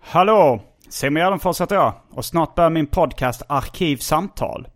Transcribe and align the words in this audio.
Hallå! 0.00 0.60
Simon 0.88 1.20
Gärdenfors 1.20 1.60
heter 1.60 1.76
jag 1.76 1.94
och 2.10 2.24
snart 2.24 2.54
börjar 2.54 2.70
min 2.70 2.86
podcast 2.86 3.42
Arkivsamtal. 3.48 4.68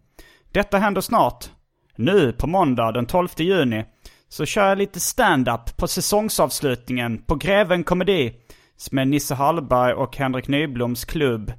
Detta 0.53 0.79
händer 0.79 1.01
snart. 1.01 1.51
Nu 1.97 2.33
på 2.33 2.47
måndag 2.47 2.93
den 2.93 3.07
12 3.07 3.29
juni 3.37 3.85
så 4.29 4.45
kör 4.45 4.69
jag 4.69 4.79
lite 4.79 5.01
stand-up 5.01 5.77
på 5.77 5.89
säsongsavslutningen 5.89 7.23
på 7.23 7.35
Greven 7.35 7.85
Komedi. 7.85 8.33
med 8.91 9.09
Nisse 9.09 9.35
Hallberg 9.35 9.93
och 9.93 10.17
Henrik 10.17 10.49
Nybloms 10.49 11.05
klubb 11.05 11.53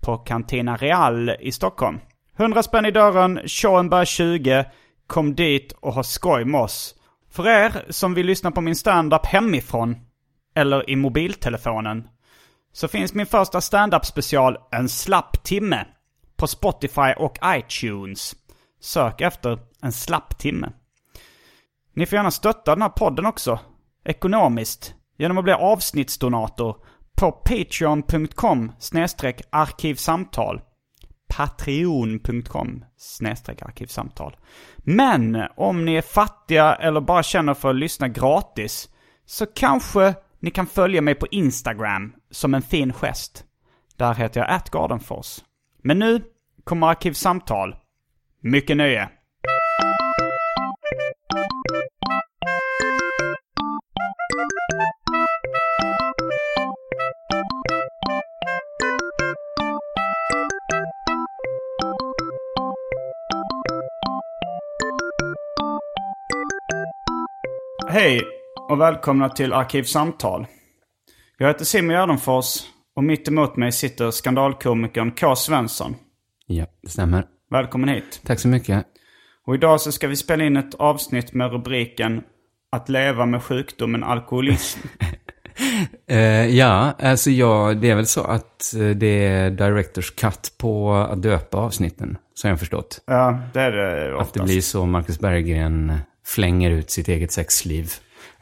på 0.00 0.16
Cantina 0.16 0.76
Real 0.76 1.30
i 1.40 1.52
Stockholm. 1.52 2.00
100 2.36 2.62
spänn 2.62 2.86
i 2.86 2.90
dörren, 2.90 3.40
showen 3.46 3.88
börjar 3.88 4.04
20. 4.04 4.64
Kom 5.06 5.34
dit 5.34 5.72
och 5.72 5.94
ha 5.94 6.02
skoj 6.02 6.44
med 6.44 6.60
oss. 6.60 6.94
För 7.30 7.48
er 7.48 7.84
som 7.90 8.14
vill 8.14 8.26
lyssna 8.26 8.50
på 8.50 8.60
min 8.60 8.76
stand-up 8.76 9.26
hemifrån 9.26 9.96
eller 10.54 10.90
i 10.90 10.96
mobiltelefonen 10.96 12.08
så 12.74 12.88
finns 12.88 13.14
min 13.14 13.26
första 13.26 13.60
stand-up 13.60 14.06
special 14.06 14.58
En 14.70 14.88
slapp 14.88 15.42
timme 15.42 15.86
på 16.36 16.46
Spotify 16.46 17.12
och 17.16 17.38
iTunes. 17.44 18.34
Sök 18.80 19.20
efter 19.20 19.58
En 19.82 19.92
slapp 19.92 20.38
timme. 20.38 20.72
Ni 21.94 22.06
får 22.06 22.16
gärna 22.16 22.30
stötta 22.30 22.74
den 22.74 22.82
här 22.82 22.88
podden 22.88 23.26
också, 23.26 23.58
ekonomiskt, 24.04 24.94
genom 25.18 25.38
att 25.38 25.44
bli 25.44 25.52
avsnittsdonator 25.52 26.76
på 27.16 27.32
patreon.com 27.32 28.72
arkivsamtal. 29.50 30.60
Patreon.com 31.36 32.84
arkivsamtal. 33.62 34.36
Men 34.76 35.46
om 35.56 35.84
ni 35.84 35.94
är 35.94 36.02
fattiga 36.02 36.74
eller 36.74 37.00
bara 37.00 37.22
känner 37.22 37.54
för 37.54 37.70
att 37.70 37.76
lyssna 37.76 38.08
gratis 38.08 38.88
så 39.26 39.46
kanske 39.46 40.14
ni 40.44 40.50
kan 40.50 40.66
följa 40.66 41.02
mig 41.02 41.14
på 41.14 41.26
Instagram 41.30 42.12
som 42.30 42.54
en 42.54 42.62
fin 42.62 42.92
gest. 42.92 43.44
Där 43.96 44.14
heter 44.14 44.40
jag 44.40 44.50
atgardenfors. 44.50 45.44
Men 45.82 45.98
nu 45.98 46.22
kommer 46.64 46.86
Arkivsamtal. 46.86 47.76
Mycket 48.40 48.76
nöje! 48.76 49.08
Hej 67.88 68.43
och 68.68 68.80
välkomna 68.80 69.28
till 69.28 69.52
Arkivsamtal. 69.52 70.46
Jag 71.38 71.46
heter 71.48 71.64
Simon 71.64 71.90
Gärdenfors 71.94 72.46
och 72.96 73.04
mitt 73.04 73.28
emot 73.28 73.56
mig 73.56 73.72
sitter 73.72 74.10
skandalkomikern 74.10 75.10
K. 75.12 75.36
Svensson. 75.36 75.96
Ja, 76.46 76.66
det 76.82 76.88
stämmer. 76.88 77.24
Välkommen 77.50 77.88
hit. 77.88 78.20
Tack 78.26 78.40
så 78.40 78.48
mycket. 78.48 78.86
Och 79.46 79.54
idag 79.54 79.80
så 79.80 79.92
ska 79.92 80.08
vi 80.08 80.16
spela 80.16 80.44
in 80.44 80.56
ett 80.56 80.74
avsnitt 80.74 81.32
med 81.34 81.52
rubriken 81.52 82.22
Att 82.72 82.88
leva 82.88 83.26
med 83.26 83.42
sjukdomen 83.42 84.04
alkoholism. 84.04 84.80
Eh, 86.08 86.46
ja, 86.46 86.92
alltså 86.98 87.30
ja, 87.30 87.74
det 87.74 87.90
är 87.90 87.94
väl 87.94 88.06
så 88.06 88.24
att 88.24 88.74
eh, 88.74 88.88
det 88.88 89.26
är 89.26 89.50
Directors 89.50 90.10
Cut 90.10 90.52
på 90.58 90.92
att 90.94 91.22
döpa 91.22 91.58
avsnitten, 91.58 92.16
jag 92.42 92.50
har 92.50 92.56
förstått. 92.56 93.00
ja, 93.06 93.38
det 93.52 93.60
är 93.60 93.72
det 93.72 94.04
Att 94.06 94.10
det 94.10 94.14
oftast. 94.16 94.44
blir 94.44 94.60
så 94.60 94.86
Marcus 94.86 95.18
Berggren 95.20 95.98
flänger 96.26 96.70
ut 96.70 96.90
sitt 96.90 97.08
eget 97.08 97.32
sexliv. 97.32 97.92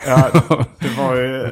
Ja, 0.06 0.30
det 0.78 0.88
var 0.98 1.14
ju, 1.16 1.46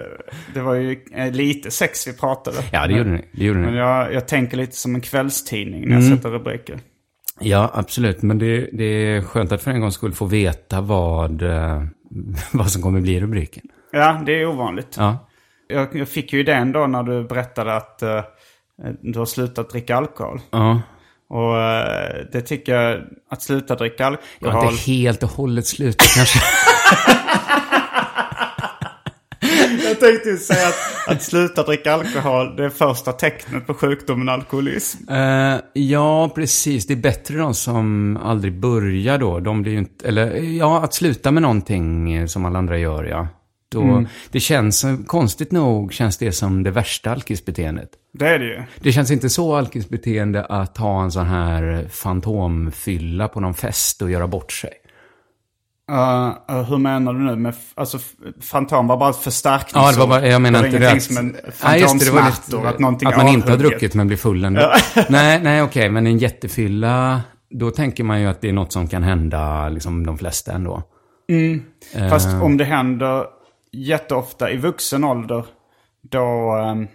det 0.54 0.60
var 0.60 0.74
ju 0.74 1.00
eh, 1.14 1.32
lite 1.32 1.70
sex 1.70 2.08
vi 2.08 2.12
pratade. 2.12 2.56
Ja, 2.72 2.86
det 2.86 2.92
gjorde 2.94 3.10
ni. 3.10 3.24
Det 3.32 3.44
gjorde 3.44 3.60
Men 3.60 3.72
ni. 3.72 3.78
jag, 3.78 4.14
jag 4.14 4.28
tänker 4.28 4.56
lite 4.56 4.76
som 4.76 4.94
en 4.94 5.00
kvällstidning 5.00 5.88
när 5.88 5.94
jag 5.96 6.04
Mm. 6.04 6.16
sätter 6.16 6.30
rubriker. 6.30 6.78
Ja, 7.40 7.70
absolut. 7.74 8.22
Men 8.22 8.38
det, 8.38 8.68
det 8.72 8.84
är 8.84 9.22
skönt 9.22 9.52
att 9.52 9.62
för 9.62 9.70
en 9.70 9.80
gång 9.80 9.92
skulle 9.92 10.14
få 10.14 10.24
veta 10.24 10.80
vad, 10.80 11.42
eh, 11.42 11.82
vad 12.52 12.70
som 12.70 12.82
kommer 12.82 13.00
bli 13.00 13.20
rubriken. 13.20 13.62
Ja, 13.92 14.22
det 14.26 14.32
är 14.40 14.46
ovanligt. 14.46 14.94
Ja. 14.98 15.26
Jag, 15.68 15.88
jag 15.96 16.08
fick 16.08 16.32
ju 16.32 16.40
idén 16.40 16.72
då 16.72 16.86
när 16.86 17.02
du 17.02 17.24
berättade 17.24 17.74
att 17.76 18.02
eh, 18.02 18.20
du 19.02 19.18
har 19.18 19.26
slutat 19.26 19.70
dricka 19.70 19.96
alkohol. 19.96 20.40
Ja. 20.50 20.82
Och 21.28 21.58
eh, 21.58 22.14
det 22.32 22.40
tycker 22.40 22.74
jag, 22.74 23.00
att 23.30 23.42
sluta 23.42 23.74
dricka 23.74 24.02
Jag 24.04 24.12
alkohol. 24.48 24.64
har 24.64 24.72
inte 24.72 24.90
helt 24.90 25.22
och 25.22 25.28
hållet 25.30 25.66
slutat 25.66 26.08
kanske. 26.16 26.38
Jag 30.00 30.10
tänkte 30.10 30.36
säga 30.36 30.68
att, 30.68 31.08
att 31.08 31.22
sluta 31.22 31.62
dricka 31.62 31.92
alkohol, 31.92 32.56
det 32.56 32.64
är 32.64 32.68
första 32.68 33.12
tecknet 33.12 33.66
på 33.66 33.74
sjukdomen 33.74 34.28
alkoholism. 34.28 35.08
Eh, 35.08 35.56
ja, 35.72 36.28
precis. 36.34 36.86
Det 36.86 36.94
är 36.94 36.96
bättre 36.96 37.38
de 37.38 37.54
som 37.54 38.16
aldrig 38.22 38.60
börjar 38.60 39.18
då. 39.18 39.40
De 39.40 39.62
blir 39.62 39.72
ju 39.72 39.78
inte, 39.78 40.08
eller 40.08 40.36
ja, 40.36 40.82
att 40.84 40.94
sluta 40.94 41.30
med 41.30 41.42
någonting 41.42 42.28
som 42.28 42.44
alla 42.44 42.58
andra 42.58 42.78
gör, 42.78 43.04
ja. 43.04 43.28
Då, 43.72 44.04
Det 44.30 44.40
känns, 44.40 44.84
konstigt 45.06 45.52
nog, 45.52 45.92
känns 45.92 46.18
det 46.18 46.32
som 46.32 46.62
det 46.62 46.70
värsta 46.70 47.10
alkisbeteendet. 47.10 47.88
Det 48.12 48.28
är 48.28 48.38
det 48.38 48.44
ju. 48.44 48.62
Det 48.80 48.92
känns 48.92 49.10
inte 49.10 49.30
så 49.30 49.54
alkisbeteende 49.54 50.44
att 50.44 50.76
ha 50.76 51.02
en 51.02 51.12
sån 51.12 51.26
här 51.26 51.86
fantomfylla 51.90 53.28
på 53.28 53.40
någon 53.40 53.54
fest 53.54 54.02
och 54.02 54.10
göra 54.10 54.26
bort 54.26 54.52
sig. 54.52 54.70
Uh, 55.90 56.28
uh, 56.50 56.62
hur 56.62 56.78
menar 56.78 57.12
du 57.12 57.18
nu? 57.18 57.36
Med, 57.36 57.54
alltså, 57.74 57.98
fantom 58.40 58.86
var 58.86 58.96
bara 58.96 59.10
ett 59.10 59.16
förstärkningsord. 59.16 59.82
Ja, 59.82 59.92
det 59.92 59.98
var 59.98 60.06
bara, 60.06 60.26
jag 60.26 60.42
menar 60.42 60.64
inte 60.66 60.78
det 60.78 60.92
att... 60.92 61.02
som 61.02 61.16
en 61.16 61.36
Nej, 61.64 61.80
just 61.80 61.98
det, 61.98 62.04
det 62.04 62.10
var 62.10 62.20
fantomsmärtor, 62.20 62.58
lite- 62.58 62.68
att 62.68 62.78
någonting 62.78 63.08
Att 63.08 63.16
man 63.16 63.26
är 63.28 63.32
inte 63.32 63.48
har 63.48 63.54
avhugget. 63.54 63.70
druckit 63.80 63.94
men 63.94 64.06
blir 64.06 64.16
full 64.16 64.44
ändå. 64.44 64.72
nej, 65.08 65.40
nej, 65.42 65.62
okej, 65.62 65.90
men 65.90 66.06
en 66.06 66.18
jättefylla, 66.18 67.20
då 67.50 67.70
tänker 67.70 68.04
man 68.04 68.20
ju 68.20 68.26
att 68.26 68.40
det 68.40 68.48
är 68.48 68.52
något 68.52 68.72
som 68.72 68.88
kan 68.88 69.02
hända 69.02 69.68
liksom 69.68 70.06
de 70.06 70.18
flesta 70.18 70.52
ändå. 70.52 70.82
Fast 72.10 72.28
Eh. 72.28 72.42
om 72.44 72.56
det 72.56 72.64
händer 72.64 73.24
jätteofta 73.72 74.50
i 74.50 74.56
vuxen 74.56 75.04
ålder, 75.04 75.44
då... 76.10 76.52
ehm, 76.56 76.86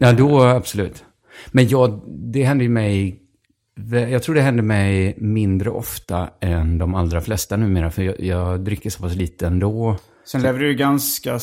Ja, 0.00 0.12
då 0.12 0.42
absolut. 0.42 1.04
Men 1.50 1.68
jag, 1.68 2.00
det 2.32 2.44
händer 2.44 2.62
ju 2.62 2.68
mig... 2.68 3.18
Jag 3.90 4.22
tror 4.22 4.34
det 4.34 4.40
händer 4.40 4.62
mig 4.62 5.14
mindre 5.18 5.70
ofta 5.70 6.30
än 6.40 6.78
de 6.78 6.94
allra 6.94 7.20
flesta 7.20 7.56
numera. 7.56 7.90
För 7.90 8.02
jag, 8.02 8.20
jag 8.20 8.60
dricker 8.60 8.90
så 8.90 9.02
pass 9.02 9.14
lite 9.14 9.46
ändå. 9.46 9.96
sen 10.24 10.42
lever 10.42 10.58
du 10.58 10.74
ganska 10.74 11.38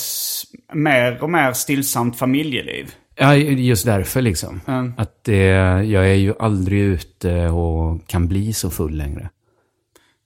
mer 0.74 1.24
och 1.24 1.30
mer 1.30 1.54
stillsamt 1.54 2.20
familjeliv. 2.20 2.94
Ja, 3.16 3.36
just 3.36 3.86
därför 3.86 4.22
liksom. 4.22 4.62
Mm. 4.68 4.94
Att 4.98 5.24
det, 5.24 5.46
jag 5.84 6.10
är 6.10 6.16
ju 6.16 6.34
aldrig 6.40 6.82
ute 6.82 7.48
och 7.48 8.08
kan 8.08 8.28
bli 8.28 8.54
så 8.54 8.70
full 8.70 8.98
längre. 8.98 9.30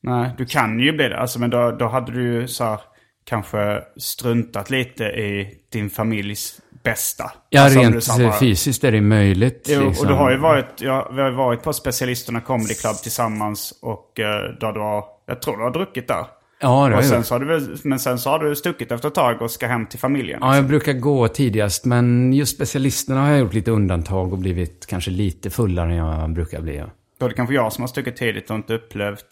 Nej, 0.04 0.32
du 0.38 0.46
kan 0.46 0.80
ju 0.80 0.92
bli 0.92 1.10
det. 1.10 1.20
Alltså, 1.20 1.40
men 1.40 1.50
då, 1.50 1.72
då 1.72 1.88
hade 1.88 2.12
du 2.12 2.48
så 2.48 2.64
här, 2.64 2.80
kanske 3.26 3.84
struntat 3.98 4.70
lite 4.70 5.04
i 5.04 5.58
din 5.72 5.90
familjs 5.90 6.62
bästa. 6.84 7.32
Ja, 7.50 7.62
Alltså, 7.62 7.80
rent 7.80 8.04
sa 8.04 8.18
bara- 8.18 8.40
fysiskt 8.40 8.84
är 8.84 8.92
det 8.92 9.02
möjligt. 9.02 9.68
Jo, 9.70 9.88
liksom. 9.88 10.06
och 10.06 10.12
du 10.12 10.18
har 10.18 10.32
ju 10.32 10.38
varit, 10.38 10.82
ja, 10.82 11.12
vi 11.16 11.22
har 11.22 11.32
varit 11.32 11.64
på 11.64 11.74
Specialisterna 11.74 12.42
Comedy 12.42 12.74
Club 12.74 12.96
tillsammans 12.96 13.74
och 13.82 14.20
eh, 14.20 14.26
där 14.60 14.72
du 14.74 14.80
har, 14.80 15.04
jag 15.26 15.42
tror 15.42 15.58
du 15.58 15.64
har 15.64 15.72
druckit 15.72 16.08
där. 16.08 16.26
Ja, 16.62 16.90
det 16.90 16.98
och 16.98 17.06
sen 17.06 17.24
så 17.24 17.34
har 17.36 17.40
du, 17.40 17.76
men 17.84 18.00
sen 18.00 18.20
så 18.20 18.30
har 18.30 18.40
du 18.40 18.56
stuckit 18.56 18.92
efter 18.92 19.08
ett 19.08 19.16
tag 19.16 19.42
och 19.42 19.52
ska 19.52 19.68
hem 19.68 19.86
till 19.86 20.00
familjen. 20.00 20.40
Ja, 20.42 20.56
jag 20.56 20.66
brukar 20.68 20.94
gå 20.94 21.28
tidigast, 21.28 21.86
men 21.86 22.34
just 22.34 22.56
specialisterna 22.56 23.22
har 23.22 23.30
jag 23.32 23.40
gjort 23.40 23.54
lite 23.54 23.72
undantag 23.72 24.32
och 24.34 24.38
blivit 24.40 24.86
kanske 24.86 25.12
lite 25.12 25.50
fullare 25.50 25.90
än 25.92 25.96
jag 25.96 26.34
brukar 26.34 26.62
bli. 26.62 26.78
Ja. 26.78 26.86
Då 27.20 27.26
är 27.26 27.30
det 27.30 27.36
kanske 27.36 27.56
jag 27.56 27.74
som 27.74 27.82
har 27.82 27.88
stuckit 27.88 28.16
tidigt 28.18 28.50
och 28.50 28.56
inte 28.56 28.74
upplevt. 28.74 29.28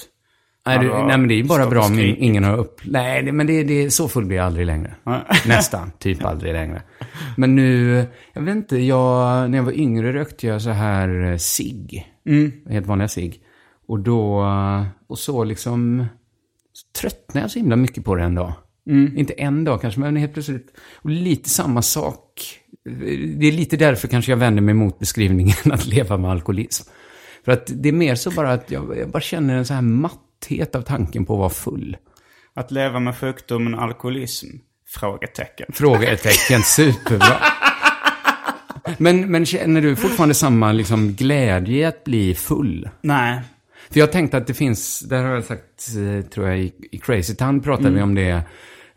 Nej, 0.66 0.80
du, 0.80 0.90
har 0.90 1.08
nej, 1.08 1.18
men 1.18 1.28
det 1.28 1.34
är 1.34 1.38
ju 1.38 1.44
bara 1.44 1.68
bra 1.68 1.86
om 1.86 2.00
ingen 2.00 2.44
har 2.44 2.58
upp... 2.58 2.82
Nej, 2.84 3.24
det, 3.24 3.32
men 3.32 3.48
det, 3.48 3.64
det, 3.64 3.92
så 3.92 4.08
full 4.08 4.26
blir 4.26 4.38
jag 4.38 4.46
aldrig 4.46 4.66
längre. 4.66 4.96
Nästan, 5.48 5.92
typ 6.00 6.26
aldrig 6.26 6.54
längre. 6.54 6.82
Men 7.38 7.56
nu, 7.56 8.04
jag 8.34 8.42
vet 8.42 8.56
inte, 8.56 8.78
jag, 8.78 9.50
när 9.50 9.58
jag 9.58 9.66
var 9.66 9.72
yngre 9.72 10.14
rökte 10.14 10.48
jag 10.48 10.62
så 10.62 10.70
här 10.70 11.32
eh, 11.32 11.38
cigg. 11.38 12.08
Mm. 12.26 12.52
Helt 12.70 12.88
vanliga 12.88 13.08
cigg. 13.08 13.40
Och 13.88 14.00
då, 14.00 14.42
eh, 14.42 14.86
och 15.08 15.20
så 15.20 15.44
liksom, 15.44 16.06
så 16.74 17.02
tröttnade 17.02 17.44
jag 17.44 17.52
så 17.52 17.60
himla 17.60 17.76
mycket 17.76 18.06
på 18.06 18.16
det 18.16 18.24
en 18.24 18.36
dag. 18.36 18.54
Mm. 18.90 19.18
Inte 19.18 19.34
en 19.34 19.64
dag 19.64 19.82
kanske, 19.82 20.00
men 20.00 20.16
helt 20.16 20.34
plötsligt. 20.34 20.68
Och 20.96 21.10
lite 21.10 21.50
samma 21.50 21.82
sak. 21.82 22.24
Det 23.40 23.48
är 23.48 23.52
lite 23.52 23.78
därför 23.78 24.08
kanske 24.08 24.32
jag 24.32 24.38
vänder 24.38 24.62
mig 24.62 24.74
mot 24.74 25.00
beskrivningen 25.00 25.56
att 25.72 25.86
leva 25.86 26.18
med 26.18 26.32
alkoholism. 26.32 26.90
För 27.46 27.52
att 27.52 27.72
det 27.76 27.90
är 27.90 27.94
mer 27.94 28.16
så 28.16 28.32
bara 28.32 28.54
att 28.54 28.72
jag, 28.72 28.98
jag 28.98 29.10
bara 29.10 29.22
känner 29.22 29.56
en 29.56 29.66
så 29.66 29.74
här 29.74 29.82
matthet 30.42 30.76
av 30.76 30.82
tanken 30.82 31.26
på 31.26 31.34
att 31.34 31.40
vara 31.40 31.50
full. 31.50 31.98
Att 32.54 32.72
leva 32.72 33.00
med 33.00 33.18
sjukdomen 33.18 33.76
alkoholism? 33.76 34.48
Frågetecken. 34.88 35.68
Frågetecken, 35.74 36.62
superbra. 36.64 37.38
Men, 38.98 39.32
men 39.32 39.46
känner 39.46 39.82
du 39.82 39.96
fortfarande 39.96 40.36
samma 40.36 40.72
liksom, 40.72 41.14
glädje 41.14 41.78
i 41.78 41.86
att 41.86 42.04
bli 42.04 42.36
full? 42.36 42.90
Nej. 43.02 43.42
För 43.90 44.00
jag 44.00 44.12
tänkte 44.12 44.38
att 44.38 44.48
det 44.48 44.54
finns, 44.54 45.00
där 45.00 45.24
har 45.24 45.34
jag 45.34 45.44
sagt, 45.44 45.88
eh, 45.98 46.30
tror 46.30 46.48
jag, 46.48 46.60
i, 46.60 46.74
i 46.92 46.98
Crazy 46.98 47.36
Town 47.36 47.62
pratade 47.62 47.90
vi 47.90 48.02
om 48.02 48.16
det, 48.16 48.44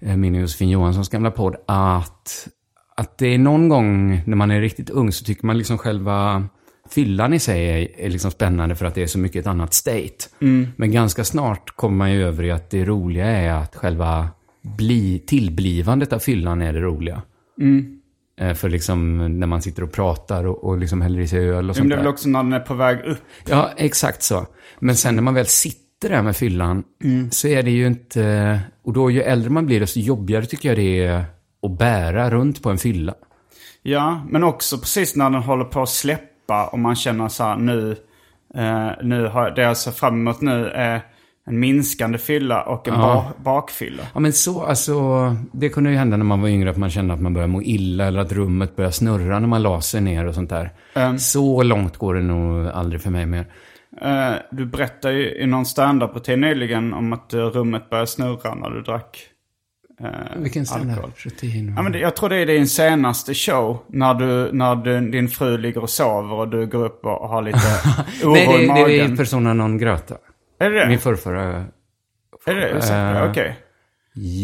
eh, 0.00 0.16
min 0.16 0.34
och 0.34 0.40
Josefin 0.40 0.70
Johanssons 0.70 1.08
gamla 1.08 1.30
podd, 1.30 1.56
att, 1.66 2.48
att 2.96 3.18
det 3.18 3.26
är 3.26 3.38
någon 3.38 3.68
gång 3.68 4.22
när 4.26 4.36
man 4.36 4.50
är 4.50 4.60
riktigt 4.60 4.90
ung 4.90 5.12
så 5.12 5.24
tycker 5.24 5.46
man 5.46 5.58
liksom 5.58 5.78
själva 5.78 6.48
fyllan 6.94 7.32
i 7.32 7.38
sig 7.38 7.68
är, 7.68 8.00
är 8.00 8.10
liksom 8.10 8.30
spännande 8.30 8.74
för 8.74 8.86
att 8.86 8.94
det 8.94 9.02
är 9.02 9.06
så 9.06 9.18
mycket 9.18 9.40
ett 9.40 9.46
annat 9.46 9.74
state. 9.74 10.28
Men 10.76 10.92
ganska 10.92 11.24
snart 11.24 11.70
kommer 11.76 11.96
man 11.96 12.12
ju 12.12 12.24
över 12.24 12.44
i 12.44 12.50
att 12.50 12.70
det 12.70 12.84
roliga 12.84 13.26
är 13.26 13.52
att 13.52 13.76
själva 13.76 14.28
bli, 14.62 15.18
tillblivandet 15.26 16.12
av 16.12 16.18
fyllan 16.18 16.62
är 16.62 16.72
det 16.72 16.80
roliga. 16.80 17.22
Eh, 18.40 18.54
För 18.54 18.68
liksom 18.68 19.18
när 19.40 19.46
man 19.46 19.62
sitter 19.62 19.82
och 19.82 19.92
pratar 19.92 20.46
och, 20.46 20.64
och 20.64 20.78
liksom 20.78 21.00
häller 21.00 21.20
i 21.20 21.28
sig 21.28 21.38
öl 21.38 21.56
och 21.56 21.64
Men 21.64 21.74
sånt 21.74 21.88
det 21.88 21.94
är 21.94 21.98
väl 21.98 22.06
också 22.06 22.28
när 22.28 22.42
den 22.42 22.52
är 22.52 22.60
på 22.60 22.74
väg 22.74 23.04
upp. 23.04 23.18
Ja, 23.48 23.70
exakt 23.76 24.22
så. 24.22 24.46
Men 24.78 24.96
sen 24.96 25.14
när 25.14 25.22
man 25.22 25.34
väl 25.34 25.46
sitter 25.46 26.08
där 26.08 26.22
med 26.22 26.36
fyllan 26.36 26.84
så 27.30 27.48
är 27.48 27.62
det 27.62 27.70
ju 27.70 27.86
inte... 27.86 28.60
Och 28.84 28.92
då 28.92 29.10
ju 29.10 29.22
äldre 29.22 29.50
man 29.50 29.66
blir 29.66 29.80
desto 29.80 30.00
jobbigare 30.00 30.46
tycker 30.46 30.68
jag 30.68 30.78
det 30.78 31.04
är 31.04 31.24
att 31.62 31.78
bära 31.78 32.30
runt 32.30 32.62
på 32.62 32.70
en 32.70 32.78
fylla. 32.78 33.14
Ja, 33.82 34.26
men 34.30 34.44
också 34.44 34.78
precis 34.78 35.16
när 35.16 35.30
den 35.30 35.42
håller 35.42 35.64
på 35.64 35.82
att 35.82 35.88
släppa 35.88 36.33
och 36.72 36.78
man 36.78 36.96
känner 36.96 37.28
så 37.28 37.44
här 37.44 37.56
nu, 37.56 37.96
eh, 38.54 38.90
nu 39.02 39.26
har 39.26 39.50
det 39.50 39.62
jag 39.62 39.76
ser 39.76 39.90
fram 39.90 40.14
emot 40.14 40.40
nu 40.40 40.68
är 40.68 41.00
en 41.46 41.58
minskande 41.60 42.18
fylla 42.18 42.62
och 42.62 42.88
en 42.88 42.94
ba- 42.94 43.24
bakfylla. 43.44 44.02
Ja 44.14 44.20
men 44.20 44.32
så, 44.32 44.62
alltså, 44.64 44.94
det 45.52 45.68
kunde 45.68 45.90
ju 45.90 45.96
hända 45.96 46.16
när 46.16 46.24
man 46.24 46.40
var 46.40 46.48
yngre 46.48 46.70
att 46.70 46.76
man 46.76 46.90
kände 46.90 47.14
att 47.14 47.20
man 47.20 47.34
började 47.34 47.52
må 47.52 47.62
illa 47.62 48.04
eller 48.04 48.20
att 48.20 48.32
rummet 48.32 48.76
började 48.76 48.92
snurra 48.92 49.38
när 49.38 49.48
man 49.48 49.62
la 49.62 49.80
sig 49.80 50.00
ner 50.00 50.26
och 50.26 50.34
sånt 50.34 50.50
där. 50.50 50.70
Så 51.18 51.62
långt 51.62 51.96
går 51.96 52.14
det 52.14 52.22
nog 52.22 52.66
aldrig 52.66 53.02
för 53.02 53.10
mig 53.10 53.26
mer. 53.26 53.46
Eh, 54.02 54.32
du 54.50 54.66
berättade 54.66 55.14
ju 55.14 55.34
i 55.42 55.46
någon 55.46 55.66
standup-rutin 55.66 56.40
nyligen 56.40 56.94
om 56.94 57.12
att 57.12 57.34
rummet 57.34 57.90
började 57.90 58.06
snurra 58.06 58.54
när 58.54 58.70
du 58.70 58.82
drack 58.82 59.18
eh, 60.00 60.08
Vilken 60.36 60.66
standardrutin. 60.66 61.72
Ja, 61.76 61.82
men 61.82 61.92
det, 61.92 61.98
jag 61.98 62.16
tror 62.16 62.28
det 62.28 62.36
är 62.36 62.46
din 62.46 62.68
senaste 62.68 63.34
show. 63.34 63.78
När, 63.88 64.14
du, 64.14 64.52
när 64.52 64.76
du, 64.76 65.10
din 65.10 65.28
fru 65.28 65.58
ligger 65.58 65.82
och 65.82 65.90
sover 65.90 66.32
och 66.34 66.48
du 66.48 66.66
går 66.66 66.84
upp 66.84 67.04
och 67.04 67.28
har 67.28 67.42
lite 67.42 67.58
oro 68.24 68.32
Nej, 68.32 68.46
det, 68.46 68.62
i 68.62 68.66
det 68.66 68.72
magen. 68.72 69.12
är 69.12 69.16
persona 69.16 69.54
non 69.54 69.78
grata. 69.78 70.14
är 70.60 70.70
det 70.70 70.80
det? 70.80 70.88
Min 70.88 70.98
förrförra... 70.98 71.64
Är 72.46 72.54
det 72.54 72.60
det? 72.60 72.94
Eh, 72.94 73.30
Okej. 73.30 73.56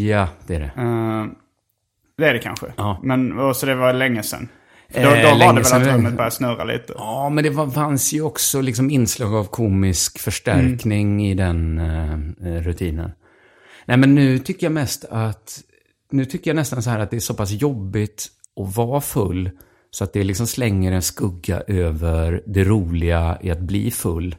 Ja, 0.08 0.29
det 0.47 0.55
är 0.55 0.61
det. 0.61 0.73
Eh, 0.76 1.25
det 2.19 2.29
är 2.29 2.32
det 2.32 2.38
kanske. 2.38 2.67
Ja. 2.76 3.00
Men, 3.03 3.55
så 3.55 3.67
det 3.67 3.75
var 3.75 3.93
länge 3.93 4.23
sedan. 4.23 4.49
För 4.94 5.03
då, 5.03 5.08
Eh, 5.08 5.23
då 5.23 5.38
var 5.46 5.53
det 5.55 5.61
väl 5.62 5.82
att 5.82 5.94
rummet 5.96 6.12
började 6.12 6.31
snurra 6.35 6.64
lite. 6.64 6.93
Ja, 6.96 7.29
men 7.29 7.44
det 7.44 7.50
var, 7.50 7.67
fanns 7.70 8.12
ju 8.12 8.23
också 8.23 8.61
liksom 8.61 8.91
inslag 8.91 9.35
av 9.35 9.44
komisk 9.44 10.19
förstärkning 10.19 11.26
i 11.26 11.35
den 11.35 11.79
eh, 11.79 12.62
rutinen. 12.62 13.12
Nej, 13.91 13.99
men 13.99 14.15
nu 14.15 14.39
tycker 14.39 14.67
jag 14.67 14.73
mest 14.73 15.05
att... 15.05 15.63
Nu 16.11 16.25
tycker 16.25 16.51
jag 16.51 16.57
nästan 16.57 16.83
så 16.83 16.91
här 16.91 16.99
att 16.99 17.11
det 17.11 17.17
är 17.17 17.21
så 17.21 17.35
pass 17.35 17.51
jobbigt 17.51 18.29
att 18.61 18.77
vara 18.77 19.01
full 19.01 19.51
så 19.91 20.05
att 20.05 20.13
det 20.13 20.25
liksom 20.25 20.47
slänger 20.47 20.93
en 20.93 21.03
skugga 21.03 21.61
över 21.61 22.43
det 22.47 22.65
roliga 22.65 23.39
i 23.43 23.51
att 23.51 23.61
bli 23.61 23.91
full. 23.91 24.37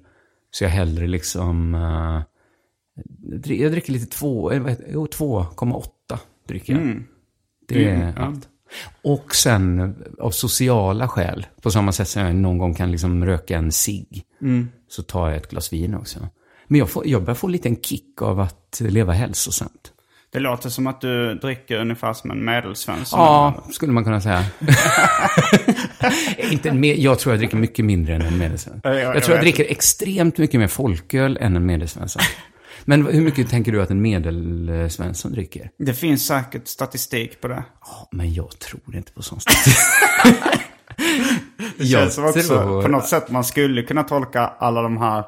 Så 0.51 0.63
jag 0.63 0.71
hellre 0.71 1.07
liksom... 1.07 1.75
dri- 3.18 3.62
jag 3.62 3.71
dricker 3.71 3.94
lite 3.94 4.06
två? 4.06 4.53
Jo, 4.53 5.06
2,8 5.06 6.18
dricker 6.48 6.74
jag. 6.74 6.81
Det 7.68 7.86
är 7.89 8.19
allt. 8.19 8.50
Och 9.01 9.36
sen 9.36 9.95
av 10.19 10.31
sociala 10.31 11.07
skäl, 11.07 11.45
på 11.62 11.71
samma 11.71 11.92
sätt 11.92 12.07
som 12.07 12.21
jag 12.21 12.36
någon 12.36 12.57
gång 12.57 12.74
kan 12.74 12.92
liksom 12.92 13.25
röka 13.25 13.57
en 13.57 13.71
cigg, 13.71 14.24
så 14.88 15.03
tar 15.03 15.27
jag 15.30 15.38
ett 15.38 15.50
glas 15.50 15.74
vin 15.74 15.95
också. 15.95 16.19
Men 16.71 16.79
jag, 16.79 16.89
får, 16.89 17.07
jag 17.07 17.23
börjar 17.23 17.35
få 17.35 17.47
lite 17.47 17.69
en 17.69 17.81
kick 17.81 18.21
av 18.21 18.39
att 18.39 18.81
leva 18.81 19.13
hälsosamt. 19.13 19.91
Det 20.31 20.39
låter 20.39 20.69
som 20.69 20.88
att 20.88 21.01
du 21.01 21.35
dricker 21.35 21.79
ungefär 21.79 22.13
som 22.13 22.31
en 22.31 22.45
medelsvensson. 22.45 23.19
Ja, 23.19 23.63
skulle 23.71 23.91
man 23.91 24.03
kunna 24.03 24.21
säga. 24.21 24.45
Inte 26.51 26.73
med, 26.73 27.00
jag 27.00 27.19
tror 27.19 27.33
jag 27.33 27.39
dricker 27.39 27.57
mycket 27.57 27.85
mindre 27.85 28.15
än 28.15 28.21
en 28.21 28.38
medelsvensson. 28.38 28.81
Ja, 28.83 28.89
ja, 28.94 29.00
Jag 29.00 29.15
jag 29.15 29.23
tror 29.23 29.35
jag 29.38 29.44
dricker 29.44 29.65
extremt 29.69 30.38
mycket 30.38 30.59
mer 30.59 30.68
folköl 30.68 31.38
än 31.41 31.56
en 31.56 31.65
medelsvensson. 31.65 32.21
Men 32.85 33.06
hur 33.06 33.21
mycket 33.21 33.50
tänker 33.50 33.71
du 33.71 33.81
att 33.81 33.89
en 33.89 34.01
medelsvensson 34.01 35.31
dricker? 35.31 35.69
Det 35.77 35.94
finns 35.94 36.27
säkert 36.27 36.67
statistik 36.67 37.41
på 37.41 37.47
det. 37.47 37.63
Ja, 37.81 38.09
men 38.12 38.33
jag 38.33 38.59
tror 38.59 38.95
inte 38.95 39.12
på 39.12 39.21
sånt. 39.21 39.41
statistik. 39.41 39.77
Det 41.77 41.85
känns 41.85 42.15
som 42.15 42.25
också 42.25 42.81
på 42.81 42.88
något 42.88 43.07
sätt 43.07 43.31
man 43.31 43.44
skulle 43.44 43.83
kunna 43.83 44.03
tolka 44.03 44.53
alla 44.59 44.81
de 44.81 44.97
här 44.97 45.24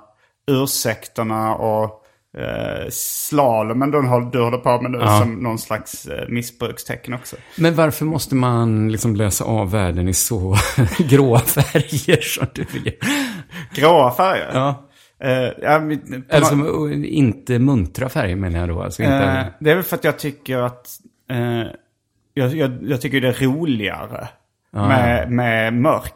ursäkterna 0.47 1.55
och 1.55 1.99
eh, 2.37 2.89
slalomen 2.91 3.91
du, 3.91 4.01
håller- 4.01 4.31
du 4.31 4.41
håller 4.43 4.57
på 4.57 4.81
med 4.81 4.91
nu 4.91 4.97
Ja. 5.01 5.19
som 5.19 5.33
någon 5.35 5.59
slags 5.59 6.05
eh, 6.07 6.27
missbrukstecken 6.29 7.13
också. 7.13 7.35
Men 7.57 7.75
varför 7.75 8.05
måste 8.05 8.35
man 8.35 8.91
liksom 8.91 9.15
läsa 9.15 9.43
av 9.45 9.71
världen 9.71 10.07
i 10.07 10.13
så 10.13 10.55
gråa 10.97 11.39
färger 11.39 12.21
som 12.21 12.47
du 12.53 12.65
göra? 12.79 12.95
Gråa 13.75 14.11
färger? 14.11 14.49
Ja. 14.53 14.89
Eh, 15.23 15.49
ja, 15.61 15.79
men 15.79 15.99
på 15.99 16.35
Eller 16.35 16.55
nå- 16.55 16.65
som, 16.65 17.05
inte 17.05 17.59
muntra 17.59 18.09
färger 18.09 18.35
menar 18.35 18.59
jag 18.59 18.69
då. 18.69 18.81
Alltså 18.81 19.03
inte... 19.03 19.15
Eh, 19.15 19.45
det 19.59 19.71
är 19.71 19.75
väl 19.75 19.83
för 19.83 19.95
att 19.95 20.03
jag 20.03 20.19
tycker 20.19 20.57
att... 20.57 20.87
Eh, 21.31 21.67
jag, 22.33 22.55
jag, 22.55 22.77
jag 22.81 23.01
tycker 23.01 23.21
det 23.21 23.27
är 23.27 23.45
roligare 23.45 24.27
med, 24.71 25.31
med 25.31 25.73
mörker. 25.73 26.11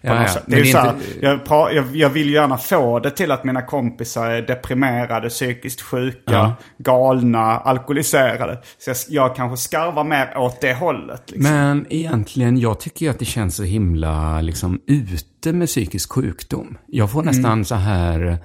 Det 0.00 0.08
är 0.08 0.60
är 0.60 0.64
så 0.64 0.78
här, 0.78 0.88
inte- 0.94 1.26
jag, 1.26 1.44
pra, 1.44 1.72
jag, 1.72 1.96
jag 1.96 2.10
vill 2.10 2.30
gärna 2.30 2.58
få 2.58 2.98
det 2.98 3.10
till 3.10 3.30
att 3.32 3.44
mina 3.44 3.62
kompisar 3.62 4.30
är 4.30 4.42
deprimerade, 4.42 5.28
psykiskt 5.28 5.80
sjuka, 5.80 6.20
Ja. 6.32 6.54
galna, 6.78 7.40
alkoholiserade. 7.58 8.58
Så 8.78 8.90
jag, 8.90 8.96
jag 9.08 9.36
kanske 9.36 9.56
skarvar 9.56 10.04
mer 10.04 10.36
åt 10.38 10.60
det 10.60 10.74
hållet. 10.74 11.22
Liksom. 11.30 11.52
Men 11.54 11.86
egentligen, 11.90 12.58
jag 12.58 12.80
tycker 12.80 13.06
ju 13.06 13.10
att 13.10 13.18
det 13.18 13.24
känns 13.24 13.56
så 13.56 13.62
himla 13.62 14.40
liksom 14.40 14.80
ute 14.86 15.52
med 15.52 15.68
psykisk 15.68 16.12
sjukdom. 16.12 16.78
Jag 16.86 17.10
får 17.10 17.22
nästan 17.22 17.64
så 17.64 17.74
här, 17.74 18.38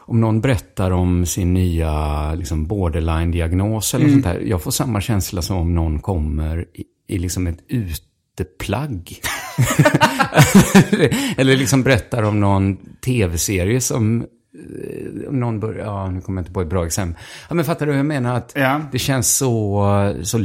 om 0.00 0.20
någon 0.20 0.40
berättar 0.40 0.90
om 0.90 1.26
sin 1.26 1.54
nya 1.54 2.34
liksom 2.34 2.66
borderline-diagnos 2.66 3.94
eller 3.94 4.08
sånt 4.08 4.24
där. 4.24 4.40
Jag 4.40 4.62
får 4.62 4.70
samma 4.70 5.00
känsla 5.00 5.42
som 5.42 5.56
om 5.56 5.74
någon 5.74 6.00
kommer 6.00 6.64
i, 6.74 6.84
i 7.14 7.18
liksom 7.18 7.46
ett 7.46 7.58
uteplagg. 7.68 9.20
eller 11.36 11.56
liksom 11.56 11.82
berättar 11.82 12.22
om 12.22 12.40
någon 12.40 12.76
tv-serie 13.04 13.80
som 13.80 14.20
eh, 14.20 15.30
någon 15.32 15.60
börjar, 15.60 15.84
ja 15.86 16.10
nu 16.10 16.20
kommer 16.20 16.40
jag 16.40 16.42
inte 16.42 16.52
på 16.52 16.60
ett 16.60 16.68
bra 16.68 16.86
exempel. 16.86 17.22
Ja 17.48 17.54
men 17.54 17.64
fattar 17.64 17.86
du 17.86 17.92
hur 17.92 17.96
jag 17.98 18.06
menar? 18.06 18.36
Att 18.36 18.52
Ja. 18.56 18.80
det 18.92 18.98
känns 18.98 19.36
så, 19.36 20.14
så 20.22 20.38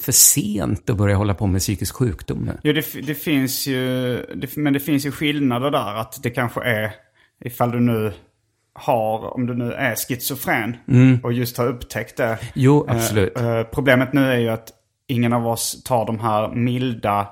för 0.00 0.12
sent 0.12 0.90
att 0.90 0.96
börja 0.96 1.16
hålla 1.16 1.34
på 1.34 1.46
med 1.46 1.60
psykisk 1.60 1.94
sjukdom 1.94 2.38
nu. 2.38 2.58
Jo, 2.62 2.72
det, 2.72 3.06
det 3.06 3.14
finns 3.14 3.66
ju, 3.66 4.16
det, 4.34 4.56
men 4.56 4.72
det 4.72 4.80
finns 4.80 5.06
ju 5.06 5.10
skillnader 5.10 5.70
där. 5.70 5.94
Att 5.94 6.22
det 6.22 6.30
kanske 6.30 6.60
är, 6.62 6.90
ifall 7.44 7.70
du 7.70 7.80
nu 7.80 8.12
har, 8.74 9.34
om 9.34 9.46
du 9.46 9.54
nu 9.54 9.72
är 9.72 9.94
schizofren 9.94 10.76
och 11.22 11.32
just 11.32 11.58
har 11.58 11.66
upptäckt 11.66 12.16
det. 12.16 12.38
Jo, 12.54 12.86
absolut. 12.88 13.38
Eh, 13.38 13.48
eh, 13.56 13.64
problemet 13.66 14.12
nu 14.12 14.24
är 14.32 14.38
ju 14.38 14.48
att 14.48 14.68
ingen 15.06 15.32
av 15.32 15.46
oss 15.46 15.82
tar 15.84 16.06
de 16.06 16.20
här 16.20 16.54
milda 16.54 17.28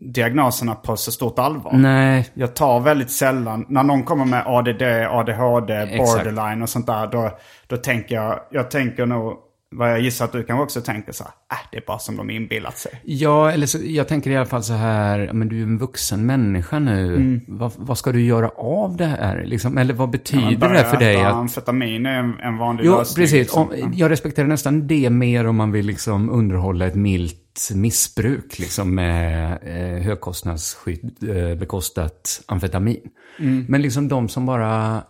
diagnoserna 0.00 0.74
på 0.74 0.96
så 0.96 1.12
stort 1.12 1.38
allvar. 1.38 1.72
Nej, 1.72 2.30
Jag 2.34 2.54
tar 2.54 2.80
väldigt 2.80 3.10
sällan, 3.10 3.64
när 3.68 3.82
någon 3.82 4.02
kommer 4.02 4.24
med 4.24 4.42
ADD, 4.46 4.82
ADHD, 5.10 5.74
Exakt. 5.74 5.98
borderline 5.98 6.62
och 6.62 6.68
sånt 6.68 6.86
där. 6.86 7.06
Då, 7.06 7.30
då 7.66 7.76
tänker 7.76 8.14
jag, 8.14 8.40
jag 8.50 8.70
tänker 8.70 9.06
nog, 9.06 9.36
vad 9.70 9.90
jag 9.90 10.00
gissar 10.00 10.24
att 10.24 10.32
du 10.32 10.44
kanske 10.44 10.62
också 10.62 10.80
tänker 10.80 11.12
så 11.12 11.24
här, 11.24 11.32
äh, 11.52 11.58
det 11.72 11.76
är 11.76 11.82
bara 11.86 11.98
som 11.98 12.16
de 12.16 12.30
inbillat 12.30 12.78
sig. 12.78 12.92
Ja, 13.04 13.50
eller 13.50 13.66
så, 13.66 13.78
jag 13.82 14.08
tänker 14.08 14.30
i 14.30 14.36
alla 14.36 14.46
fall 14.46 14.62
så 14.62 14.72
här, 14.72 15.30
men 15.32 15.48
du 15.48 15.58
är 15.58 15.62
en 15.62 15.78
vuxen 15.78 16.26
människa 16.26 16.78
nu. 16.78 17.16
Mm. 17.16 17.40
Vad, 17.48 17.72
vad 17.76 17.98
ska 17.98 18.12
du 18.12 18.20
göra 18.24 18.48
av 18.48 18.96
det 18.96 19.06
här? 19.06 19.44
Liksom? 19.44 19.78
Eller 19.78 19.94
vad 19.94 20.10
betyder 20.10 20.56
börjar 20.56 20.74
det 20.74 20.90
för 20.90 20.96
dig? 20.96 21.16
Att, 21.16 21.34
Amfetamin 21.34 22.06
är 22.06 22.18
en, 22.18 22.40
en 22.40 22.58
vanlig 22.58 22.84
jo, 22.84 22.98
lösning. 22.98 23.22
precis. 23.22 23.38
liksom. 23.38 23.68
Om, 23.68 23.92
jag 23.94 24.10
respekterar 24.10 24.46
nästan 24.46 24.86
det 24.86 25.10
mer 25.10 25.46
om 25.46 25.56
man 25.56 25.72
vill 25.72 25.86
liksom 25.86 26.30
underhålla 26.30 26.86
ett 26.86 26.94
milt 26.94 27.47
missbruk 27.74 28.58
liksom 28.58 28.94
med 28.94 29.58
eh, 29.62 30.02
högkostnadsskydd, 30.02 31.28
eh, 31.28 31.58
bekostat 31.58 32.42
amfetamin. 32.46 33.10
Mm. 33.38 33.66
Men 33.68 33.82
liksom 33.82 34.08
de 34.08 34.28
som 34.28 34.46
bara... 34.46 35.02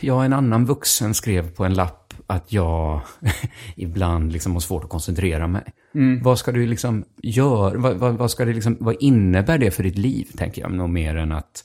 Jag, 0.00 0.24
en 0.24 0.32
annan 0.32 0.64
vuxen 0.64 1.14
skrev 1.14 1.50
på 1.50 1.64
en 1.64 1.74
lapp 1.74 2.14
att 2.26 2.52
jag 2.52 3.00
ibland 3.76 4.32
liksom 4.32 4.52
har 4.52 4.60
svårt 4.60 4.84
att 4.84 4.90
koncentrera 4.90 5.46
mig. 5.46 5.64
Mm. 5.94 6.22
Vad 6.22 6.38
ska 6.38 6.52
du 6.52 6.66
liksom 6.66 7.04
göra? 7.22 7.78
Vad, 7.78 7.96
vad, 7.96 8.14
vad, 8.14 8.30
ska 8.30 8.44
det 8.44 8.52
liksom, 8.52 8.76
vad 8.80 8.96
innebär 9.00 9.58
det 9.58 9.70
för 9.70 9.82
ditt 9.82 9.98
liv, 9.98 10.28
tänker 10.36 10.62
jag. 10.62 10.72
Nog 10.72 10.88
mer 10.88 11.16
än 11.16 11.32
att, 11.32 11.64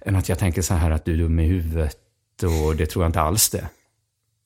än 0.00 0.16
att 0.16 0.28
jag 0.28 0.38
tänker 0.38 0.62
så 0.62 0.74
här 0.74 0.90
att 0.90 1.04
du 1.04 1.12
är 1.12 1.18
dum 1.18 1.38
i 1.38 1.46
huvudet 1.46 1.96
och 2.42 2.76
det 2.76 2.86
tror 2.86 3.04
jag 3.04 3.08
inte 3.08 3.20
alls 3.20 3.50
det. 3.50 3.68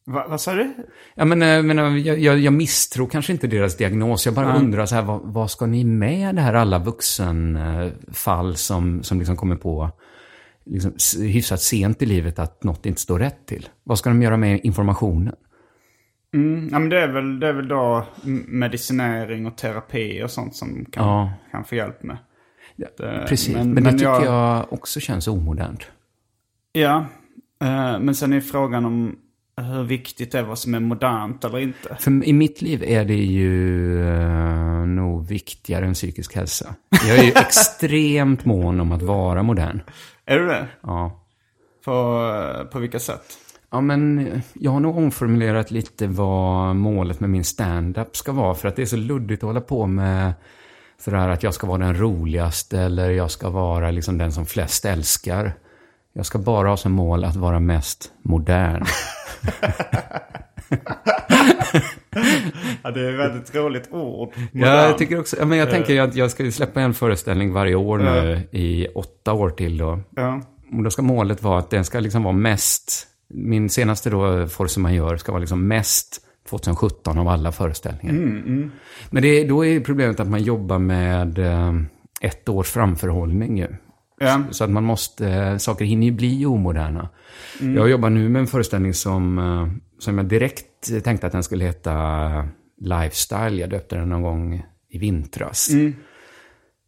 Va, 0.07 0.27
vad 0.29 0.41
sa 0.41 0.55
du? 0.55 0.75
Ja, 1.15 1.25
men, 1.25 1.43
eh, 1.43 1.63
men 1.63 1.79
eh, 1.79 1.97
jag, 1.99 2.19
jag, 2.19 2.39
jag 2.39 2.53
misstror 2.53 3.07
kanske 3.07 3.33
inte 3.33 3.47
deras 3.47 3.77
diagnos. 3.77 4.27
Jag 4.27 4.35
bara 4.35 4.51
Mm. 4.51 4.63
undrar 4.65 4.87
så 4.87 4.95
här, 4.95 5.03
vad, 5.03 5.21
vad 5.25 5.51
ska 5.51 5.67
ni 5.67 5.85
med 5.85 6.35
det 6.35 6.41
här 6.41 6.55
alla 6.55 6.79
vuxenfall 6.79 8.57
som, 8.57 9.03
som 9.03 9.19
liksom 9.19 9.37
kommer 9.37 9.57
på 9.57 9.91
liksom, 10.65 10.93
hyfsat 11.25 11.61
sent 11.61 12.03
i 12.03 12.07
livet 12.07 12.39
att 12.39 12.65
något 12.65 12.87
inte 12.87 13.01
står 13.01 13.19
rätt 13.19 13.47
till? 13.47 13.69
Vad 13.85 13.99
ska 13.99 14.11
de 14.11 14.23
göra 14.23 14.37
med 14.37 14.61
informationen? 14.65 15.35
Ja, 16.71 16.79
men 16.79 16.89
det, 16.89 17.01
är 17.01 17.09
väl, 17.09 17.41
det 17.41 17.49
är 17.49 17.53
väl 17.53 17.69
då 17.69 18.07
medicinering 18.49 19.47
och 19.47 19.57
terapi 19.57 20.23
och 20.25 20.31
sånt 20.31 20.57
som 20.57 20.85
kan, 20.85 21.07
Ja. 21.07 21.33
kan 21.51 21.65
få 21.65 21.75
hjälp 21.75 22.03
med. 22.03 22.17
Det- 22.77 23.25
Precis, 23.29 23.55
men, 23.55 23.67
men- 23.67 23.75
det 23.75 23.91
men 23.91 23.99
tycker 23.99 24.11
jag- 24.11 24.25
jag... 24.27 24.73
också 24.73 25.01
känns 25.01 25.29
omodernt. 25.29 25.83
Ja, 26.73 27.07
eh, 27.63 27.99
men 28.01 28.15
sen 28.15 28.33
är 28.33 28.41
frågan 28.41 28.85
om 28.85 29.17
hur 29.57 29.83
viktigt 29.83 30.33
det 30.33 30.39
är 30.39 30.43
vad 30.43 30.59
som 30.59 30.75
är 30.75 30.81
modernt 30.81 31.45
eller 31.45 31.59
inte. 31.59 31.97
För 32.01 32.25
i 32.25 32.33
mitt 32.33 32.63
liv 32.63 32.85
är 32.87 33.05
det 33.05 33.15
ju 33.15 33.99
uh, 33.99 34.87
nog 34.87 35.27
viktigare 35.27 35.87
än 35.87 35.95
psykisk 35.95 36.35
hälsa. 36.35 36.75
Jag 37.09 37.19
är 37.19 37.23
ju 37.23 37.33
extremt 37.37 38.45
mån 38.45 38.81
om 38.81 38.93
att 38.93 39.03
vara 39.03 39.43
modern. 39.43 39.81
Är 40.27 40.39
du 40.39 40.47
det? 40.47 40.69
Ja. 40.81 41.21
På, 41.85 41.93
eh, 42.59 42.65
på 42.65 42.79
vilka 42.79 42.99
sätt? 42.99 43.39
Ja, 43.71 43.81
men 43.81 44.31
jag 44.53 44.71
har 44.71 44.81
nog 44.81 44.97
omformulerat 44.97 45.71
lite 45.71 46.07
vad 46.07 46.77
målet 46.77 47.21
med 47.21 47.31
min 47.31 47.45
stand-up 47.45 48.17
ska 48.17 48.33
vara. 48.33 48.55
För 48.55 48.69
att 48.69 48.77
det 48.77 48.83
är 48.83 48.87
så 48.87 48.97
luddigt 48.97 49.43
att 49.43 49.47
hålla 49.47 49.61
på 49.61 49.87
med 49.87 50.33
sådär 50.99 51.29
att 51.29 51.43
jag 51.43 51.55
ska 51.55 51.67
vara 51.67 51.79
den 51.79 51.99
roligaste 51.99 52.81
eller 52.81 53.11
jag 53.11 53.31
ska 53.31 53.51
vara 53.51 53.91
liksom 53.91 54.19
den 54.19 54.33
som 54.33 54.47
flest 54.47 54.85
älskar. 54.85 55.53
Jag 56.16 56.26
ska 56.26 56.38
bara 56.38 56.68
ha 56.68 56.76
som 56.76 56.92
mål 56.92 57.25
att 57.25 57.37
vara 57.37 57.61
mest 57.61 58.12
modern. 58.23 58.85
Ja, 62.83 62.90
det 62.90 63.00
är 63.00 63.12
ett 63.12 63.18
väldigt 63.18 63.54
roligt 63.54 63.92
ord. 63.92 64.33
Ja, 64.52 64.87
jag 64.87 64.99
tycker 64.99 65.21
också, 65.21 65.37
ja, 65.38 65.44
men 65.44 65.59
jag 65.59 65.71
tänker 65.71 66.00
att 66.00 66.14
jag 66.14 66.30
ska 66.30 66.50
släppa 66.50 66.80
en 66.80 66.94
föreställning 66.94 67.52
varje 67.52 67.75
år 67.75 67.99
nu 67.99 68.40
i 68.50 68.87
åtta 68.94 69.33
år 69.33 69.50
till 69.50 69.78
då. 69.78 70.00
Ja. 70.16 70.40
Och 70.73 70.83
då 70.83 70.90
ska 70.90 71.02
målet 71.02 71.42
vara 71.42 71.59
att 71.59 71.71
den 71.71 71.85
ska 71.85 72.00
liksom 72.00 72.23
vara 72.23 72.35
mest, 72.35 73.06
min 73.28 73.71
senaste 73.71 74.11
då, 74.11 74.47
Force 74.47 74.80
Majeure, 74.80 75.18
ska 75.18 75.33
vara 75.33 75.40
liksom 75.40 75.68
mest 75.68 76.21
2017 76.49 77.18
av 77.18 77.28
alla 77.28 77.52
föreställningar. 77.52 78.14
Men 79.11 79.23
det, 79.23 79.44
då 79.44 79.64
är 79.64 79.80
problemet 79.80 80.21
att 80.21 80.28
man 80.28 80.42
jobbar 80.42 80.78
med 80.78 81.38
eh, 81.38 81.73
ett 82.21 82.49
års 82.49 82.68
framförhållning 82.71 83.59
ju. 83.59 83.68
Ja. 84.21 84.42
Så 84.50 84.64
att 84.64 84.71
man 84.71 84.85
måste, 84.85 85.59
saker 85.59 85.85
hinner 85.85 86.06
ju 86.06 86.12
bli 86.12 86.47
omoderna. 86.47 87.09
Jag 87.61 87.88
jobbar 87.90 88.11
nu 88.11 88.28
med 88.28 88.40
en 88.40 88.47
föreställning 88.47 88.94
som, 88.94 89.38
eh, 89.38 89.68
som 89.99 90.18
jag 90.18 90.26
direkt 90.26 91.04
tänkte 91.04 91.26
att 91.26 91.33
den 91.33 91.42
skulle 91.42 91.64
heta 91.64 92.49
Lifestyle. 92.80 93.59
Jag 93.61 93.71
döpte 93.71 93.97
den 93.97 94.09
någon 94.09 94.23
gång 94.23 94.64
i 94.90 94.99
vintras. 94.99 95.71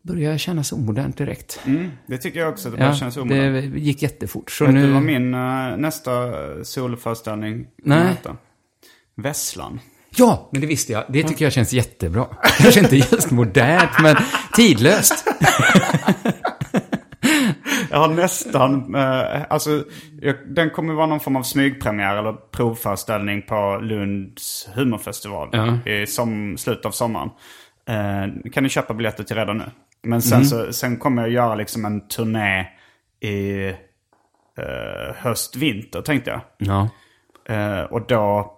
Börjar 0.03 0.39
kännas 0.39 0.73
omodernt 0.73 1.17
direkt. 1.19 1.61
Mm, 1.67 1.91
det 2.07 2.19
tycker 2.19 2.41
jag 2.41 2.49
också. 2.49 2.71
Det 2.71 2.77
bara 2.77 2.87
Ja, 2.89 2.95
känns 2.95 3.15
det 3.15 3.21
omodernt. 3.21 3.77
gick 3.79 4.03
jättefort. 4.03 4.51
Så 4.51 4.65
Vet 4.65 4.75
nu... 4.75 4.87
du 4.87 4.93
vad 4.93 5.03
min 5.03 5.35
eh, 5.35 5.77
nästa 5.77 6.13
soloföreställning 6.65 7.67
Nej. 7.83 7.99
kommer 7.99 8.09
heta? 8.11 8.37
Vesslan. 9.17 9.81
Ja, 10.17 10.49
men 10.53 10.61
det 10.61 10.67
visste 10.67 10.93
jag. 10.93 11.05
Det 11.09 11.23
tycker 11.23 11.45
jag 11.45 11.53
känns 11.53 11.73
jättebra. 11.73 12.27
Kanske 12.59 12.81
inte 12.81 12.97
just 12.97 13.31
modernt, 13.31 13.91
men 14.03 14.17
tidlöst. 14.57 15.25
Jag 17.97 18.01
har 18.01 18.15
nästan, 18.15 18.95
eh, 18.95 19.43
alltså 19.49 19.85
jag, 20.21 20.37
den 20.55 20.71
kommer 20.71 20.95
vara 20.95 21.07
någon 21.07 21.21
form 21.21 21.37
av 21.37 21.43
smygpremiär 21.43 22.17
eller 22.17 22.33
provföreställning 22.33 23.43
på 23.43 23.79
Lunds 23.83 24.69
humorfestival 24.75 25.49
Ja. 25.53 25.91
i 25.91 26.07
som, 26.07 26.57
slutet 26.59 26.87
av 26.87 26.91
sommaren. 26.91 27.31
Eh, 27.89 28.51
kan 28.53 28.63
ni 28.63 28.69
köpa 28.69 28.95
biljetter 28.95 29.25
till 29.25 29.37
redan 29.37 29.59
nu. 29.59 29.65
Men 30.03 30.23
sen, 30.23 30.45
så, 30.47 30.73
sen 30.73 30.97
kommer 30.97 31.23
jag 31.23 31.31
göra 31.31 31.55
liksom 31.55 31.85
en 31.85 32.09
turné 32.09 32.67
i 33.21 33.67
eh, 34.59 35.15
höst-vinter 35.17 36.03
tänkte 36.03 36.31
jag. 36.31 36.41
Ja. 36.59 36.89
Eh, 37.55 37.81
och 37.81 38.07
då 38.07 38.53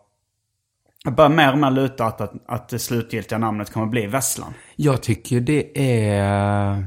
jag 1.04 1.14
börjar 1.14 1.30
mer 1.30 1.52
och 1.52 1.59
mer 1.59 1.71
luta 1.71 2.04
att, 2.04 2.21
att, 2.21 2.33
att 2.47 2.68
det 2.68 2.78
slutgiltiga 2.78 3.38
namnet 3.38 3.73
kommer 3.73 3.87
bli 3.87 4.07
Vesslan. 4.07 4.54
Jag 4.76 5.02
tycker 5.02 5.40
det 5.40 5.78
är... 6.11 6.87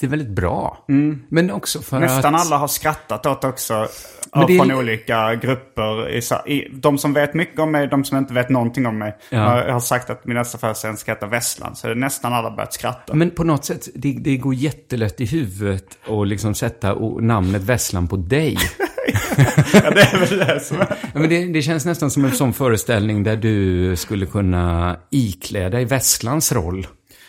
Det 0.00 0.06
är 0.06 0.10
väldigt 0.10 0.28
bra. 0.28 0.84
Men 1.28 1.50
också 1.50 1.82
för 1.82 1.98
Nästan 1.98 2.34
att... 2.34 2.46
alla 2.46 2.56
har 2.56 2.68
skrattat 2.68 3.26
åt 3.26 3.44
också. 3.44 3.86
Men 4.32 4.42
av 4.42 4.48
det 4.48 4.54
är- 4.54 4.58
Från 4.58 4.72
olika 4.72 5.34
grupper. 5.34 6.80
De 6.80 6.98
som 6.98 7.12
vet 7.12 7.34
mycket 7.34 7.58
om 7.60 7.72
mig, 7.72 7.86
de 7.88 8.04
som 8.04 8.18
inte 8.18 8.34
vet 8.34 8.48
någonting 8.48 8.86
om 8.86 8.98
mig. 8.98 9.16
Ja. 9.30 9.38
har, 9.38 9.68
har 9.68 9.80
sagt 9.80 10.10
att 10.10 10.26
min 10.26 10.36
nästa 10.36 10.58
föreställning 10.58 10.96
ska 10.98 11.12
heta 11.12 11.26
Vesslan. 11.26 11.76
Så 11.76 11.94
nästan 11.94 12.32
alla 12.32 12.48
har 12.48 12.56
börjat 12.56 12.72
skratta. 12.74 13.14
Men 13.14 13.30
på 13.30 13.44
något 13.44 13.64
sätt, 13.64 13.88
det, 13.94 14.12
det 14.12 14.36
går 14.36 14.54
jättelätt 14.54 15.20
i 15.20 15.24
huvudet 15.24 15.98
att 16.08 16.28
liksom 16.28 16.54
sätta 16.54 16.94
namnet 17.20 17.62
Vesslan 17.62 18.08
på 18.08 18.16
dig. 18.16 18.58
ja, 19.72 19.90
det 19.90 20.00
är 20.00 20.18
väl 20.28 20.38
det 20.38 20.60
som 20.60 20.80
är. 20.80 20.86
Ja, 21.14 21.20
men 21.20 21.28
det, 21.28 21.46
det 21.52 21.62
känns 21.62 21.84
nästan 21.84 22.10
som 22.10 22.24
en 22.24 22.32
sån 22.32 22.52
föreställning 22.52 23.22
där 23.22 23.36
du 23.36 23.96
skulle 23.96 24.26
kunna 24.26 24.96
iklä 25.10 25.68
dig 25.68 25.84
Vesslans 25.84 26.52
roll. 26.52 26.86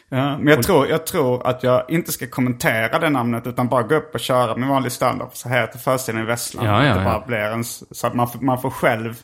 Ja, 0.10 0.38
men 0.38 0.48
jag 0.48 0.64
tror, 0.64 0.88
jag 0.88 1.06
tror 1.06 1.48
att 1.48 1.64
jag 1.64 1.86
inte 1.90 2.12
ska 2.12 2.28
kommentera 2.28 3.00
det 3.00 3.10
namnet 3.10 3.48
utan 3.48 3.68
bara 3.68 3.84
gå 3.84 3.96
upp 3.96 4.14
och 4.14 4.20
köra 4.20 4.56
min 4.56 4.70
vanlig 4.70 4.92
standup. 4.92 5.36
Så 5.38 5.50
heter 5.50 5.80
föreställningen 5.80 6.28
Vesslan. 6.28 6.66
Ja, 6.66 6.86
ja, 6.86 6.94
det 6.94 7.00
ja. 7.00 7.06
bara 7.06 7.26
blir 7.26 7.38
en, 7.38 7.64
så 7.64 8.08
att 8.08 8.14
man, 8.16 8.28
man 8.42 8.62
får 8.62 8.70
själv 8.70 9.16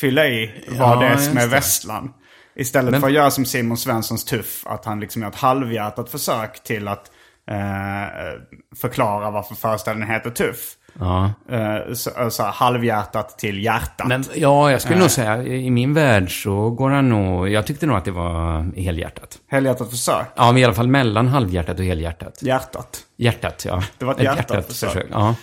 fylla 0.00 0.26
i 0.26 0.64
vad 0.78 1.00
det 1.00 1.06
är 1.06 1.16
som 1.16 1.38
är. 1.38 1.46
Vesslan. 1.46 2.12
Istället 2.56 2.90
Men- 2.90 3.00
för 3.00 3.08
att 3.08 3.14
göra 3.14 3.30
som 3.30 3.44
Simon 3.44 3.76
Svenssons 3.76 4.24
Tuff, 4.24 4.66
att 4.66 4.84
han 4.84 5.00
liksom 5.00 5.22
gör 5.22 5.28
ett 5.28 5.36
halvhjärtat 5.36 6.10
försök 6.10 6.62
till 6.64 6.88
att 6.88 7.10
eh, 7.50 8.40
förklara 8.80 9.30
varför 9.30 9.54
föreställningen 9.54 10.14
heter 10.14 10.30
Tuff. 10.30 10.74
Ja. 11.00 11.32
Eh, 11.48 11.92
så, 11.94 12.30
så 12.30 12.42
här, 12.42 12.52
halvhjärtat 12.52 13.38
till 13.38 13.64
hjärtat. 13.64 14.06
Men 14.08 14.24
ja, 14.34 14.70
jag 14.70 14.82
skulle 14.82 14.98
nog 14.98 15.10
säga, 15.10 15.42
i 15.42 15.70
min 15.70 15.94
värld 15.94 16.42
så 16.42 16.70
går 16.70 16.90
han 16.90 17.08
nog... 17.08 17.48
Jag 17.48 17.66
tyckte 17.66 17.86
nog 17.86 17.96
att 17.96 18.04
det 18.04 18.10
var 18.10 18.60
helhjärtat. 18.76 19.38
Helhjärtat 19.46 19.90
försök. 19.90 20.26
Ja, 20.36 20.46
men 20.52 20.56
i 20.56 20.64
alla 20.64 20.74
fall 20.74 20.88
mellan 20.88 21.28
halvhjärtat 21.28 21.78
och 21.78 21.84
helhjärtat. 21.84 22.42
Hjärtat. 22.42 23.00
Hjärtat, 23.16 23.64
ja. 23.68 23.82
Det 23.98 24.04
var 24.04 24.14
ett 24.14 24.22
hjärtat 24.22 24.66
försök. 24.66 25.06
Ja. 25.10 25.34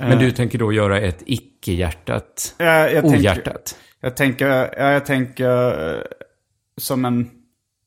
Men 0.00 0.18
du 0.18 0.30
tänker 0.32 0.58
då 0.58 0.72
göra 0.72 1.00
ett 1.00 1.22
icke-hjärtat, 1.26 2.54
Eh, 2.58 2.66
jag 2.66 2.90
tänker- 2.90 3.08
ohjärtat? 3.08 3.76
Jag 4.00 4.16
tänker, 4.16 4.46
ja, 4.78 4.90
jag 4.90 5.06
tänker 5.06 5.94
eh, 5.96 6.02
som 6.76 7.04
en, 7.04 7.30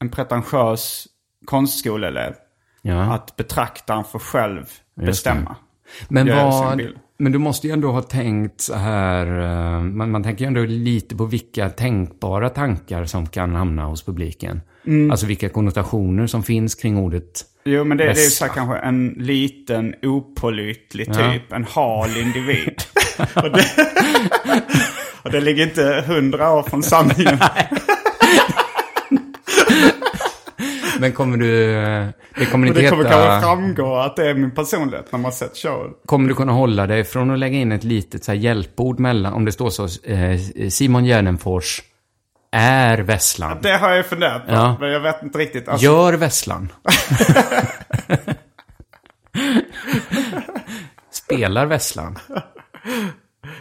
en 0.01 0.09
pretentiös 0.09 1.07
konstskoleelev. 1.45 2.33
Ja. 2.81 3.13
Att 3.13 3.35
betraktaren 3.35 4.03
får 4.03 4.19
själv 4.19 4.65
det. 4.95 5.05
bestämma. 5.05 5.55
Men, 6.07 6.27
vad, 6.27 6.81
men 7.17 7.31
du 7.31 7.37
måste 7.37 7.67
ju 7.67 7.73
ändå 7.73 7.91
ha 7.91 8.01
tänkt 8.01 8.61
så 8.61 8.75
här, 8.75 9.27
eh, 9.41 9.81
man, 9.81 10.11
man 10.11 10.23
tänker 10.23 10.43
ju 10.45 10.47
ändå 10.47 10.61
lite 10.65 11.15
på 11.15 11.25
vilka 11.25 11.69
tänkbara 11.69 12.49
tankar 12.49 13.05
som 13.05 13.27
kan 13.27 13.55
hamna 13.55 13.85
hos 13.85 14.03
publiken. 14.05 14.61
Mm. 14.87 15.11
Alltså 15.11 15.25
vilka 15.25 15.49
konnotationer 15.49 16.27
som 16.27 16.43
finns 16.43 16.75
kring 16.75 16.97
ordet. 16.97 17.41
Jo, 17.65 17.83
men 17.83 17.97
det, 17.97 18.03
det 18.03 18.11
är 18.11 18.15
ju 18.15 18.29
så 18.29 18.45
här 18.45 18.53
kanske 18.53 18.77
en 18.77 19.07
liten 19.17 19.95
opålitlig 20.01 21.07
Ja. 21.09 21.33
typ. 21.33 21.51
En 21.53 21.63
hal 21.63 22.17
individ. 22.17 22.75
och, 23.35 23.51
det, 23.51 23.65
och 25.23 25.31
det 25.31 25.41
ligger 25.41 25.63
inte 25.63 26.03
hundra 26.07 26.51
år 26.51 26.63
från 26.63 26.83
sanningen. 26.83 27.39
Men 31.01 31.11
kommer 31.11 31.37
du... 31.37 31.71
Det 32.35 32.45
kommer 32.51 32.67
inte 32.67 32.81
det 32.81 32.89
kommer 32.89 33.03
heta... 33.03 33.15
kanske 33.15 33.41
framgå 33.47 33.95
att 33.95 34.15
det 34.15 34.29
är 34.29 34.33
min 34.33 34.51
personlighet 34.51 35.11
när 35.11 35.19
man 35.19 35.31
sett 35.31 35.57
showen. 35.57 35.91
Kommer 36.05 36.29
du 36.29 36.35
kunna 36.35 36.51
hålla 36.51 36.87
dig 36.87 37.03
från 37.03 37.31
att 37.31 37.39
lägga 37.39 37.57
in 37.57 37.71
ett 37.71 37.83
litet 37.83 38.23
så 38.23 38.33
hjälpord 38.33 38.99
mellan, 38.99 39.33
om 39.33 39.45
det 39.45 39.51
står 39.51 39.69
så, 39.69 39.83
eh, 40.03 40.39
Simon 40.69 41.05
Gärdenfors 41.05 41.81
är 42.51 42.97
Vesslan. 42.97 43.57
Det 43.61 43.77
har 43.77 43.91
jag 43.91 44.05
funderat 44.05 44.45
på, 44.47 44.51
Ja. 44.53 44.77
men 44.79 44.89
jag 44.91 44.99
vet 44.99 45.23
inte 45.23 45.39
riktigt. 45.39 45.67
Alltså, 45.67 45.85
Gör 45.85 46.13
Vesslan. 46.13 46.69
Spelar 51.11 51.65
Vesslan. 51.65 52.19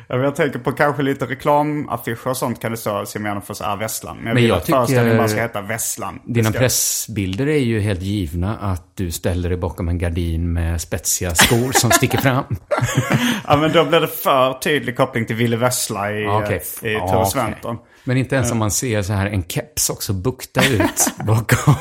Jag 0.08 0.36
tänker 0.36 0.58
på 0.58 0.72
kanske 0.72 1.02
lite 1.02 1.26
reklamaffischer 1.26 2.26
och 2.30 2.36
sånt 2.36 2.60
kan 2.62 2.70
det 2.70 2.76
stå 2.76 3.04
Gärdenfors 3.14 3.60
är 3.60 3.76
Vesslan. 3.76 4.16
Men 4.16 4.26
jag 4.26 4.34
Men 4.34 4.42
vill 4.42 4.48
jag 4.50 4.56
att 4.58 4.66
föreställningen 4.66 5.06
tycker- 5.10 5.18
bara 5.18 5.28
ska 5.28 5.40
heta 5.40 5.60
Vesslan. 5.60 6.20
Dina 6.24 6.50
ska- 6.50 6.58
pressbilder 6.58 7.46
är 7.46 7.58
ju 7.58 7.80
helt 7.80 8.02
givna 8.02 8.56
att 8.58 8.96
du 8.96 9.10
ställer 9.10 9.48
dig 9.48 9.58
bakom 9.58 9.88
en 9.88 9.98
gardin 9.98 10.52
med 10.52 10.80
spetsiga 10.80 11.34
skor 11.34 11.72
som 11.72 11.90
sticker 11.90 12.18
fram. 12.18 12.44
Ja 13.46 13.56
men 13.56 13.72
då 13.72 13.84
blir 13.84 14.00
det 14.00 14.08
för 14.08 14.52
tydlig 14.54 14.96
koppling 14.96 15.26
till 15.26 15.36
Ville 15.36 15.56
Vessla 15.56 16.12
i, 16.12 16.22
Ja, 16.22 16.42
okej. 16.44 16.62
i 16.82 16.92
Ja, 16.92 16.98
Tore 17.08 17.18
okej. 17.18 17.30
Sventon. 17.30 17.78
Men 18.04 18.16
inte 18.16 18.34
ens 18.36 18.52
om 18.52 18.58
man 18.58 18.70
ser 18.70 19.02
så 19.02 19.12
här 19.12 19.26
en 19.26 19.42
keps 19.48 19.90
också 19.90 20.12
bukta 20.12 20.60
ut 20.64 21.12
bakom. 21.26 21.74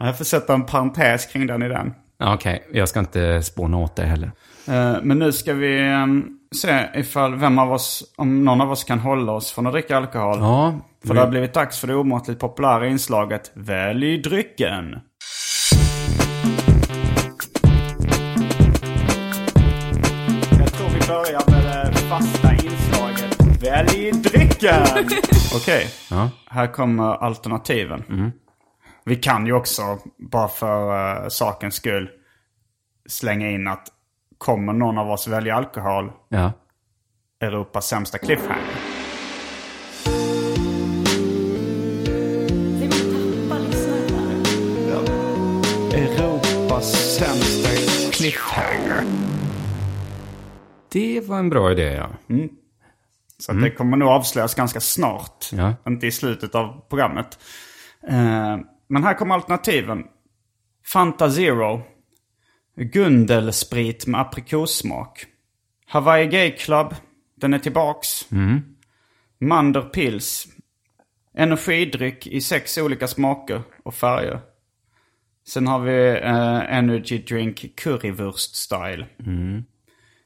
Jag 0.00 0.18
får 0.18 0.24
sätta 0.24 0.54
en 0.54 0.66
parentes 0.66 1.26
kring 1.26 1.46
den 1.46 1.62
idén. 1.62 1.94
Ja, 2.18 2.34
Okej, 2.34 2.68
jag 2.72 2.88
ska 2.88 3.00
inte 3.00 3.42
spåna 3.42 3.76
åt 3.76 3.96
det 3.96 4.02
heller. 4.04 4.32
Eh, 4.68 4.96
Men 5.02 5.18
nu 5.18 5.32
ska 5.32 5.54
vi 5.54 5.80
ehm, 5.80 6.24
se 6.54 6.86
ifall 6.94 7.34
vem 7.36 7.58
av 7.58 7.72
oss, 7.72 8.14
om 8.16 8.44
någon 8.44 8.60
av 8.60 8.70
oss 8.70 8.84
kan 8.84 8.98
hålla 8.98 9.32
oss 9.32 9.52
från 9.52 9.66
att 9.66 9.72
dricka 9.72 9.96
alkohol. 9.96 10.38
Ja, 10.40 10.74
För 11.06 11.14
det 11.14 11.20
har 11.20 11.28
blivit 11.28 11.54
dags 11.54 11.78
för 11.80 11.86
det 11.88 11.94
omåttligt 11.94 12.40
populära 12.40 12.86
inslaget 12.86 13.50
Välj 13.54 14.18
drycken. 14.22 14.96
Jag 20.58 20.72
tror 20.72 20.88
vi 20.88 21.06
börjar 21.08 21.50
med 21.50 21.92
det 21.92 21.98
fasta 21.98 22.52
inslaget 22.54 23.62
Välj 23.62 24.10
drycken. 24.12 24.82
Okej, 25.56 25.86
Ja. 26.10 26.30
här 26.46 26.66
kommer 26.66 27.04
alternativen. 27.24 28.32
Vi 29.04 29.16
kan 29.16 29.46
ju 29.46 29.52
också, 29.52 29.82
bara 30.30 30.48
för 30.48 30.90
uh, 31.22 31.28
sakens 31.28 31.74
skull, 31.74 32.08
slänga 33.08 33.50
in 33.50 33.68
att 33.68 33.88
kommer 34.42 34.72
någon 34.72 34.98
av 34.98 35.10
oss 35.10 35.28
välja 35.28 35.56
alkohol, 35.56 36.12
ja. 36.28 36.52
Europas 37.40 37.86
sämsta 37.86 38.18
cliffhanger. 38.18 38.62
Europas 45.92 47.16
sämsta 47.18 47.68
cliffhanger. 48.12 49.04
Det 50.88 51.28
var 51.28 51.38
en 51.38 51.50
bra 51.50 51.72
idé, 51.72 51.92
ja. 51.92 52.08
Så 53.38 53.52
att 53.52 53.62
det 53.62 53.70
kommer 53.70 53.96
nog 53.96 54.08
avslöjas 54.08 54.54
ganska 54.54 54.80
snart. 54.80 55.50
Ja. 55.52 55.74
Inte 55.86 56.06
i 56.06 56.12
slutet 56.12 56.54
av 56.54 56.84
programmet. 56.88 57.38
Eh, 58.08 58.58
men 58.88 59.04
här 59.04 59.14
kommer 59.14 59.34
alternativen. 59.34 60.04
Fanta 60.86 61.30
Zero. 61.30 61.82
Gundelsprit 62.76 64.06
med 64.06 64.20
aprikossmak. 64.20 65.26
Hawaii 65.86 66.26
Gay 66.26 66.56
Club. 66.56 66.94
Den 67.34 67.54
är 67.54 67.58
tillbaks. 67.58 68.26
Mander 69.40 69.82
Pils. 69.82 70.46
Energidryck 71.34 72.26
i 72.26 72.40
sex 72.40 72.78
olika 72.78 73.08
smaker 73.08 73.62
och 73.82 73.94
färger. 73.94 74.40
Sen 75.48 75.66
har 75.66 75.78
vi 75.78 76.08
eh, 76.08 76.76
Energy 76.78 77.18
Drink 77.18 77.76
Currywurst 77.76 78.54
Style. 78.56 79.06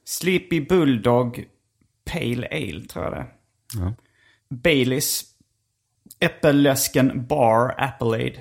Sleepy 0.05 0.61
Bulldog 0.61 1.45
Pale 2.05 2.47
Ale 2.51 2.81
tror 2.81 3.05
jag 3.05 3.13
det 3.13 3.19
är. 3.19 3.29
Baileys. 4.49 5.25
Äppelläsken 6.21 7.27
Bar 7.27 7.75
Appleade. 7.79 8.41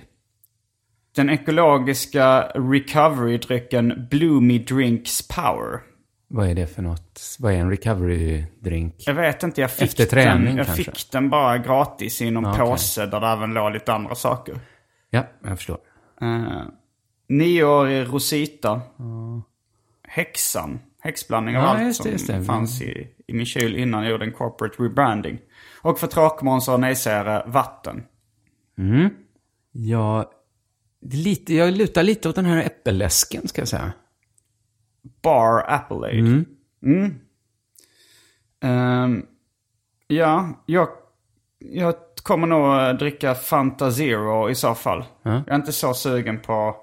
Den 1.16 1.30
ekologiska 1.30 2.42
recovery-drycken 2.56 4.08
Bloomy 4.12 4.60
Drinks 4.60 5.28
Power. 5.28 5.80
Vad 6.28 6.48
är 6.50 6.56
det 6.56 6.68
för 6.68 6.82
något? 6.82 7.38
Vad 7.40 7.54
är 7.54 7.58
en 7.58 7.72
recovery-drink? 7.72 8.94
Jag 8.98 9.14
vet 9.14 9.44
inte, 9.44 9.62
jag 9.62 9.72
fick, 9.72 9.84
Efter 9.88 10.06
träning 10.06 10.46
den, 10.46 10.58
jag 10.58 10.66
kanske? 10.66 10.84
fick 10.84 11.12
den 11.12 11.30
bara 11.30 11.58
gratis 11.58 12.22
i 12.22 12.32
någon 12.32 12.44
Ja, 12.44 12.52
okej. 12.52 12.66
påse 12.66 13.06
där 13.06 13.20
det 13.22 13.28
även 13.28 13.54
låg 13.54 13.74
lite 13.74 13.94
andra 13.94 14.16
saker. 14.16 14.60
Ja, 15.10 15.24
jag 15.44 15.58
förstår. 15.58 15.78
Uh, 16.22 16.62
nioårig 17.30 18.08
Rosita. 18.14 18.82
Häxan. 20.08 20.80
Häxblandning 21.02 21.58
av 21.58 21.64
Ja, 21.64 21.70
allt 21.70 21.80
det, 21.80 21.94
som 21.94 22.12
just 22.12 22.28
det. 22.28 22.44
fanns 22.44 22.82
i, 22.82 23.08
i 23.28 23.34
min 23.34 23.46
kyl 23.46 23.76
innan 23.76 24.04
jag 24.04 24.12
gjorde 24.12 24.26
en 24.26 24.32
corporate 24.32 24.84
rebranding. 24.84 25.40
Och 25.82 26.00
för 26.00 26.08
tråkmånsar 26.08 26.74
och 26.74 26.80
nejsägare, 26.80 27.44
vatten. 27.52 28.04
Ja, 29.72 30.18
det 30.20 30.30
är 30.30 30.45
lite, 31.12 31.54
jag 31.54 31.74
lutar 31.74 32.04
lite 32.04 32.30
åt 32.30 32.36
den 32.36 32.46
här 32.46 32.66
äppelläsken, 32.66 33.48
ska 33.48 33.62
jag 33.62 33.68
säga. 33.68 33.94
Bar 35.22 35.66
Appleade. 35.68 36.44
Mm. 36.84 37.16
Ehm, 38.62 39.26
ja, 40.08 40.50
jag, 40.66 40.88
jag 41.60 41.96
kommer 42.24 42.48
nog 42.48 43.00
dricka 43.00 43.36
Fanta 43.36 43.92
Zero 43.92 44.50
i 44.50 44.56
så 44.56 44.76
fall. 44.76 45.06
Jag 45.24 45.50
är 45.50 45.56
inte 45.56 45.72
så 45.72 45.94
sugen 45.94 46.40
på... 46.40 46.76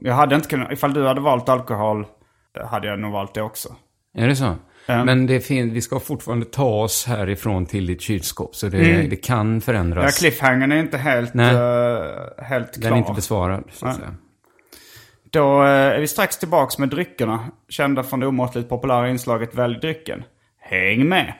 Jag 0.00 0.14
hade 0.14 0.34
inte 0.34 0.48
kunnat... 0.48 0.72
Ifall 0.72 0.94
du 0.94 1.06
hade 1.06 1.20
valt 1.20 1.48
alkohol 1.48 2.06
hade 2.64 2.88
jag 2.88 2.98
nog 2.98 3.12
valt 3.12 3.34
det 3.34 3.42
också. 3.42 3.76
Är 4.18 4.28
det 4.28 4.36
så? 4.36 4.54
Ja. 4.86 5.04
Men 5.04 5.26
det 5.26 5.40
fin- 5.40 5.72
vi 5.72 5.80
ska 5.80 6.00
fortfarande 6.00 6.46
ta 6.46 6.82
oss 6.82 7.06
härifrån 7.06 7.66
till 7.66 7.86
ditt 7.86 8.00
kylskåp, 8.00 8.54
så 8.56 8.68
det, 8.68 9.02
det 9.10 9.16
kan 9.16 9.60
förändras. 9.60 10.04
Ja, 10.04 10.10
cliffhangern 10.28 10.72
är 10.72 10.76
inte 10.80 10.98
helt, 10.98 11.34
eh, 11.34 11.42
helt 12.44 12.74
klar. 12.74 12.82
Den 12.82 12.92
är 12.92 12.96
inte 12.96 13.12
besvarad, 13.12 13.64
så 13.72 13.86
att 13.86 13.92
Nej. 13.92 14.00
säga. 14.00 14.14
Då 15.30 15.62
eh, 15.62 15.68
är 15.68 16.00
vi 16.00 16.06
strax 16.06 16.38
tillbaks 16.38 16.78
med 16.78 16.88
dryckerna. 16.88 17.50
Kända 17.68 18.02
från 18.02 18.20
det 18.20 18.26
omåttligt 18.26 18.68
populära 18.68 19.08
inslaget 19.10 19.54
Välj 19.54 19.78
drycken. 19.80 20.22
Häng 20.60 21.08
med! 21.08 21.34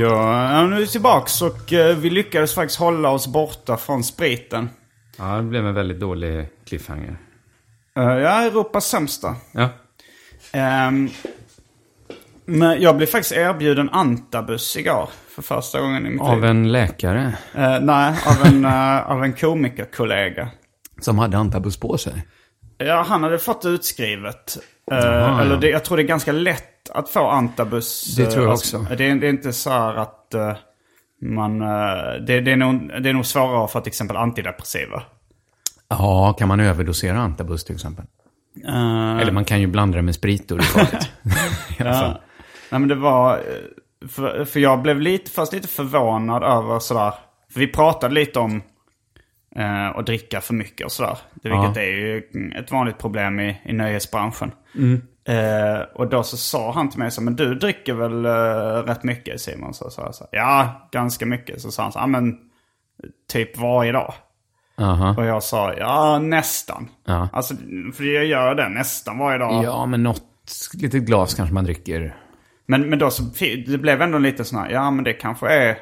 Ja, 0.00 0.66
nu 0.66 0.76
är 0.76 0.80
vi 0.80 0.86
tillbaks 0.86 1.42
och 1.42 1.72
eh, 1.72 1.96
vi 1.96 2.10
lyckades 2.10 2.54
faktiskt 2.54 2.80
hålla 2.80 3.10
oss 3.10 3.26
borta 3.26 3.76
från 3.76 4.04
spriten. 4.04 4.70
Ja, 5.18 5.24
det 5.36 5.42
blev 5.42 5.66
en 5.66 5.74
väldigt 5.74 6.00
dålig 6.00 6.48
cliffhanger. 6.66 7.16
Eh, 7.96 8.02
ja, 8.04 8.42
Europas 8.42 8.86
sämsta. 8.86 9.36
Ja. 9.52 9.68
Ehm, 10.52 11.08
men 12.44 12.80
jag 12.82 12.96
blev 12.96 13.06
faktiskt 13.06 13.32
erbjuden 13.36 13.90
antabus 13.90 14.76
igår. 14.76 15.08
För 15.28 15.42
första 15.42 15.80
gången 15.80 16.06
i 16.06 16.10
mitt 16.10 16.20
Av 16.22 16.34
liv. 16.40 16.44
en 16.44 16.72
läkare 16.72 17.36
Eh, 17.54 17.80
nej, 17.80 18.14
av 18.26 18.46
en, 18.46 18.64
uh, 18.64 19.10
av 19.10 19.24
en 19.24 19.32
komikerkollega. 19.32 20.48
som 21.00 21.18
hade 21.18 21.38
antabus 21.38 21.76
på 21.80 21.98
sig. 21.98 22.26
Ja, 22.78 23.04
han 23.08 23.22
hade 23.22 23.38
fått 23.38 23.64
utskrivet. 23.64 24.58
Eh, 24.92 24.98
Jaha, 24.98 25.40
eller 25.42 25.54
ja. 25.54 25.60
det, 25.60 25.68
jag 25.68 25.84
tror 25.84 25.96
det 25.96 26.02
är 26.02 26.06
ganska 26.06 26.32
lätt 26.32 26.75
att 26.90 27.08
få 27.08 27.26
antabus. 27.28 28.16
Det 28.16 28.26
tror 28.26 28.44
jag 28.44 28.50
alltså, 28.52 28.76
också. 28.78 28.94
Det, 28.96 29.04
är, 29.04 29.14
det 29.16 29.26
är 29.26 29.30
inte 29.30 29.52
så 29.52 29.70
här 29.70 29.94
att 29.94 30.34
eh, 30.34 30.56
man... 31.22 31.60
eh, 31.62 31.66
det, 32.26 32.40
det, 32.40 32.52
är 32.52 32.56
nog, 32.56 32.88
det 33.02 33.08
är 33.08 33.12
nog 33.12 33.26
svårare 33.26 33.64
att 33.64 33.72
få 33.72 33.80
till 33.80 33.90
exempel 33.90 34.16
antidepressiva. 34.16 35.02
Ja, 35.88 36.32
kan 36.38 36.48
man 36.48 36.60
överdosera 36.60 37.18
antabus 37.18 37.64
till 37.64 37.74
exempel? 37.74 38.04
Eh, 38.68 39.16
Eller 39.20 39.32
man 39.32 39.44
kan 39.44 39.60
ju 39.60 39.66
blanda 39.66 39.96
det 39.96 40.02
med 40.02 40.14
sprit 40.14 40.50
och 40.50 40.58
det 40.58 40.64
farligt. 40.64 41.10
Ja. 41.78 42.20
Nej 42.70 42.80
men 42.80 42.88
det 42.88 42.94
var... 42.94 43.40
För, 44.08 44.44
för 44.44 44.60
jag 44.60 44.82
blev 44.82 45.00
lite, 45.00 45.30
först 45.30 45.52
lite 45.52 45.68
förvånad 45.68 46.42
över 46.42 46.78
sådär. 46.78 47.12
För 47.52 47.60
vi 47.60 47.66
pratade 47.66 48.14
lite 48.14 48.38
om 48.38 48.62
eh, 49.56 49.86
att 49.86 50.06
dricka 50.06 50.40
för 50.40 50.54
mycket 50.54 50.84
och 50.84 50.92
sådär. 50.92 51.18
Det, 51.34 51.48
vilket 51.48 51.76
Ja. 51.76 51.82
är 51.82 51.86
ju 51.86 52.22
ett 52.58 52.72
vanligt 52.72 52.98
problem 52.98 53.40
i, 53.40 53.60
i 53.64 53.72
nöjesbranschen. 53.72 54.52
Eh, 55.28 55.80
och 55.94 56.08
då 56.08 56.22
så 56.22 56.36
sa 56.36 56.72
han 56.72 56.90
till 56.90 56.98
mig 56.98 57.10
så 57.10 57.22
men 57.22 57.36
du 57.36 57.54
dricker 57.54 57.94
väl 57.94 58.24
eh, 58.24 58.82
rätt 58.86 59.02
mycket 59.04 59.40
Simon? 59.40 59.74
Så 59.74 59.90
sa 59.90 60.02
jag 60.02 60.14
så 60.14 60.26
ja, 60.32 60.88
ganska 60.92 61.26
mycket. 61.26 61.60
Så 61.60 61.70
sa 61.70 61.82
han 61.82 61.92
så 61.92 61.98
"Ja, 61.98 62.06
men 62.06 62.38
typ 63.32 63.58
varje 63.58 63.92
dag. 63.92 64.14
Aha. 64.78 65.14
Och 65.18 65.24
jag 65.24 65.42
sa, 65.42 65.74
ja 65.74 66.18
nästan. 66.18 66.88
Ja. 67.04 67.28
Alltså, 67.32 67.54
för 67.94 68.04
jag 68.14 68.24
gör 68.26 68.54
det 68.54 68.68
nästan 68.68 69.18
varje 69.18 69.38
dag. 69.38 69.64
Ja, 69.64 69.86
men 69.86 70.02
något 70.02 70.22
litet 70.74 71.02
glas 71.02 71.34
kanske 71.34 71.54
man 71.54 71.64
dricker. 71.64 72.16
Men, 72.66 72.82
men 72.90 72.98
då 72.98 73.10
så, 73.10 73.22
det 73.66 73.78
blev 73.78 74.02
ändå 74.02 74.18
lite 74.18 74.56
här, 74.56 74.70
ja 74.70 74.90
men 74.90 75.04
det 75.04 75.12
kanske 75.12 75.48
är 75.48 75.78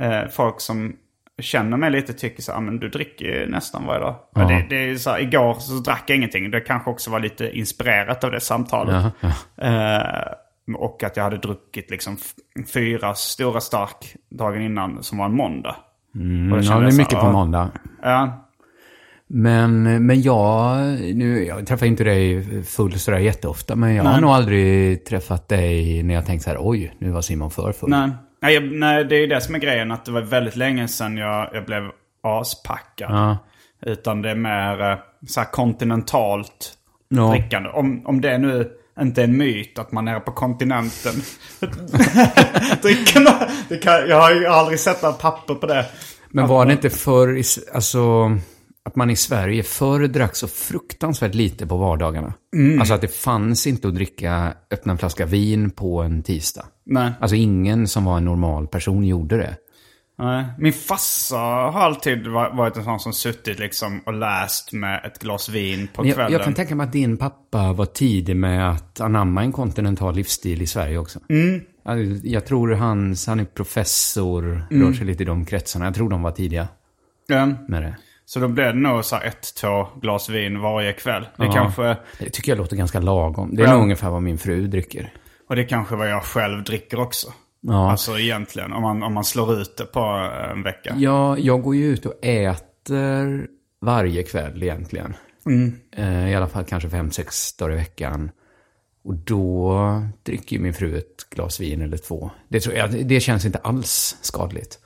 eh, 0.00 0.28
folk 0.28 0.60
som 0.60 0.96
känner 1.38 1.76
mig 1.76 1.90
lite 1.90 2.12
tycker 2.12 2.42
så 2.42 2.52
här, 2.52 2.58
"Ah, 2.58 2.60
men 2.60 2.78
du 2.78 2.88
dricker 2.88 3.24
ju 3.24 3.46
nästan 3.50 3.86
varje 3.86 4.00
dag. 4.00 4.14
Ja. 4.34 4.40
Det, 4.48 4.66
det 4.68 4.90
är 4.90 4.94
så 4.96 5.10
här, 5.10 5.20
igår 5.20 5.54
så 5.54 5.72
drack 5.72 6.02
jag 6.06 6.16
ingenting. 6.16 6.50
Det 6.50 6.60
kanske 6.60 6.90
också 6.90 7.10
var 7.10 7.20
lite 7.20 7.58
inspirerat 7.58 8.24
av 8.24 8.30
det 8.30 8.40
samtalet. 8.40 9.12
Eh, 9.56 10.32
och 10.76 11.02
att 11.04 11.16
jag 11.16 11.24
hade 11.24 11.36
druckit 11.36 11.90
liksom 11.90 12.16
fyra 12.74 13.14
stora 13.14 13.60
stark 13.60 14.16
dagen 14.30 14.62
innan 14.62 15.02
som 15.02 15.18
var 15.18 15.24
en 15.26 15.36
måndag. 15.36 15.76
Och 16.10 16.16
Mm, 16.20 16.54
Ja, 16.56 16.62
kände 16.62 16.84
det 16.86 16.92
är 16.92 16.96
mycket 16.98 17.20
på 17.20 17.26
"Ja, 17.26 17.32
måndag. 17.32 17.70
Ja, 18.02 18.47
Men, 19.30 20.06
men 20.06 20.22
jag, 20.22 20.78
nu, 21.14 21.44
jag 21.44 21.66
träffar 21.66 21.86
inte 21.86 22.04
dig 22.04 22.44
full 22.64 22.98
sådär 22.98 23.18
jätteofta, 23.18 23.76
men 23.76 23.94
jag 23.94 24.04
har 24.04 24.12
Nej. 24.12 24.20
nog 24.20 24.30
aldrig 24.30 25.04
träffat 25.04 25.48
dig 25.48 26.02
när 26.02 26.14
jag 26.14 26.26
tänkt 26.26 26.42
så 26.42 26.50
här, 26.50 26.58
oj, 26.60 26.94
nu 26.98 27.10
var 27.10 27.22
Simon 27.22 27.50
för 27.50 27.72
full. 27.72 27.90
nej. 27.90 28.10
Nej, 28.42 28.54
jag, 28.54 28.72
nej, 28.72 29.04
det 29.04 29.16
är 29.16 29.20
ju 29.20 29.26
det 29.26 29.40
som 29.40 29.54
är 29.54 29.58
grejen. 29.58 29.90
Att 29.90 30.04
det 30.04 30.12
var 30.12 30.20
väldigt 30.20 30.56
länge 30.56 30.88
sedan 30.88 31.16
jag, 31.16 31.48
jag 31.52 31.64
blev 31.64 31.82
aspackad. 32.22 33.10
Ja. 33.10 33.36
Utan 33.86 34.22
det 34.22 34.30
är 34.30 34.34
mer 34.34 34.90
eh, 34.90 34.98
så 35.26 35.40
här 35.40 35.50
kontinentalt 35.50 36.74
Ja. 37.08 37.30
drickande. 37.30 37.68
Om, 37.70 38.02
om 38.06 38.20
det 38.20 38.38
nu 38.38 38.70
inte 39.00 39.20
är 39.20 39.24
en 39.24 39.36
myt 39.36 39.78
att 39.78 39.92
man 39.92 40.08
är 40.08 40.20
på 40.20 40.32
kontinenten. 40.32 41.12
det 43.68 43.76
kan, 43.82 44.08
jag 44.08 44.20
har 44.20 44.30
ju 44.34 44.46
aldrig 44.46 44.80
sett 44.80 45.02
några 45.02 45.14
papper 45.14 45.54
på 45.54 45.66
det. 45.66 45.86
Men 46.30 46.46
var 46.48 46.66
det 46.66 46.72
inte 46.72 46.90
förr, 46.90 47.42
alltså, 47.74 48.30
att 48.88 48.96
man 48.96 49.10
i 49.10 49.16
Sverige 49.16 49.62
förr 49.62 50.06
drack 50.08 50.36
så 50.36 50.48
fruktansvärt 50.48 51.34
lite 51.34 51.66
på 51.66 51.76
vardagarna? 51.76 52.32
Mm. 52.56 52.80
Alltså 52.80 52.94
att 52.94 53.00
det 53.00 53.14
fanns 53.14 53.66
inte 53.66 53.88
att 53.88 53.94
dricka, 53.94 54.54
öppna 54.70 54.92
en 54.92 54.98
flaska 54.98 55.26
vin 55.26 55.70
på 55.70 56.02
en 56.02 56.22
tisdag. 56.22 56.66
Nej. 56.86 57.12
Alltså 57.20 57.36
ingen 57.36 57.88
som 57.88 58.04
var 58.04 58.16
en 58.16 58.24
normal 58.24 58.66
person 58.66 59.04
gjorde 59.04 59.36
det. 59.36 59.56
Nej. 60.18 60.44
Min 60.58 60.72
farsa 60.72 61.36
har 61.36 61.80
alltid 61.80 62.26
va- 62.26 62.50
varit 62.54 62.76
en 62.76 62.84
sån 62.84 63.00
som 63.00 63.12
suttit 63.12 63.58
liksom 63.58 64.00
och 64.06 64.12
läst 64.12 64.72
med 64.72 65.04
ett 65.04 65.18
glas 65.18 65.48
vin 65.48 65.88
på 65.94 66.02
Men 66.02 66.12
kvällen. 66.12 66.32
jag, 66.32 66.38
jag 66.40 66.44
kan 66.44 66.54
tänka 66.54 66.74
mig 66.74 66.84
att 66.86 66.92
din 66.92 67.16
pappa 67.16 67.72
var 67.72 67.86
tidig 67.86 68.36
med 68.36 68.70
att 68.70 69.00
anamma 69.00 69.42
en 69.42 69.52
kontinental 69.52 70.14
livsstil 70.14 70.62
i 70.62 70.66
Sverige 70.66 70.98
också. 70.98 71.18
Mm. 71.28 71.60
Alltså, 71.84 72.26
Jag 72.26 72.46
tror 72.46 72.70
hans, 72.70 73.26
han 73.26 73.40
är 73.40 73.44
professor, 73.44 74.62
rör 74.70 74.92
sig 74.92 75.06
lite 75.06 75.22
i 75.22 75.26
de 75.26 75.44
kretsarna. 75.44 75.84
Jag 75.84 75.94
tror 75.94 76.08
de 76.10 76.22
var 76.22 76.30
tidiga 76.30 76.68
Ja. 77.26 77.46
med 77.68 77.82
det. 77.82 77.96
Så 78.28 78.40
då 78.40 78.48
blev 78.48 78.66
det 78.74 78.80
nog 78.80 79.04
så 79.04 79.16
ett, 79.16 79.54
två 79.54 79.86
glas 80.02 80.28
vin 80.28 80.60
varje 80.60 80.92
kväll. 80.92 81.22
Det 81.36 81.44
Ja. 81.44 81.52
kanske, 81.52 81.96
Det 82.18 82.30
tycker 82.30 82.52
jag 82.52 82.58
låter 82.58 82.76
ganska 82.76 83.00
lagom. 83.00 83.54
Det 83.56 83.62
är 83.62 83.66
Ja. 83.66 83.72
nog 83.72 83.82
ungefär 83.82 84.10
vad 84.10 84.22
min 84.22 84.38
fru 84.38 84.66
dricker. 84.66 85.12
och 85.48 85.56
det 85.56 85.64
kanske 85.64 85.96
vad 85.96 86.10
jag 86.10 86.22
själv 86.22 86.64
dricker 86.64 87.00
också. 87.00 87.32
Ja. 87.60 87.90
Alltså 87.90 88.18
egentligen, 88.18 88.72
om 88.72 88.82
man, 88.82 89.02
om 89.02 89.12
man 89.14 89.24
slår 89.24 89.60
ut 89.60 89.76
det 89.76 89.84
på 89.84 90.00
en 90.52 90.62
vecka. 90.62 90.94
Ja, 90.98 91.38
jag 91.38 91.62
går 91.62 91.76
ju 91.76 91.84
ut 91.86 92.06
och 92.06 92.14
äter 92.24 93.46
varje 93.80 94.22
kväll 94.22 94.62
egentligen. 94.62 95.14
Eh, 95.96 96.30
I 96.30 96.34
alla 96.34 96.48
fall 96.48 96.64
kanske 96.64 96.90
fem, 96.90 97.10
sex 97.10 97.56
dagar 97.56 97.72
i 97.72 97.76
veckan. 97.76 98.30
Och 99.04 99.14
då 99.14 100.02
dricker 100.22 100.58
min 100.58 100.74
fru 100.74 100.98
ett 100.98 101.30
glas 101.30 101.60
vin 101.60 101.82
eller 101.82 101.96
två. 101.96 102.30
Det, 102.48 102.60
tror 102.60 102.74
jag, 102.74 103.06
det 103.06 103.20
känns 103.20 103.44
inte 103.44 103.58
alls 103.58 104.16
skadligt. 104.20 104.78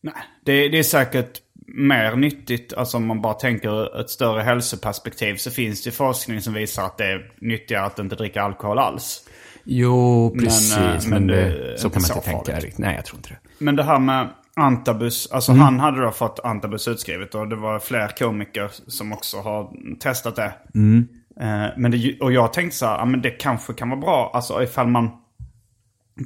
Nej, 0.00 0.14
det, 0.44 0.68
det 0.68 0.78
är 0.78 0.82
säkert 0.82 1.40
mer 1.66 2.16
nyttigt. 2.16 2.72
Alltså 2.74 2.96
om 2.96 3.06
man 3.06 3.20
bara 3.22 3.34
tänker 3.34 4.00
ett 4.00 4.10
större 4.10 4.42
hälsoperspektiv 4.42 5.34
så 5.36 5.50
finns 5.50 5.84
det 5.84 5.90
forskning 5.90 6.40
som 6.40 6.54
visar 6.54 6.84
att 6.84 6.98
det 6.98 7.04
är 7.06 7.32
nyttigare 7.40 7.84
att 7.86 7.98
inte 7.98 8.16
dricka 8.16 8.42
alkohol 8.42 8.78
alls. 8.78 9.20
Jo, 9.64 10.30
Men, 10.34 10.44
precis. 10.44 10.76
eh, 10.76 10.94
Men, 11.10 11.10
men 11.10 11.26
det 11.26 11.78
så 11.78 11.90
kan 11.90 12.02
man 12.02 12.10
inte 12.16 12.30
tänka. 12.30 12.56
riktigt. 12.56 12.78
Nej, 12.78 12.94
jag 12.96 13.04
tror 13.04 13.18
inte 13.18 13.28
det. 13.28 13.38
Men 13.58 13.76
det 13.76 13.82
här 13.82 13.98
med 13.98 14.28
antabus, 14.56 15.32
alltså 15.32 15.52
Mm. 15.52 15.62
han 15.64 15.80
hade 15.80 16.00
då 16.02 16.10
fått 16.10 16.40
antabus 16.44 16.88
utskrivet 16.88 17.34
och 17.34 17.48
det 17.48 17.56
var 17.56 17.78
fler 17.78 18.08
komiker 18.18 18.70
som 18.86 19.12
också 19.12 19.36
har 19.40 19.70
testat 20.00 20.36
det. 20.36 20.54
Mm. 20.74 21.08
Eh, 21.40 21.66
men 21.76 21.90
det, 21.90 22.18
och 22.20 22.32
jag 22.32 22.52
tänkte 22.52 22.76
så 22.76 22.86
här, 22.86 22.98
ja, 22.98 23.04
men 23.04 23.22
det 23.22 23.30
kanske 23.30 23.72
kan 23.72 23.90
vara 23.90 24.00
bra, 24.00 24.30
alltså 24.34 24.62
ifall 24.62 24.86
man, 24.86 25.10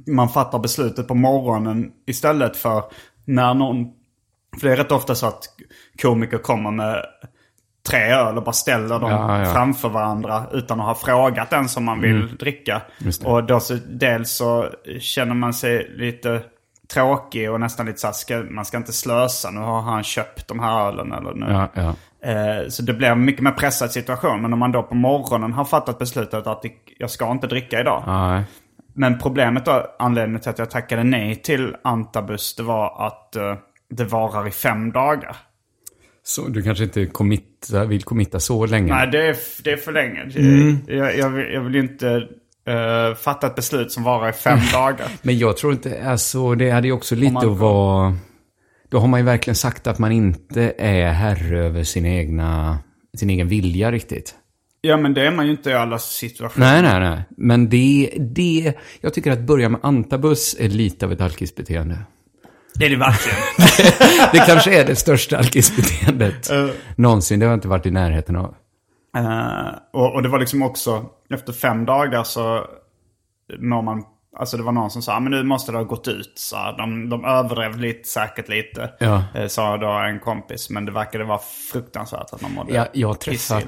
man 0.07 0.29
fattar 0.29 0.59
beslutet 0.59 1.09
på 1.09 1.14
morgonen 1.14 1.90
istället 2.07 2.57
för 2.57 2.83
när 3.24 3.55
någon, 3.55 3.87
för 4.61 4.66
det 4.66 4.73
är 4.73 4.77
rätt 4.77 4.92
ofta 4.92 5.14
så 5.14 5.27
att 5.27 5.42
komiker 6.03 6.38
kommer 6.38 6.71
med 6.71 7.05
tre 7.88 8.12
öl 8.12 8.37
och 8.37 8.44
bara 8.44 8.53
ställer 8.53 8.99
dem 8.99 9.11
Ja, 9.11 9.38
ja. 9.38 9.53
framför 9.53 9.88
varandra 9.88 10.44
utan 10.53 10.81
att 10.81 10.87
ha 10.87 10.94
frågat 10.94 11.51
den 11.51 11.68
som 11.68 11.85
man 11.85 12.01
vill 12.01 12.37
dricka. 12.37 12.83
Mm. 13.01 13.12
Det. 13.21 13.27
Och 13.29 13.44
då 13.44 13.61
så, 13.61 13.75
dels 13.88 14.31
så 14.31 14.66
känner 15.01 15.35
man 15.35 15.55
sig 15.55 15.90
lite 15.97 16.40
tråkig 16.94 17.51
och 17.51 17.61
nästan 17.61 17.87
lite 17.87 17.99
så 17.99 18.07
här, 18.07 18.14
ska, 18.14 18.37
man 18.51 18.64
ska 18.64 18.77
inte 18.77 18.92
slösa, 18.92 19.51
nu 19.51 19.61
har 19.61 19.81
han 19.81 20.03
köpt 20.03 20.49
de 20.49 20.61
här 20.61 20.88
ölen 20.88 21.12
eller 21.12 21.35
nu. 21.35 21.68
Ja. 21.75 21.94
Eh, 22.31 22.68
Så 22.68 22.83
det 22.83 22.92
blir 22.94 23.09
en 23.09 23.25
mycket 23.25 23.42
mer 23.42 23.51
pressad 23.51 23.92
situation. 23.92 24.42
Men 24.42 24.53
om 24.53 24.59
man 24.59 24.73
då 24.73 24.83
på 24.83 24.94
morgonen 24.94 25.53
har 25.53 25.64
fattat 25.64 25.99
beslutet 25.99 26.47
att 26.47 26.64
jag 26.99 27.11
ska 27.11 27.31
inte 27.31 27.47
dricka 27.47 27.81
idag. 27.81 28.03
Men 28.94 29.18
problemet 29.18 29.64
då, 29.64 29.87
anledningen 29.99 30.40
till 30.40 30.51
att 30.51 30.59
jag 30.59 30.71
tackade 30.71 31.05
nej 31.05 31.37
till 31.37 31.77
Antabus, 31.85 32.55
det 32.57 32.62
var 32.62 33.07
att 33.07 33.37
eh, 33.37 33.55
det 33.90 34.05
varar 34.05 34.48
i 34.48 34.51
fem 34.51 34.92
dagar. 34.92 35.37
Så 36.22 36.48
du 36.48 36.62
kanske 36.62 36.85
inte 36.85 37.07
committa, 37.07 37.85
vill 37.85 38.03
committa 38.03 38.40
så 38.40 38.66
länge? 38.66 38.94
Nej, 38.94 39.09
det 39.12 39.27
är, 39.29 39.37
det 39.64 39.72
är 39.72 39.77
för 39.77 39.92
länge. 39.92 40.24
Jag, 40.87 41.18
jag, 41.18 41.31
vill, 41.31 41.53
jag 41.53 41.61
vill 41.61 41.77
inte 41.77 42.09
eh, 42.66 43.14
fatta 43.14 43.46
ett 43.46 43.55
beslut 43.55 43.92
som 43.92 44.03
varar 44.03 44.29
i 44.29 44.33
fem 44.33 44.59
dagar. 44.72 45.07
Men 45.22 45.38
jag 45.38 45.57
tror 45.57 45.72
inte, 45.72 46.05
alltså 46.05 46.55
det 46.55 46.70
hade 46.70 46.87
ju 46.87 46.92
också 46.92 47.14
lite 47.14 47.33
man- 47.33 47.51
att 47.53 47.59
vara... 47.59 48.16
Då 48.90 48.98
har 48.98 49.09
man 49.09 49.20
ju 49.20 49.27
verkligen 49.27 49.55
sagt 49.55 49.87
att 49.87 49.98
man 49.98 50.12
inte 50.12 50.74
är 50.79 51.12
herre 51.12 51.59
över 51.64 51.83
sin 51.85 52.07
egna, 52.07 52.79
sin 53.16 53.31
egen 53.31 53.48
vilja 53.48 53.92
riktigt. 53.92 54.35
Ja, 54.81 54.96
men 54.96 55.14
det 55.14 55.27
är 55.27 55.31
man 55.31 55.44
ju 55.46 55.51
inte 55.51 55.70
i 55.70 55.74
alla 55.74 55.98
situationer. 55.98 56.66
Nej, 56.66 56.83
nej, 56.83 57.11
nej. 57.11 57.22
Men 57.37 57.68
det, 57.68 58.11
det, 58.18 58.74
jag 59.01 59.14
tycker 59.14 59.31
att 59.33 59.40
börja 59.40 59.68
med 59.68 59.81
antabus 59.83 60.57
är 60.61 60.68
lite 60.68 61.07
av 61.07 61.12
ett 61.12 61.20
alkisbeteende. 61.20 61.98
Det 62.79 62.85
är 62.87 62.91
det 62.91 62.97
verkligen. 62.97 63.38
Det 64.33 64.38
kanske 64.38 64.81
är 64.81 64.85
det 64.87 64.97
största 64.97 65.38
alkisbeteendet 65.38 66.49
någonsin. 66.97 67.41
Det 67.41 67.47
har 67.47 67.51
jag 67.51 67.57
inte 67.57 67.69
varit 67.69 67.87
i 67.87 67.91
närheten 67.91 68.37
av. 68.37 68.55
Eh, 69.17 69.69
och, 69.93 70.14
och 70.14 70.23
det 70.23 70.29
var 70.29 70.38
liksom 70.38 70.62
också, 70.62 71.07
efter 71.35 71.53
fem 71.53 71.85
dagar 71.85 72.25
så 72.25 72.64
mår 73.59 73.83
man, 73.83 74.03
alltså 74.38 74.57
det 74.57 74.62
var 74.62 74.73
någon 74.73 74.91
som 74.91 75.03
sa, 75.03 75.17
"Ah, 75.17 75.21
men 75.21 75.31
nu 75.33 75.43
måste 75.43 75.73
det 75.73 75.79
ha 75.79 75.85
gått 75.85 76.09
ut. 76.09 76.33
Så 76.37 76.57
de, 76.79 77.09
de 77.09 77.25
överdrev 77.25 77.79
lite, 77.81 78.09
säkert 78.09 78.49
lite, 78.49 78.91
Ja. 79.01 79.25
eh, 79.35 79.47
sa 79.47 79.77
då 79.77 79.88
en 79.88 80.21
kompis. 80.21 80.71
Men 80.71 80.85
det 80.85 80.93
verkade 80.93 81.25
vara 81.25 81.41
fruktansvärt 81.73 82.33
att 82.33 82.43
man 82.43 82.53
mådde 82.53 82.75
Jag, 82.75 82.87
jag 82.93 83.09
har 83.09 83.14
träffat 83.14 83.64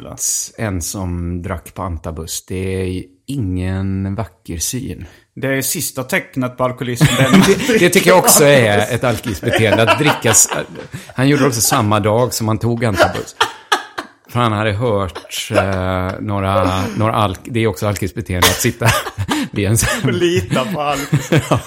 en 0.58 0.82
som 0.82 1.42
drack 1.42 1.74
på 1.74 1.82
antabus. 1.82 2.46
Det 2.46 2.54
är 2.98 3.02
ingen 3.26 4.14
vacker 4.14 4.56
syn. 4.58 5.06
Det 5.40 5.48
är 5.48 5.62
sista 5.62 6.04
tecknet 6.04 6.56
på 6.56 6.64
alkoholism. 6.64 7.04
Det, 7.46 7.78
Det 7.78 7.90
tycker 7.90 8.10
jag 8.10 8.18
också 8.18 8.44
är 8.44 8.94
ett 8.94 9.04
alkisbeteende. 9.04 9.82
Att 9.82 9.98
drickas. 9.98 10.48
Han 11.14 11.28
gjorde 11.28 11.42
det 11.42 11.48
också 11.48 11.60
samma 11.60 12.00
dag 12.00 12.34
som 12.34 12.48
han 12.48 12.58
tog 12.58 12.84
antabus. 12.84 13.36
För 14.28 14.40
han 14.40 14.52
hade 14.52 14.72
hört 14.72 15.50
eh, 15.50 16.20
några, 16.20 16.82
några 16.96 17.14
alk... 17.14 17.38
Det 17.44 17.60
är 17.60 17.66
också 17.66 17.86
alkisbeteende 17.86 18.48
att 18.48 18.60
sitta 18.60 18.86
vid 19.50 19.68
en... 19.68 19.76
Lita 20.12 20.64
på 20.64 20.80
allt. 20.80 21.10
Ja. 21.50 21.60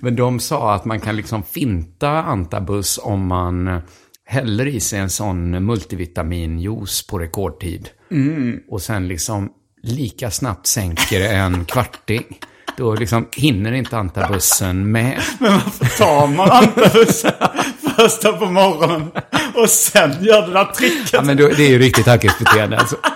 Men 0.00 0.16
de 0.16 0.40
sa 0.40 0.74
att 0.74 0.84
man 0.84 1.00
kan 1.00 1.16
liksom 1.16 1.42
finta 1.42 2.08
antabus 2.10 2.98
om 3.02 3.26
man 3.26 3.80
häller 4.26 4.66
i 4.66 4.80
sig 4.80 4.98
en 4.98 5.10
sån 5.10 5.64
multivitaminjuice 5.64 7.06
på 7.06 7.18
rekordtid. 7.18 7.88
Och 8.68 8.82
sen 8.82 9.08
liksom 9.08 9.50
lika 9.82 10.30
snabbt 10.30 10.66
sänker 10.66 11.20
en 11.20 11.64
kvarting. 11.64 12.38
Då 12.76 12.94
liksom 12.94 13.28
hinner 13.36 13.72
inte 13.72 13.96
antabussen 13.96 14.92
med. 14.92 15.20
Tar 15.98 16.26
man 16.26 16.50
antabus 16.50 17.24
första 17.96 18.32
på 18.32 18.46
morgonen 18.46 19.10
och 19.54 19.68
sen 19.68 20.24
gör 20.24 20.46
det 20.46 20.52
där 20.52 20.64
tricket. 20.64 21.12
Ja, 21.12 21.22
men 21.22 21.36
då, 21.36 21.48
det 21.48 21.62
är 21.62 21.70
ju 21.70 21.78
riktigt 21.78 22.08
alkisbeteende 22.08 22.78
alltså. 22.78 22.96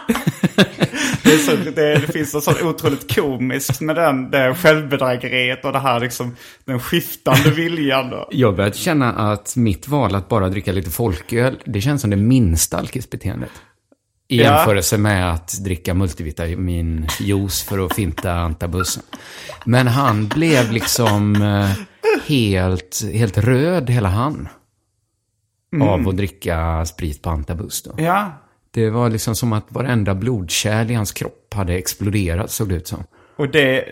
Det, 1.23 1.35
är 1.35 1.38
så, 1.38 1.57
det, 1.57 1.95
det 1.95 2.12
finns 2.12 2.35
något 2.35 2.45
sånt 2.45 2.62
otroligt 2.62 3.14
komiskt 3.14 3.81
med 3.81 3.97
den, 3.97 4.31
det 4.31 4.55
självbedrägeriet 4.55 5.64
och 5.64 5.73
det 5.73 5.79
här 5.79 6.01
liksom, 6.01 6.37
den 6.64 6.81
skiftande 6.81 7.51
viljan. 7.51 8.11
Då. 8.11 8.29
Jag 8.31 8.57
börjat 8.57 8.77
känna 8.77 9.12
att 9.12 9.57
mitt 9.57 9.88
val 9.88 10.14
att 10.14 10.29
bara 10.29 10.49
dricka 10.49 10.73
lite 10.73 10.90
folköl, 10.90 11.59
det 11.64 11.81
känns 11.81 12.01
som 12.01 12.11
det 12.11 12.16
minsta 12.16 12.79
alkisbeteendet. 12.79 13.51
I 14.28 14.36
jämförelse 14.36 14.98
med 14.98 15.32
att 15.32 15.64
dricka 15.64 15.94
multivitaminjuice 15.94 17.62
för 17.62 17.86
att 17.86 17.94
finta 17.94 18.32
antabussen. 18.32 19.02
Men 19.64 19.86
han 19.86 20.28
blev 20.28 20.72
liksom 20.72 21.36
eh, 21.42 21.70
helt, 22.26 23.04
helt 23.12 23.38
röd, 23.38 23.90
hela 23.90 24.08
han. 24.08 24.48
Av 25.82 26.08
att 26.08 26.16
dricka 26.16 26.84
sprit 26.86 27.22
på 27.22 27.30
antabus 27.30 27.82
då. 27.82 27.94
Ja, 27.96 28.32
Det 28.70 28.90
var 28.90 29.10
liksom 29.10 29.34
som 29.36 29.52
att 29.52 29.66
varenda 29.68 30.14
blodkärl 30.14 30.90
i 30.90 30.94
hans 30.94 31.12
kropp 31.12 31.54
hade 31.54 31.74
exploderat, 31.74 32.50
såg 32.50 32.68
det 32.68 32.74
ut 32.74 32.86
som. 32.88 33.04
och 33.36 33.48
det, 33.48 33.84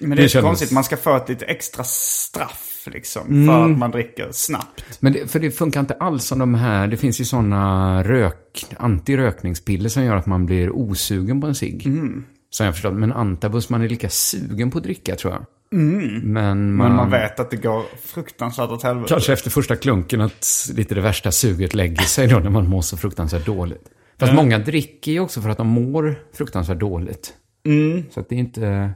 Men 0.00 0.10
det, 0.10 0.16
Det 0.16 0.22
är 0.22 0.28
kändes- 0.28 0.48
konstigt, 0.48 0.72
man 0.72 0.84
ska 0.84 0.96
få 0.96 1.16
ett 1.16 1.28
lite 1.28 1.44
extra 1.44 1.84
straff 1.84 2.66
liksom. 2.86 3.46
För 3.46 3.64
att 3.64 3.78
man 3.78 3.90
dricker 3.90 4.28
snabbt. 4.32 4.84
Men 5.00 5.12
det, 5.12 5.30
för 5.30 5.40
det 5.40 5.50
funkar 5.50 5.80
inte 5.80 5.94
alls 5.94 6.24
som 6.24 6.38
de 6.38 6.54
här, 6.54 6.86
det 6.86 6.96
finns 6.96 7.20
ju 7.20 7.24
sådana 7.24 8.02
rök, 8.02 8.66
antirökningspiller 8.78 9.88
som 9.88 10.04
gör 10.04 10.16
att 10.16 10.26
man 10.26 10.46
blir 10.46 10.70
osugen 10.70 11.40
på 11.40 11.46
en 11.46 11.54
cigg. 11.54 11.86
Mm. 11.86 12.24
Som 12.50 12.66
jag 12.66 12.74
förstått, 12.74 12.94
men 12.94 13.12
antabus, 13.12 13.68
man 13.68 13.82
är 13.82 13.88
lika 13.88 14.08
sugen 14.08 14.70
på 14.70 14.78
att 14.78 14.84
dricka 14.84 15.16
tror 15.16 15.32
jag. 15.32 15.44
Men 15.72 16.32
man, 16.32 16.50
Mm. 16.50 16.76
Men 16.76 16.96
man 16.96 17.10
vet 17.10 17.40
att 17.40 17.50
det 17.50 17.56
går 17.56 17.82
fruktansvärt 18.06 18.70
åt 18.70 18.82
helvete. 18.82 19.08
kanske 19.08 19.32
efter 19.32 19.50
första 19.50 19.76
klunken 19.76 20.20
att 20.20 20.70
lite 20.74 20.94
det 20.94 21.00
värsta 21.00 21.32
suget 21.32 21.74
lägger 21.74 22.02
sig 22.02 22.26
då 22.28 22.38
när 22.38 22.50
man 22.50 22.68
mår 22.68 22.82
så 22.82 22.96
fruktansvärt 22.96 23.46
dåligt. 23.46 23.84
Fast 24.18 24.32
många 24.32 24.58
dricker 24.58 25.12
ju 25.12 25.20
också 25.20 25.40
för 25.42 25.48
att 25.48 25.56
de 25.58 25.66
mår 25.66 26.14
fruktansvärt 26.34 26.78
dåligt. 26.80 27.32
Mm. 27.66 28.02
Så 28.10 28.20
att 28.20 28.28
det 28.28 28.34
är 28.34 28.38
inte... 28.38 28.90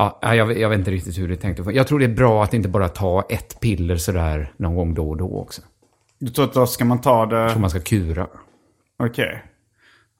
Ja, 0.00 0.34
jag, 0.34 0.46
vet- 0.46 0.58
jag 0.58 0.68
vet 0.68 0.78
inte 0.78 0.90
riktigt 0.90 1.18
hur 1.18 1.28
det 1.28 1.34
är 1.34 1.36
tänkt. 1.36 1.60
Jag 1.74 1.86
tror 1.86 1.98
det 1.98 2.04
är 2.04 2.14
bra 2.14 2.44
att 2.44 2.54
inte 2.54 2.68
bara 2.68 2.88
ta 2.88 3.26
ett 3.28 3.60
piller 3.60 3.96
sådär 3.96 4.52
någon 4.56 4.74
gång 4.76 4.94
då 4.94 5.08
och 5.08 5.16
då 5.16 5.38
också. 5.38 5.62
Du 6.18 6.28
tror 6.30 6.44
att 6.44 6.52
då 6.52 6.66
ska 6.66 6.84
man 6.84 7.00
ta 7.00 7.26
det... 7.26 7.50
Som 7.52 7.60
man 7.60 7.70
ska 7.70 7.80
kura. 7.80 8.26
Okej. 8.98 9.42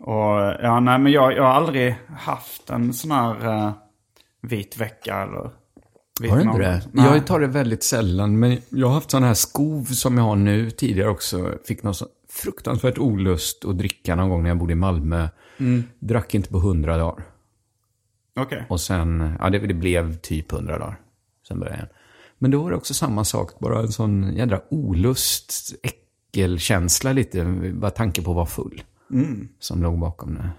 Och 0.01 0.55
ja, 0.63 0.81
nej 0.81 0.99
men 0.99 1.13
jag, 1.13 1.33
jag 1.33 1.43
har 1.43 1.51
aldrig 1.51 1.95
haft 2.19 2.71
en 2.71 2.93
sån 2.93 3.11
här 3.11 3.47
eh, 3.47 3.73
vit 4.43 4.81
vecka 4.81 5.17
eller... 5.17 5.51
Vit 6.21 6.31
Har 6.31 6.39
du 6.39 6.43
inte 6.43 6.59
det? 6.59 6.83
Nej. 6.93 7.05
Jag 7.07 7.27
tar 7.27 7.41
det 7.41 7.47
väldigt 7.47 7.83
sällan, 7.83 8.39
men 8.39 8.59
jag 8.69 8.87
har 8.87 8.95
haft 8.95 9.11
sådana 9.11 9.27
här 9.27 9.35
skov 9.35 9.85
som 9.85 10.19
jag 10.19 10.25
har 10.25 10.37
nu 10.37 10.71
tidigare 10.71 11.11
också. 11.11 11.53
Fick 11.65 11.83
någon 11.83 11.95
så 11.95 12.07
fruktansvärt 12.31 12.99
olust 12.99 13.65
att 13.65 13.79
dricka 13.79 14.15
någon 14.15 14.29
gång 14.29 14.43
när 14.43 14.51
jag 14.51 14.59
bodde 14.59 14.73
i 14.73 14.77
Malmö. 14.77 15.29
Drack 15.99 16.35
inte 16.35 16.49
på 16.51 16.59
hundra 16.59 16.97
dagar. 16.97 17.25
Okej. 18.39 18.67
Och 18.69 18.81
sen, 18.81 19.37
ja 19.41 19.51
det, 19.51 19.59
det 19.59 19.75
blev 19.75 20.17
typ 20.17 20.53
hundra 20.53 20.79
dagar. 20.79 21.01
Sen 21.49 21.61
började 21.61 21.77
jag 21.77 21.85
igen. 21.85 21.95
Men 22.39 22.51
då 22.51 22.63
var 22.63 22.71
det 22.71 22.77
också 22.77 22.95
samma 22.95 23.25
sak, 23.25 23.59
bara 23.59 23.79
en 23.79 23.93
sån 23.93 24.37
jädra 24.37 24.61
olust, 24.71 25.73
äckelkänsla 25.83 27.13
lite, 27.13 27.45
bara 27.75 27.91
tanke 27.91 28.23
på 28.23 28.31
att 28.31 28.37
vara 28.37 28.47
full. 28.47 28.83
Som 29.59 29.83
låg 29.83 29.99
bakom 29.99 30.35
det. 30.35 30.51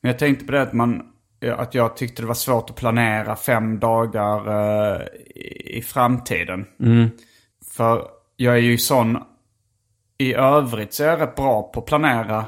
Men 0.00 0.10
jag 0.10 0.18
tänkte 0.18 0.44
på 0.44 0.52
det 0.52 0.62
att 0.62 0.72
man... 0.72 1.02
Att 1.56 1.74
jag 1.74 1.96
tyckte 1.96 2.22
det 2.22 2.26
var 2.26 2.34
svårt 2.34 2.70
att 2.70 2.76
planera 2.76 3.36
fem 3.36 3.78
dagar 3.78 4.48
eh, 4.48 5.06
i, 5.76 5.82
framtiden. 5.82 6.66
För 7.76 8.04
jag 8.36 8.54
är 8.54 8.60
ju 8.60 8.78
sån... 8.78 9.18
I 10.18 10.34
övrigt 10.34 10.92
så 10.94 11.02
är 11.02 11.08
jag 11.08 11.20
rätt 11.20 11.34
bra 11.34 11.62
på 11.62 11.80
att 11.80 11.86
planera 11.86 12.44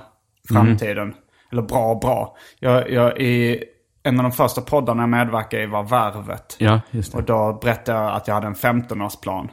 framtiden. 0.48 1.14
Eller 1.52 1.62
bra 1.62 1.94
bra. 1.94 2.36
Jag, 2.58 2.90
jag 2.90 3.20
i 3.20 3.64
en 4.02 4.18
av 4.18 4.22
de 4.22 4.32
första 4.32 4.60
poddarna 4.60 5.02
jag 5.02 5.08
medverkade 5.08 5.62
i 5.62 5.66
var 5.66 5.82
Värvet. 5.82 6.56
Ja, 6.58 6.80
just 6.90 7.14
Och 7.14 7.22
då 7.22 7.58
berättade 7.62 7.98
jag 7.98 8.12
att 8.12 8.28
jag 8.28 8.34
hade 8.34 8.46
en 8.46 8.54
15-årsplan. 8.54 9.48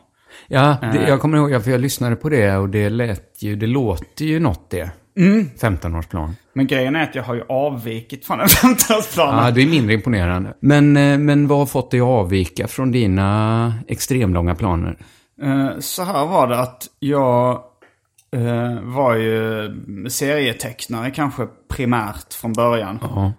Ja, 0.47 0.77
det, 0.93 1.07
jag 1.07 1.19
kommer 1.21 1.38
ihåg, 1.38 1.63
för 1.63 1.71
jag 1.71 1.81
lyssnade 1.81 2.15
på 2.15 2.29
det 2.29 2.57
och 2.57 2.69
det 2.69 2.89
lät 2.89 3.43
ju, 3.43 3.55
det 3.55 3.67
låter 3.67 4.25
ju 4.25 4.39
något 4.39 4.69
det. 4.69 4.91
15-årsplan. 5.59 6.33
Men 6.53 6.67
grejen 6.67 6.95
är 6.95 7.03
att 7.03 7.15
jag 7.15 7.23
har 7.23 7.35
ju 7.35 7.43
avvikit 7.49 8.25
från 8.25 8.38
den 8.38 8.47
15-årsplanen. 8.47 9.43
Ja, 9.45 9.51
det 9.51 9.62
är 9.62 9.67
mindre 9.67 9.93
imponerande. 9.93 10.53
Men, 10.59 10.97
eh, 10.97 11.17
men 11.17 11.47
vad 11.47 11.57
har 11.59 11.65
fått 11.65 11.91
dig 11.91 11.99
att 11.99 12.05
avvika 12.05 12.67
från 12.67 12.91
dina 12.91 13.73
extremlånga 13.88 14.55
planer? 14.55 14.97
Eh, 15.41 15.69
Så 15.79 16.03
här 16.03 16.25
var 16.25 16.47
det 16.47 16.59
att 16.59 16.88
jag 16.99 17.63
eh, 18.35 18.81
var 18.81 19.15
ju 19.15 19.69
serietecknare 20.09 21.12
kanske 21.12 21.47
primärt 21.69 22.33
från 22.33 22.53
början. 22.53 22.99
Ja. 23.01 23.33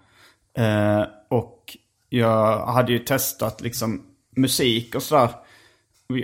Eh, 0.59 1.03
och 1.29 1.77
jag 2.09 2.67
hade 2.67 2.93
ju 2.93 2.99
testat 2.99 3.61
liksom 3.61 4.03
musik 4.37 4.95
och 4.95 5.03
sådär. 5.03 5.29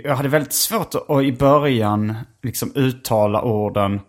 Jag 0.03 0.15
hade 0.15 0.29
väldigt 0.29 0.53
svårt 0.53 0.95
att 1.07 1.23
i 1.23 1.31
början 1.31 2.17
liksom 2.43 2.71
uttala 2.75 3.41
orden 3.41 3.99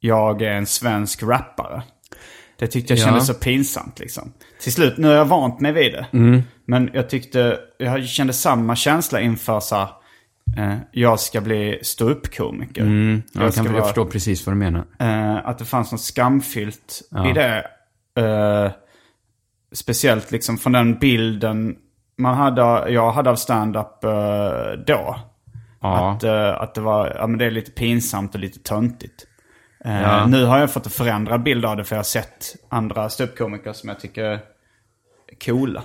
jag 0.00 0.42
är 0.42 0.50
en 0.52 0.66
svensk 0.66 1.22
rappare. 1.22 1.82
Det 2.58 2.66
tyckte 2.66 2.92
jag 2.92 3.00
Ja. 3.00 3.04
kändes 3.04 3.26
så 3.26 3.34
pinsamt 3.34 3.98
liksom. 3.98 4.32
Till 4.60 4.72
slut, 4.72 4.96
nu 4.96 5.08
har 5.08 5.14
jag 5.14 5.24
vant 5.24 5.60
mig 5.60 5.72
vid 5.72 5.92
det. 5.92 6.06
Men 6.64 6.90
jag 6.94 7.08
tyckte, 7.10 7.58
jag 7.78 8.04
kände 8.04 8.32
samma 8.32 8.76
känsla 8.76 9.20
inför 9.20 9.60
så 9.60 9.76
här, 9.76 9.88
eh, 10.56 10.76
jag 10.92 11.20
ska 11.20 11.40
bli 11.40 11.78
ståuppkomiker. 11.82 12.82
Mm, 12.82 13.22
jag, 13.32 13.52
ska 13.52 13.64
kan, 13.64 13.74
jag 13.74 13.84
förstår 13.84 14.04
precis 14.04 14.46
vad 14.46 14.54
du 14.54 14.58
menar. 14.58 14.84
Eh, 14.98 15.48
att 15.48 15.58
det 15.58 15.64
fanns 15.64 15.92
något 15.92 16.00
skamfyllt 16.00 17.02
i 17.30 17.32
det. 17.32 17.66
Eh, 18.16 18.72
speciellt 19.74 20.30
liksom 20.30 20.58
från 20.58 20.72
den 20.72 20.98
bilden 20.98 21.76
man 22.16 22.34
hade, 22.34 22.90
jag 22.90 23.12
hade 23.12 23.30
av 23.30 23.36
stand-up 23.36 24.04
eh, 24.04 24.72
då. 24.86 25.16
Ja. 25.80 26.10
Att, 26.12 26.24
eh, 26.24 26.60
att 26.62 26.74
det 26.74 26.80
var, 26.80 27.16
ja 27.18 27.26
men 27.26 27.38
det 27.38 27.44
är 27.44 27.50
lite 27.50 27.70
pinsamt 27.70 28.34
och 28.34 28.40
lite 28.40 28.58
töntigt. 28.58 29.26
Eh, 29.84 30.02
Ja. 30.02 30.26
Nu 30.26 30.44
har 30.44 30.58
jag 30.58 30.72
fått 30.72 30.86
en 30.86 30.90
förändrad 30.90 31.42
bild 31.42 31.64
av 31.64 31.76
det 31.76 31.84
för 31.84 31.96
jag 31.96 31.98
har 31.98 32.04
sett 32.04 32.54
andra 32.68 33.08
ståuppkomiker 33.08 33.72
som 33.72 33.88
jag 33.88 34.00
tycker 34.00 34.24
är 34.24 34.40
coola. 35.44 35.82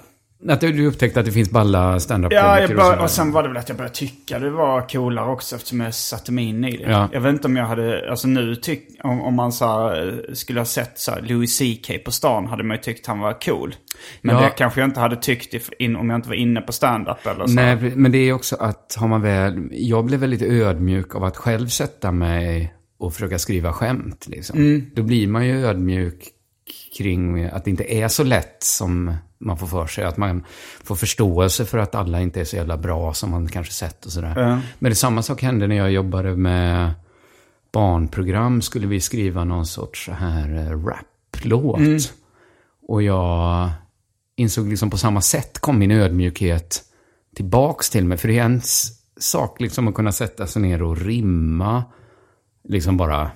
Att 0.48 0.62
du 0.62 0.86
upptäckte 0.88 1.20
att 1.20 1.26
det 1.26 1.32
finns 1.32 1.52
balla 1.52 2.00
standup 2.00 2.34
Ja, 2.34 2.60
jag 2.60 2.70
bör, 2.70 2.84
sådär. 2.84 3.04
och 3.04 3.10
sen 3.10 3.32
var 3.32 3.44
det 3.44 3.50
väl 3.50 3.58
att 3.58 3.70
jag 3.70 3.78
började 3.78 3.96
tycka 3.96 4.40
det 4.40 4.50
var 4.50 4.90
coolare 4.90 5.30
också 5.32 5.56
eftersom 5.56 5.80
jag 5.80 5.94
satte 5.94 6.32
mig 6.32 6.46
in 6.46 6.66
i 6.66 6.78
det. 6.78 6.92
Ja. 6.92 7.10
Jag 7.14 7.22
vet 7.22 7.34
inte 7.34 7.48
om 7.48 7.56
jag 7.58 7.66
hade, 7.66 8.10
alltså 8.12 8.28
nu 8.28 8.56
tyck, 8.56 8.88
om, 9.04 9.22
om 9.22 9.36
man 9.36 9.52
så 9.52 9.66
här, 9.66 10.08
eh, 10.30 10.34
skulle 10.34 10.60
ha 10.60 10.66
sett 10.66 11.00
så 11.00 11.12
här, 11.12 11.22
Louis 11.22 11.58
CK 11.60 12.04
på 12.06 12.12
stan 12.12 12.46
hade 12.48 12.64
man 12.64 12.78
ju 12.78 12.82
tyckt 12.84 13.06
han 13.08 13.20
var 13.20 13.42
cool. 13.42 13.76
Men 14.22 14.36
Ja. 14.36 14.42
det 14.42 14.50
kanske 14.50 14.80
jag 14.82 14.88
inte 14.90 15.00
hade 15.00 15.16
tyckt 15.16 15.54
if, 15.54 15.70
in, 15.80 15.96
om 15.96 16.10
jag 16.10 16.18
inte 16.18 16.30
var 16.30 16.36
inne 16.36 16.62
på 16.62 16.72
stand-up 16.72 17.26
eller 17.28 17.48
så. 17.48 17.54
Nej, 17.54 17.76
men 17.76 18.12
det 18.12 18.18
är 18.18 18.34
också 18.34 18.56
att 18.56 18.96
har 19.00 19.08
man 19.08 19.22
väl... 19.22 19.68
Jag 19.72 20.06
blev 20.06 20.20
väldigt 20.20 20.42
ödmjuk 20.42 21.16
av 21.16 21.24
att 21.24 21.38
själv 21.38 21.68
sätta 21.68 22.12
mig 22.12 22.74
och 23.00 23.14
försöka 23.14 23.40
skriva 23.40 23.74
skämt. 23.74 24.28
Liksom. 24.28 24.60
Mm. 24.60 24.86
Då 24.96 25.04
blir 25.04 25.28
man 25.28 25.48
ju 25.48 25.66
ödmjuk 25.66 26.28
kring 26.98 27.46
att 27.46 27.64
det 27.66 27.70
inte 27.72 27.94
är 27.94 28.08
så 28.08 28.24
lätt 28.24 28.64
som 28.64 29.14
man 29.40 29.58
får 29.58 29.68
för 29.68 29.88
sig. 29.88 30.04
Att 30.04 30.18
man 30.18 30.44
får 30.84 30.96
förståelse 30.96 31.66
för 31.66 31.78
att 31.78 31.96
alla 31.96 32.22
inte 32.22 32.42
är 32.42 32.46
så 32.46 32.56
jävla 32.56 32.78
bra 32.78 33.14
som 33.14 33.32
man 33.32 33.48
kanske 33.48 33.74
sett 33.74 34.06
och 34.06 34.12
sådär. 34.12 34.34
Ja. 34.38 34.60
Men 34.80 34.92
det 34.92 34.96
samma 34.96 35.22
sak 35.24 35.42
hände 35.42 35.68
när 35.68 35.76
jag 35.76 35.92
jobbade 35.92 36.36
med 36.36 36.92
barnprogram. 37.72 38.62
Skulle 38.62 38.88
vi 38.88 39.02
skriva 39.02 39.44
någon 39.44 39.66
sorts 39.66 40.06
så 40.06 40.12
här 40.12 40.56
eh, 40.56 40.86
rap-låt. 40.86 41.80
Mm. 41.80 42.00
Och 42.88 43.04
jag 43.04 43.70
insåg 44.36 44.68
liksom 44.68 44.90
på 44.90 44.98
samma 44.98 45.22
sätt 45.22 45.60
kom 45.60 45.80
min 45.80 45.92
ödmjukhet 45.92 46.84
tillbaks 47.36 47.90
till 47.90 48.06
mig. 48.06 48.18
För 48.18 48.28
det 48.28 48.40
är 48.40 48.46
en 48.46 48.62
sak 49.20 49.62
liksom 49.62 49.88
att 49.88 49.96
kunna 49.96 50.12
sätta 50.12 50.48
sig 50.48 50.62
ner 50.62 50.82
och 50.82 50.98
rimma. 50.98 51.84
Liksom 52.68 52.98
bara 52.98 53.32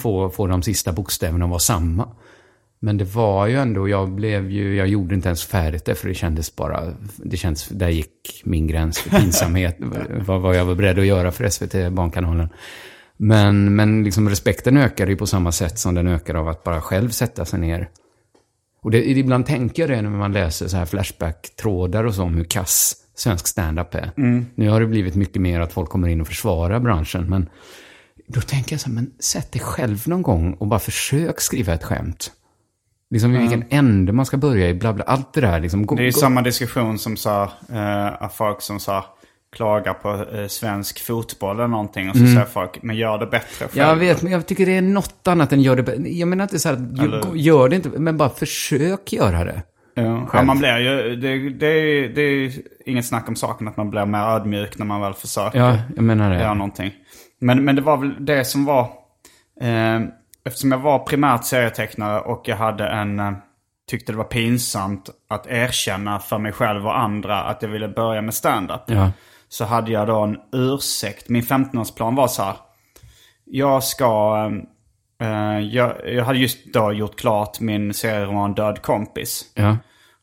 få, 0.00 0.30
få 0.30 0.46
de 0.46 0.62
sista 0.62 0.92
bokstäverna 0.92 1.44
att 1.44 1.50
vara 1.50 1.58
samma. 1.58 2.08
Men 2.84 2.96
det 2.96 3.04
var 3.04 3.46
ju 3.46 3.56
ändå, 3.56 3.88
jag 3.88 4.10
blev 4.10 4.50
ju, 4.50 4.76
jag 4.76 4.88
gjorde 4.88 5.14
inte 5.14 5.28
ens 5.28 5.44
färdigt 5.44 5.84
det 5.84 5.94
för 5.94 6.08
det 6.08 6.14
kändes 6.14 6.56
bara, 6.56 6.94
det 7.16 7.36
känns, 7.36 7.68
där 7.68 7.88
gick 7.88 8.42
min 8.44 8.66
gräns 8.66 8.98
för 8.98 9.10
pinsamhet. 9.10 9.76
vad, 10.26 10.40
vad 10.40 10.56
jag 10.56 10.64
var 10.64 10.74
beredd 10.74 10.98
att 10.98 11.06
göra 11.06 11.32
för 11.32 11.48
SVT 11.48 11.92
Barnkanalen. 11.92 12.48
Men, 13.16 13.74
men 13.76 14.04
liksom 14.04 14.28
respekten 14.28 14.76
ökade 14.76 15.10
ju 15.10 15.16
på 15.16 15.26
samma 15.26 15.52
sätt 15.52 15.78
som 15.78 15.94
den 15.94 16.08
ökar 16.08 16.34
av 16.34 16.48
att 16.48 16.64
bara 16.64 16.80
själv 16.80 17.08
sätta 17.08 17.44
sig 17.44 17.60
ner. 17.60 17.88
Och 18.82 18.90
det, 18.90 19.10
ibland 19.10 19.46
tänker 19.46 19.82
jag 19.82 19.90
det 19.90 20.02
när 20.02 20.10
man 20.10 20.32
läser 20.32 20.68
så 20.68 20.76
här 20.76 20.86
Flashback-trådar 20.86 22.04
och 22.04 22.14
så 22.14 22.22
om 22.22 22.34
hur 22.34 22.44
kass 22.44 22.96
svensk 23.14 23.46
stand-up 23.46 23.94
är. 23.94 24.12
Nu 24.54 24.68
har 24.68 24.80
det 24.80 24.86
blivit 24.86 25.14
mycket 25.14 25.42
mer 25.42 25.60
att 25.60 25.72
folk 25.72 25.90
kommer 25.90 26.08
in 26.08 26.20
och 26.20 26.26
försvarar 26.26 26.80
branschen, 26.80 27.30
men 27.30 27.48
då 28.26 28.40
tänker 28.40 28.72
jag 28.72 28.80
så 28.80 28.88
här, 28.88 28.94
men 28.94 29.10
sätt 29.18 29.52
dig 29.52 29.60
själv 29.60 30.02
någon 30.06 30.22
gång 30.22 30.52
och 30.54 30.66
bara 30.66 30.80
försök 30.80 31.40
skriva 31.40 31.74
ett 31.74 31.84
skämt. 31.84 32.32
Liksom 33.14 33.34
i 33.34 33.38
vilken 33.38 33.64
ände 33.70 34.12
man 34.12 34.26
ska 34.26 34.36
börja 34.36 34.68
i, 34.68 34.74
bla 34.74 34.92
bla, 34.92 35.04
allt 35.04 35.32
det 35.32 35.40
där. 35.40 35.60
Liksom, 35.60 35.86
gå, 35.86 35.94
Det 35.94 36.02
är 36.02 36.04
ju 36.04 36.12
samma 36.12 36.42
diskussion 36.42 36.98
som 36.98 37.16
så 37.16 37.30
här, 37.30 38.22
eh, 38.22 38.28
folk 38.28 38.62
som 38.62 38.80
så 38.80 38.92
här, 38.92 39.04
klagar 39.56 39.94
på 39.94 40.38
eh, 40.38 40.46
svensk 40.46 41.00
fotboll 41.06 41.56
eller 41.56 41.68
någonting. 41.68 42.10
Och 42.10 42.16
så 42.16 42.26
säger 42.26 42.44
folk, 42.44 42.82
men 42.82 42.96
gör 42.96 43.18
det 43.18 43.26
bättre 43.26 43.68
själv. 43.68 43.70
Jag 43.88 43.96
vet, 43.96 44.22
men 44.22 44.32
jag 44.32 44.46
tycker 44.46 44.66
det 44.66 44.76
är 44.76 44.82
något 44.82 45.28
annat 45.28 45.52
än 45.52 45.62
gör 45.62 45.76
det 45.76 45.82
bä- 45.82 46.08
Jag 46.08 46.28
menar 46.28 46.44
inte 46.44 46.58
så 46.58 46.68
här, 46.68 46.74
att 46.76 46.98
Eller- 47.00 47.34
gör, 47.34 47.68
det 47.68 47.76
inte, 47.76 47.88
men 47.88 48.16
bara 48.16 48.28
försök 48.30 49.12
göra 49.12 49.44
det. 49.44 49.62
Ja, 49.94 50.28
ja, 50.32 50.42
man 50.42 50.58
blir 50.58 50.78
ju, 50.78 51.16
det, 51.16 51.48
det, 51.50 51.66
är, 51.66 52.08
det 52.08 52.22
är 52.22 52.52
inget 52.86 53.06
snack 53.06 53.28
om 53.28 53.36
saken 53.36 53.68
att 53.68 53.76
man 53.76 53.90
blir 53.90 54.04
mer 54.06 54.18
ödmjuk 54.18 54.78
när 54.78 54.86
man 54.86 55.00
väl 55.00 55.14
försöker 55.14 55.58
Ja, 55.58 55.78
jag 55.96 56.04
menar 56.04 56.30
det. 56.30 56.40
göra 56.40 56.54
någonting. 56.54 56.92
Men, 57.40 57.64
men 57.64 57.76
det 57.76 57.82
var 57.82 57.96
väl 57.96 58.14
det 58.24 58.44
som 58.44 58.64
var, 58.64 58.80
eh, 59.60 60.00
eftersom 60.44 60.72
jag 60.72 60.78
var 60.78 60.98
primärt 60.98 61.44
serietecknare 61.44 62.20
och 62.20 62.48
jag 62.48 62.56
hade 62.56 62.86
en, 62.88 63.20
eh, 63.20 63.32
tyckte 63.90 64.12
det 64.12 64.18
var 64.18 64.24
pinsamt 64.24 65.10
att 65.28 65.46
erkänna 65.46 66.18
för 66.18 66.38
mig 66.38 66.52
själv 66.52 66.86
och 66.86 66.98
andra 66.98 67.42
att 67.42 67.62
jag 67.62 67.68
ville 67.68 67.88
börja 67.88 68.22
med 68.22 68.34
stand-up. 68.34 68.82
Ja. 68.86 69.10
Så 69.48 69.64
hade 69.64 69.92
jag 69.92 70.06
då 70.06 70.20
en 70.20 70.36
ursäkt. 70.52 71.28
Min 71.28 71.42
15-årsplan 71.42 72.16
var 72.16 72.28
så 72.28 72.42
här. 72.42 72.54
Jag 73.44 73.84
ska... 73.84 74.36
eh, 75.20 75.58
jag, 75.58 75.94
jag 76.06 76.24
hade 76.24 76.38
just 76.38 76.72
då 76.72 76.92
gjort 76.92 77.20
klart 77.20 77.60
min 77.60 77.94
serieroman 77.94 78.54
Död 78.54 78.82
kompis. 78.82 79.44
Ja. 79.54 79.76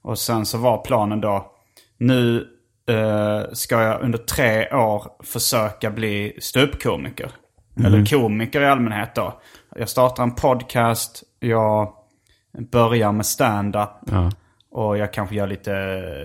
Och 0.03 0.19
sen 0.19 0.45
så 0.45 0.57
var 0.57 0.77
planen 0.77 1.21
då 1.21 1.51
nu 1.97 2.47
eh, 2.89 3.53
ska 3.53 3.81
jag 3.81 4.01
under 4.01 4.17
tre 4.17 4.69
år 4.73 5.03
försöka 5.23 5.91
bli 5.91 6.37
ståuppkomiker. 6.41 7.31
Eller 7.85 8.05
komiker 8.05 8.61
i 8.61 8.65
allmänhet 8.65 9.15
då. 9.15 9.41
Jag 9.75 9.89
startar 9.89 10.23
en 10.23 10.35
podcast, 10.35 11.23
jag 11.39 11.93
börjar 12.71 13.11
med 13.11 13.25
stand-up. 13.25 13.89
Ja. 14.05 14.31
Och 14.71 14.97
jag 14.97 15.13
kanske 15.13 15.35
gör 15.35 15.47
lite 15.47 15.71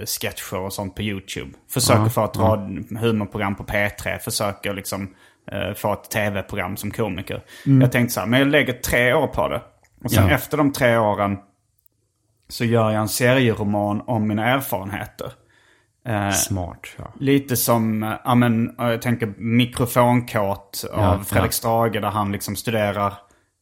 sketcher 0.06 0.56
och 0.58 0.72
sånt 0.72 0.94
på 0.94 1.02
YouTube. 1.02 1.50
Försöker 1.70 2.08
få 2.08 2.24
ett 2.24 2.36
rad 2.36 2.86
humorprogram 3.00 3.54
på 3.54 3.64
P3. 3.64 4.18
Försöker 4.18 4.74
liksom 4.74 5.14
eh, 5.52 5.74
få 5.74 5.92
ett 5.92 6.10
tv-program 6.10 6.76
som 6.76 6.90
komiker. 6.90 7.42
Jag 7.64 7.92
tänkte 7.92 8.14
så 8.14 8.20
här, 8.20 8.26
men 8.26 8.40
jag 8.40 8.48
lägger 8.48 8.72
tre 8.72 9.14
år 9.14 9.26
på 9.26 9.48
det. 9.48 9.62
Och 10.04 10.10
sen 10.10 10.28
Ja. 10.28 10.34
efter 10.34 10.56
de 10.56 10.72
tre 10.72 10.96
åren 10.96 11.38
så 12.48 12.64
gör 12.64 12.90
jag 12.90 13.00
en 13.00 13.08
serieroman 13.08 14.02
om 14.06 14.26
mina 14.28 14.46
erfarenheter. 14.46 15.32
Eh, 16.08 16.30
Smart. 16.30 16.86
Ja. 16.98 17.12
Lite 17.20 17.56
som, 17.56 18.02
eh, 18.02 18.12
ja 18.24 18.34
men, 18.34 18.78
eh, 18.80 18.86
jag 18.90 19.02
tänker 19.02 19.34
mikrofonkåt 19.36 20.84
av 20.92 21.00
Ja, 21.02 21.24
Fredrik 21.24 21.48
ja. 21.48 21.52
Strage 21.52 21.92
där 22.00 22.10
han 22.10 22.32
liksom 22.32 22.56
studerar 22.56 23.14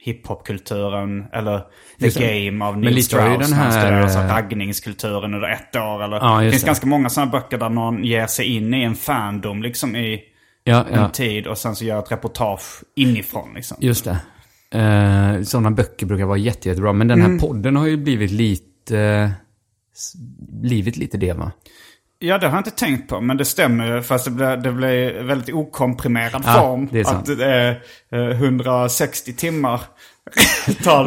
hiphopkulturen. 0.05 1.25
Eller 1.33 1.59
The 1.99 2.05
Just. 2.05 2.19
Game 2.19 2.65
av 2.65 2.79
Neil 2.79 3.05
Strauss. 3.05 3.49
den 3.49 3.59
han 3.59 3.73
här, 3.73 4.03
eh, 4.03 4.29
raggningskulturen 4.35 5.35
under 5.35 5.49
ett 5.49 5.77
år. 5.77 6.05
Eller, 6.05 6.17
Ja, 6.17 6.41
det 6.41 6.51
finns 6.51 6.63
det. 6.63 6.67
ganska 6.67 6.87
många 6.87 7.09
sådana 7.09 7.31
böcker 7.33 7.59
där 7.59 7.69
någon 7.71 8.05
ger 8.05 8.27
sig 8.27 8.47
in 8.57 8.75
i 8.75 8.83
en 8.83 8.95
fandom 8.95 9.63
liksom 9.63 9.97
i 9.97 10.21
Ja, 10.65 10.85
ja. 10.93 11.05
en 11.05 11.11
tid 11.13 11.47
och 11.47 11.59
sen 11.59 11.77
så 11.77 11.85
gör 11.85 11.99
ett 11.99 12.13
reportage 12.13 12.83
inifrån 12.97 13.55
liksom. 13.55 13.77
Just 13.81 14.05
det. 14.05 14.19
Eh, 14.79 15.43
sådana 15.43 15.71
böcker 15.71 16.07
brukar 16.07 16.25
vara 16.25 16.39
jätte, 16.39 16.69
jättebra. 16.69 16.93
Men 16.93 17.09
den 17.09 17.21
här 17.21 17.29
Mm. 17.29 17.39
podden 17.41 17.77
har 17.77 17.87
ju 17.87 17.97
blivit 17.97 18.31
lite... 18.31 18.99
eh, 18.99 19.31
blivit 20.63 20.97
lite 20.97 21.17
det 21.17 21.33
va? 21.33 21.53
Ja, 22.25 22.39
det 22.39 22.47
har 22.47 22.55
jag 22.57 22.61
inte 22.61 22.71
tänkt 22.71 23.09
på, 23.09 23.21
men 23.21 23.37
det 23.37 23.45
stämmer 23.45 23.97
ju. 23.97 24.03
Fast 24.03 24.25
det 24.25 24.31
blir, 24.31 24.57
det 24.57 24.73
blir 24.73 25.23
väldigt 25.23 25.55
okomprimerad 25.55 26.43
Ja, 26.47 26.61
form. 26.61 26.89
det 26.93 27.01
är 27.01 27.05
sant. 27.05 27.29
Att 27.29 27.39
det 27.39 27.47
är 27.47 27.83
eh, 28.13 28.43
160 28.43 29.33
timmar. 29.33 29.81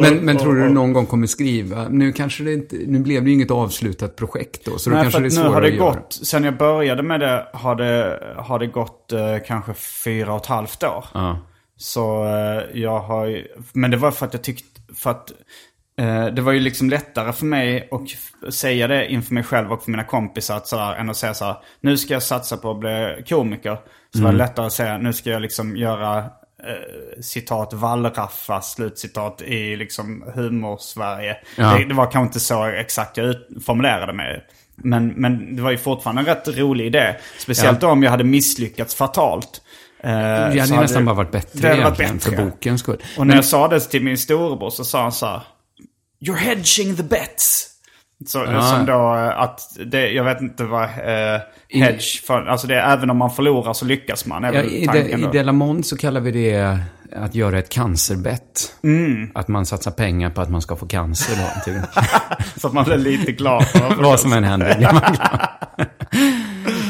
Men, 0.00 0.16
men 0.16 0.36
tror 0.36 0.54
du 0.54 0.62
du 0.62 0.68
någon 0.68 0.92
gång 0.92 1.06
kommer 1.06 1.26
skriva? 1.26 1.88
Nu 1.88 2.12
kanske 2.12 2.44
det 2.44 2.52
inte... 2.52 2.76
Nu 2.86 2.98
blev 2.98 3.22
det 3.24 3.28
ju 3.28 3.34
inget 3.34 3.50
avslutat 3.50 4.16
projekt 4.16 4.64
då. 4.64 4.78
Så 4.78 4.90
då 4.90 4.96
Nej, 4.96 5.04
kanske 5.04 5.16
för 5.16 5.22
det 5.22 5.26
är 5.26 5.28
att 5.28 5.32
nu 5.32 5.50
svårare 5.50 5.54
har 5.54 5.60
det 5.70 5.76
gått, 5.76 6.12
sen 6.22 6.44
jag 6.44 6.56
började 6.56 7.02
med 7.02 7.20
det 7.20 7.46
har 7.52 7.74
det, 7.74 8.20
har 8.36 8.58
det 8.58 8.66
gått 8.66 9.12
eh, 9.12 9.36
kanske 9.46 9.74
fyra 9.74 10.32
och 10.32 10.40
ett 10.40 10.46
halvt 10.46 10.82
år. 10.82 11.04
Ja. 11.14 11.38
Så 11.76 12.24
eh, 12.24 12.80
jag 12.80 13.00
har 13.00 13.42
men 13.72 13.90
det 13.90 13.96
var 13.96 14.10
för 14.10 14.26
att 14.26 14.34
jag 14.34 14.42
tyckte, 14.42 14.80
för 14.94 15.10
att 15.10 15.30
eh, 15.30 15.36
det 16.34 16.42
var 16.42 16.52
ju 16.52 16.60
liksom 16.60 16.90
lättare 16.90 17.32
för 17.32 17.46
mig 17.46 17.88
att 17.90 18.54
säga 18.54 18.86
det 18.88 19.12
inför 19.12 19.34
mig 19.34 19.42
själv 19.42 19.72
och 19.72 19.82
för 19.84 19.90
mina 19.90 20.04
kompisar 20.04 20.56
att 20.56 20.66
sådär, 20.66 20.94
än 20.94 21.10
att 21.10 21.16
säga 21.16 21.34
så 21.34 21.44
här, 21.44 21.56
nu 21.80 21.96
ska 21.96 22.14
jag 22.14 22.22
satsa 22.22 22.56
på 22.56 22.70
att 22.70 22.78
bli 22.78 23.24
komiker. 23.28 23.78
Så 24.16 24.22
var 24.22 24.32
det 24.32 24.38
lättare 24.38 24.66
att 24.66 24.72
säga, 24.72 24.98
nu 24.98 25.12
ska 25.12 25.30
jag 25.30 25.42
liksom 25.42 25.76
göra 25.76 26.18
eh, 26.18 27.20
citat 27.22 27.72
wallraffa, 27.72 28.60
slutcitat 28.60 29.42
i 29.42 29.76
liksom 29.76 30.24
humor-Sverige. 30.34 31.36
Ja. 31.56 31.78
Det, 31.78 31.84
det 31.84 31.94
var 31.94 32.04
kanske 32.10 32.26
inte 32.26 32.40
så 32.40 32.64
exakt 32.64 33.16
jag 33.16 33.34
formulerade 33.64 34.12
mig. 34.12 34.44
Men, 34.76 35.06
men 35.08 35.56
det 35.56 35.62
var 35.62 35.70
ju 35.70 35.78
fortfarande 35.78 36.20
en 36.22 36.26
rätt 36.26 36.58
rolig 36.58 36.86
idé. 36.86 37.16
Speciellt 37.38 37.80
då 37.80 37.88
om 37.88 38.02
jag 38.02 38.10
hade 38.10 38.24
misslyckats 38.24 38.94
fatalt. 38.94 39.62
Eh, 40.00 40.10
Det 40.10 40.16
hade 40.60 40.64
ju 40.64 40.80
nästan 40.80 41.04
bara 41.04 41.14
varit 41.14 41.30
bättre 41.32 41.60
det 41.60 41.68
hade 41.68 41.82
varit 41.82 41.98
bättre. 41.98 42.18
för 42.18 42.44
bokens 42.44 42.80
skull. 42.80 43.02
Och 43.18 43.26
när 43.26 43.34
jag 43.34 43.44
sa 43.44 43.68
det 43.68 43.80
till 43.80 44.02
min 44.04 44.18
storebror 44.18 44.70
så 44.70 44.84
sa 44.84 45.02
han 45.02 45.12
så 45.12 45.26
här. 45.26 45.40
You're 46.20 46.34
hedging 46.36 46.96
the 46.96 47.02
bets. 47.02 47.68
Så, 48.26 48.38
Ja. 48.38 48.62
Som 48.62 48.86
då 48.86 48.92
eh, 49.14 49.40
att 49.40 49.60
det, 49.86 50.10
jag 50.10 50.24
vet 50.24 50.40
inte 50.40 50.64
vad 50.64 50.82
eh, 50.84 51.40
hedge 51.68 52.22
för, 52.26 52.46
alltså 52.46 52.66
det 52.66 52.74
är 52.74 52.92
även 52.92 53.10
om 53.10 53.16
man 53.16 53.30
förlorar 53.30 53.72
så 53.72 53.84
lyckas 53.84 54.26
man. 54.26 54.42
Ja, 54.42 54.62
i, 54.62 54.86
de. 54.92 55.30
Delamont 55.32 55.86
så 55.86 55.96
kallar 55.96 56.20
vi 56.20 56.30
det 56.30 56.78
att 57.16 57.34
göra 57.34 57.58
ett 57.58 57.68
cancerbett. 57.68 58.74
Mm. 58.82 59.30
Att 59.34 59.48
man 59.48 59.66
satsar 59.66 59.90
pengar 59.90 60.30
på 60.30 60.40
att 60.40 60.50
man 60.50 60.62
ska 60.62 60.76
få 60.76 60.86
cancer 60.86 61.36
då. 61.36 61.60
Till, 61.64 61.80
Så 62.60 62.66
att 62.66 62.72
man 62.72 62.84
blir 62.84 62.96
lite 62.96 63.32
glad. 63.32 63.64
vad 63.98 64.20
som 64.20 64.32
än 64.32 64.44
händer 64.44 64.76
blir 64.76 64.92
man 64.92 65.12
glad. 65.12 65.48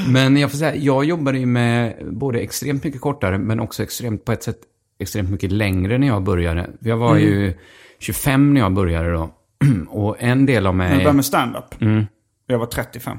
Men 0.09 0.37
jag 0.37 0.51
får 0.51 0.59
säga, 0.59 0.75
jag 0.77 1.05
jobbade 1.05 1.39
ju 1.39 1.47
med 1.47 1.95
både 2.11 2.39
extremt 2.39 2.85
mycket 2.85 3.01
kortare, 3.01 3.39
men 3.39 3.61
också 3.61 3.83
extremt, 3.83 4.25
på 4.25 4.33
ett 4.33 4.43
sätt, 4.43 4.59
extremt 5.01 5.31
mycket 5.31 5.53
längre 5.53 5.99
när 5.99 6.07
jag 6.07 6.23
började. 6.23 6.71
Jag 6.81 6.97
var 6.97 7.11
Mm. 7.11 7.23
ju 7.23 7.55
25 7.99 8.55
när 8.55 8.61
jag 8.61 8.73
började 8.73 9.13
då. 9.13 9.31
Och 9.89 10.17
en 10.19 10.47
del 10.47 10.67
av 10.67 10.75
mig... 10.75 10.91
började 10.97 11.13
med 11.13 11.25
stand-up. 11.25 11.81
Mm. 11.81 12.07
Jag 12.47 12.59
var 12.59 12.67
35. 12.67 13.19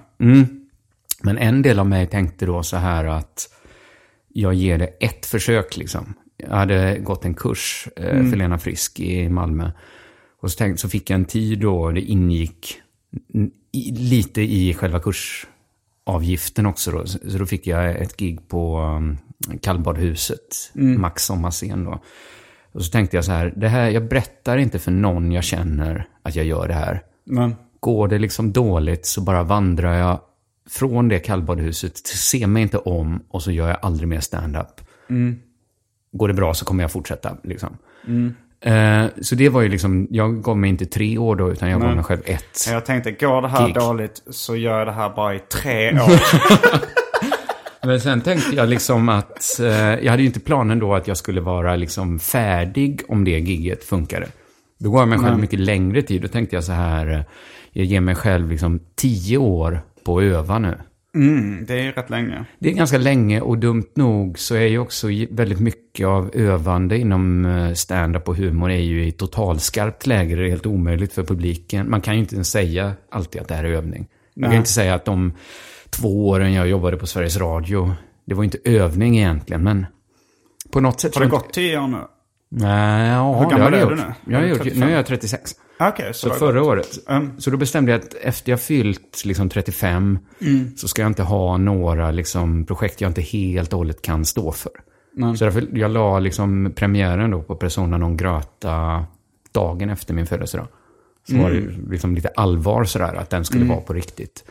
Men 1.21 1.37
en 1.37 1.61
del 1.61 1.79
av 1.79 1.87
mig 1.87 2.07
tänkte 2.07 2.45
då 2.45 2.63
så 2.63 2.77
här 2.77 3.05
att 3.05 3.49
jag 4.33 4.53
ger 4.53 4.77
det 4.77 4.87
ett 4.87 5.25
försök 5.25 5.77
liksom. 5.77 6.13
Jag 6.37 6.55
hade 6.55 6.99
gått 6.99 7.25
en 7.25 7.33
kurs 7.33 7.87
eh, 7.95 8.29
för 8.29 8.35
Lena 8.35 8.57
Frisk 8.57 8.99
i 8.99 9.29
Malmö. 9.29 9.71
Och 10.41 10.51
så, 10.51 10.57
tänkte, 10.57 10.81
så 10.81 10.89
fick 10.89 11.09
jag 11.09 11.15
en 11.15 11.25
tid 11.25 11.59
då 11.59 11.91
det 11.91 12.01
ingick 12.01 12.81
i, 13.71 13.91
lite 13.91 14.41
i 14.41 14.73
själva 14.73 14.99
kursavgiften 14.99 16.65
också. 16.65 16.91
Då. 16.91 17.05
Så 17.05 17.19
så 17.29 17.37
då 17.37 17.45
fick 17.45 17.67
jag 17.67 18.01
ett 18.01 18.17
gig 18.17 18.47
på 18.47 18.79
um, 18.79 19.17
Kallbadhuset, 19.61 20.71
Max 20.73 21.23
sommarscen 21.23 21.83
då. 21.83 22.03
Och 22.71 22.85
så 22.85 22.91
tänkte 22.91 23.17
jag 23.17 23.25
så 23.25 23.31
här, 23.31 23.53
det 23.55 23.67
här, 23.67 23.89
jag 23.89 24.07
berättar 24.07 24.57
inte 24.57 24.79
för 24.79 24.91
någon 24.91 25.31
jag 25.31 25.43
känner 25.43 26.07
att 26.23 26.35
jag 26.35 26.45
gör 26.45 26.67
det 26.67 26.73
här. 26.73 27.01
Men, 27.25 27.55
Går 27.79 28.07
det 28.07 28.17
liksom 28.17 28.51
dåligt 28.51 29.05
så 29.05 29.21
bara 29.21 29.43
vandrar 29.43 29.93
jag 29.93 30.19
från 30.69 31.07
det 31.07 31.19
kallbadhuset, 31.19 31.97
ser 32.07 32.47
mig 32.47 32.63
inte 32.63 32.77
om 32.77 33.23
och 33.29 33.43
så 33.43 33.51
gör 33.51 33.67
jag 33.67 33.77
aldrig 33.81 34.07
mer 34.09 34.19
stand-up. 34.19 34.81
Går 36.11 36.27
det 36.27 36.33
bra 36.33 36.53
så 36.53 36.65
kommer 36.65 36.83
jag 36.83 36.91
fortsätta. 36.91 37.37
Liksom. 37.43 37.77
Eh, 38.61 39.05
så 39.21 39.35
det 39.35 39.49
var 39.49 39.61
ju 39.61 39.69
liksom, 39.69 40.07
jag 40.11 40.43
gav 40.43 40.57
mig 40.57 40.69
inte 40.69 40.85
tre 40.85 41.17
år 41.17 41.35
då, 41.35 41.51
utan 41.51 41.69
jag 41.69 41.81
gav 41.81 41.95
mig 41.95 42.03
själv 42.03 42.21
ett. 42.25 42.67
jag 42.69 42.85
tänkte, 42.85 43.11
går 43.11 43.41
det 43.41 43.47
här 43.47 43.65
Gig. 43.65 43.75
dåligt 43.75 44.23
så 44.29 44.55
gör 44.55 44.77
jag 44.77 44.87
det 44.87 44.91
här 44.93 45.09
bara 45.09 45.35
i 45.35 45.39
tre 45.39 45.91
år. 46.01 46.19
Men 47.83 47.99
sen 47.99 48.21
tänkte 48.21 48.55
jag 48.55 48.69
liksom 48.69 49.09
att, 49.09 49.59
eh, 49.59 49.67
jag 49.75 50.11
hade 50.11 50.21
ju 50.21 50.27
inte 50.27 50.39
planen 50.39 50.79
då 50.79 50.95
att 50.95 51.07
jag 51.07 51.17
skulle 51.17 51.41
vara 51.41 51.75
liksom 51.75 52.19
färdig 52.19 53.01
om 53.07 53.23
det 53.23 53.39
gigget 53.39 53.83
funkade. 53.83 54.27
Då 54.79 54.91
gav 54.91 54.99
jag 54.99 55.07
mig 55.07 55.19
själv 55.19 55.39
mycket 55.39 55.59
längre 55.59 56.01
tid. 56.01 56.21
Då 56.21 56.27
tänkte 56.27 56.55
jag 56.55 56.63
så 56.63 56.71
här, 56.71 57.11
eh, 57.11 57.21
jag 57.71 57.85
ger 57.85 58.01
mig 58.01 58.15
själv 58.15 58.51
liksom 58.51 58.79
tio 58.95 59.37
år 59.37 59.81
på 60.03 60.17
att 60.17 60.23
öva 60.23 60.59
nu. 60.59 60.77
Mm, 61.15 61.65
det 61.65 61.73
är 61.73 61.83
ju 61.83 61.91
rätt 61.91 62.09
länge. 62.09 62.45
Det 62.59 62.69
är 62.69 62.73
ganska 62.73 62.97
länge 62.97 63.41
och 63.41 63.57
dumt 63.57 63.91
nog 63.95 64.39
så 64.39 64.55
är 64.55 64.67
ju 64.67 64.79
också 64.79 65.07
väldigt 65.29 65.59
mycket 65.59 66.07
av 66.07 66.31
övande 66.33 66.97
inom 66.97 67.45
eh, 67.45 67.73
stand-up 67.73 68.29
och 68.29 68.35
humor 68.35 68.71
är 68.71 68.81
ju 68.81 69.05
i 69.05 69.11
totalskarpt 69.11 70.07
läge. 70.07 70.35
Det 70.35 70.45
är 70.45 70.49
helt 70.49 70.65
omöjligt 70.65 71.13
för 71.13 71.23
publiken. 71.23 71.89
Man 71.89 72.01
kan 72.01 72.13
ju 72.13 72.19
inte 72.19 72.43
säga 72.43 72.93
alltid 73.11 73.41
att 73.41 73.47
det 73.47 73.55
här 73.55 73.63
är 73.63 73.73
övning. 73.73 74.07
Man 74.35 74.43
kan 74.43 74.49
Nej. 74.49 74.51
ju 74.51 74.57
inte 74.57 74.69
säga 74.69 74.95
att 74.95 75.05
de 75.05 75.33
två 75.89 76.27
åren 76.29 76.53
jag 76.53 76.67
jobbade 76.67 76.97
på 76.97 77.07
Sveriges 77.07 77.37
Radio, 77.37 77.91
det 78.25 78.35
var 78.35 78.43
inte 78.43 78.57
övning 78.65 79.17
egentligen, 79.17 79.63
men 79.63 79.85
på 80.71 80.79
något 80.79 80.99
sätt... 80.99 81.15
Har 81.15 81.23
det 81.23 81.29
gått 81.29 81.53
tio 81.53 81.79
år 81.79 81.87
nu? 81.87 81.97
Nej, 82.51 83.09
ja, 83.09 83.39
Hur 83.39 83.45
det 83.45 83.51
gammal 83.51 83.61
har 83.61 83.71
det 83.71 83.85
är 83.85 83.89
du 83.89 83.95
nu? 83.95 84.13
Jag 84.33 84.39
har 84.39 84.47
gjort, 84.47 84.57
35? 84.57 84.79
nu 84.79 84.91
är 84.91 84.95
jag 84.95 85.05
36. 85.05 85.51
Okej, 85.79 86.13
så, 86.13 86.19
Så 86.19 86.29
har 86.29 86.35
förra 86.39 86.59
gått. 86.59 86.67
året. 86.67 87.07
Mm. 87.09 87.39
Så 87.39 87.49
då 87.49 87.57
bestämde 87.57 87.91
jag 87.91 88.01
att 88.01 88.13
efter 88.13 88.51
jag 88.51 88.61
fyllt 88.61 89.21
liksom 89.25 89.49
35 89.49 90.19
så 90.75 90.87
ska 90.87 91.01
jag 91.01 91.09
inte 91.09 91.23
ha 91.23 91.57
några 91.57 92.11
liksom, 92.11 92.65
projekt 92.65 93.01
jag 93.01 93.09
inte 93.09 93.21
helt 93.21 93.73
och 93.73 93.77
hållet 93.79 94.01
kan 94.01 94.25
stå 94.25 94.51
för. 94.51 94.71
Så 95.37 95.45
därför 95.45 95.67
jag 95.73 95.91
la 95.91 96.19
liksom 96.19 96.71
premiären 96.75 97.31
då 97.31 97.41
på 97.41 97.55
Persona 97.55 97.97
non 97.97 98.17
grata 98.17 99.05
dagen 99.51 99.89
efter 99.89 100.13
min 100.13 100.25
födelsedag. 100.25 100.67
Så 101.29 101.37
var 101.37 101.49
det 101.51 101.61
liksom 101.89 102.15
lite 102.15 102.29
allvar 102.35 102.83
sådär 102.83 103.13
att 103.15 103.29
den 103.29 103.45
skulle 103.45 103.65
vara 103.65 103.81
på 103.81 103.93
riktigt. 103.93 104.43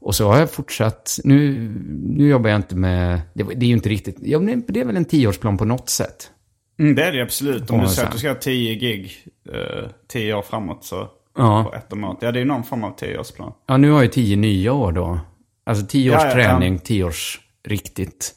Och 0.00 0.14
så 0.14 0.28
har 0.28 0.38
jag 0.38 0.50
fortsatt, 0.50 1.18
nu, 1.24 1.68
nu 2.02 2.28
jobbar 2.28 2.50
jag 2.50 2.58
inte 2.58 2.76
med, 2.76 3.20
det, 3.34 3.42
det 3.42 3.66
är 3.66 3.68
ju 3.68 3.74
inte 3.74 3.88
riktigt, 3.88 4.16
ja, 4.22 4.38
det 4.38 4.80
är 4.80 4.84
väl 4.84 4.96
en 4.96 5.04
tioårsplan 5.04 5.58
på 5.58 5.64
något 5.64 5.88
sätt. 5.88 6.30
Mm, 6.78 6.94
det 6.94 7.04
är 7.04 7.12
det 7.12 7.22
absolut. 7.22 7.70
Om 7.70 7.80
du 7.80 7.88
säger 7.88 8.06
att 8.08 8.12
du 8.12 8.18
ska 8.18 8.28
ha 8.28 8.34
tio 8.34 8.74
gig 8.74 9.12
eh, 9.52 9.90
tio 10.08 10.34
år 10.34 10.42
framåt 10.42 10.84
så 10.84 11.08
Ja. 11.36 11.64
på 11.64 11.74
ett 11.76 11.92
om 11.92 12.04
året. 12.04 12.18
Ja, 12.20 12.32
det 12.32 12.40
är 12.40 12.44
någon 12.44 12.64
form 12.64 12.84
av 12.84 12.90
tioårsplan. 12.90 13.52
Ja, 13.66 13.76
nu 13.76 13.90
har 13.90 14.02
jag 14.02 14.12
tio 14.12 14.36
nya 14.36 14.72
år 14.72 14.92
då. 14.92 15.18
Alltså 15.66 15.86
tio 15.86 16.10
års 16.10 16.22
Ja, 16.22 16.26
ja, 16.26 16.32
träning, 16.32 16.72
ja. 16.74 16.80
tio 16.84 17.04
års 17.04 17.40
riktigt. 17.68 18.34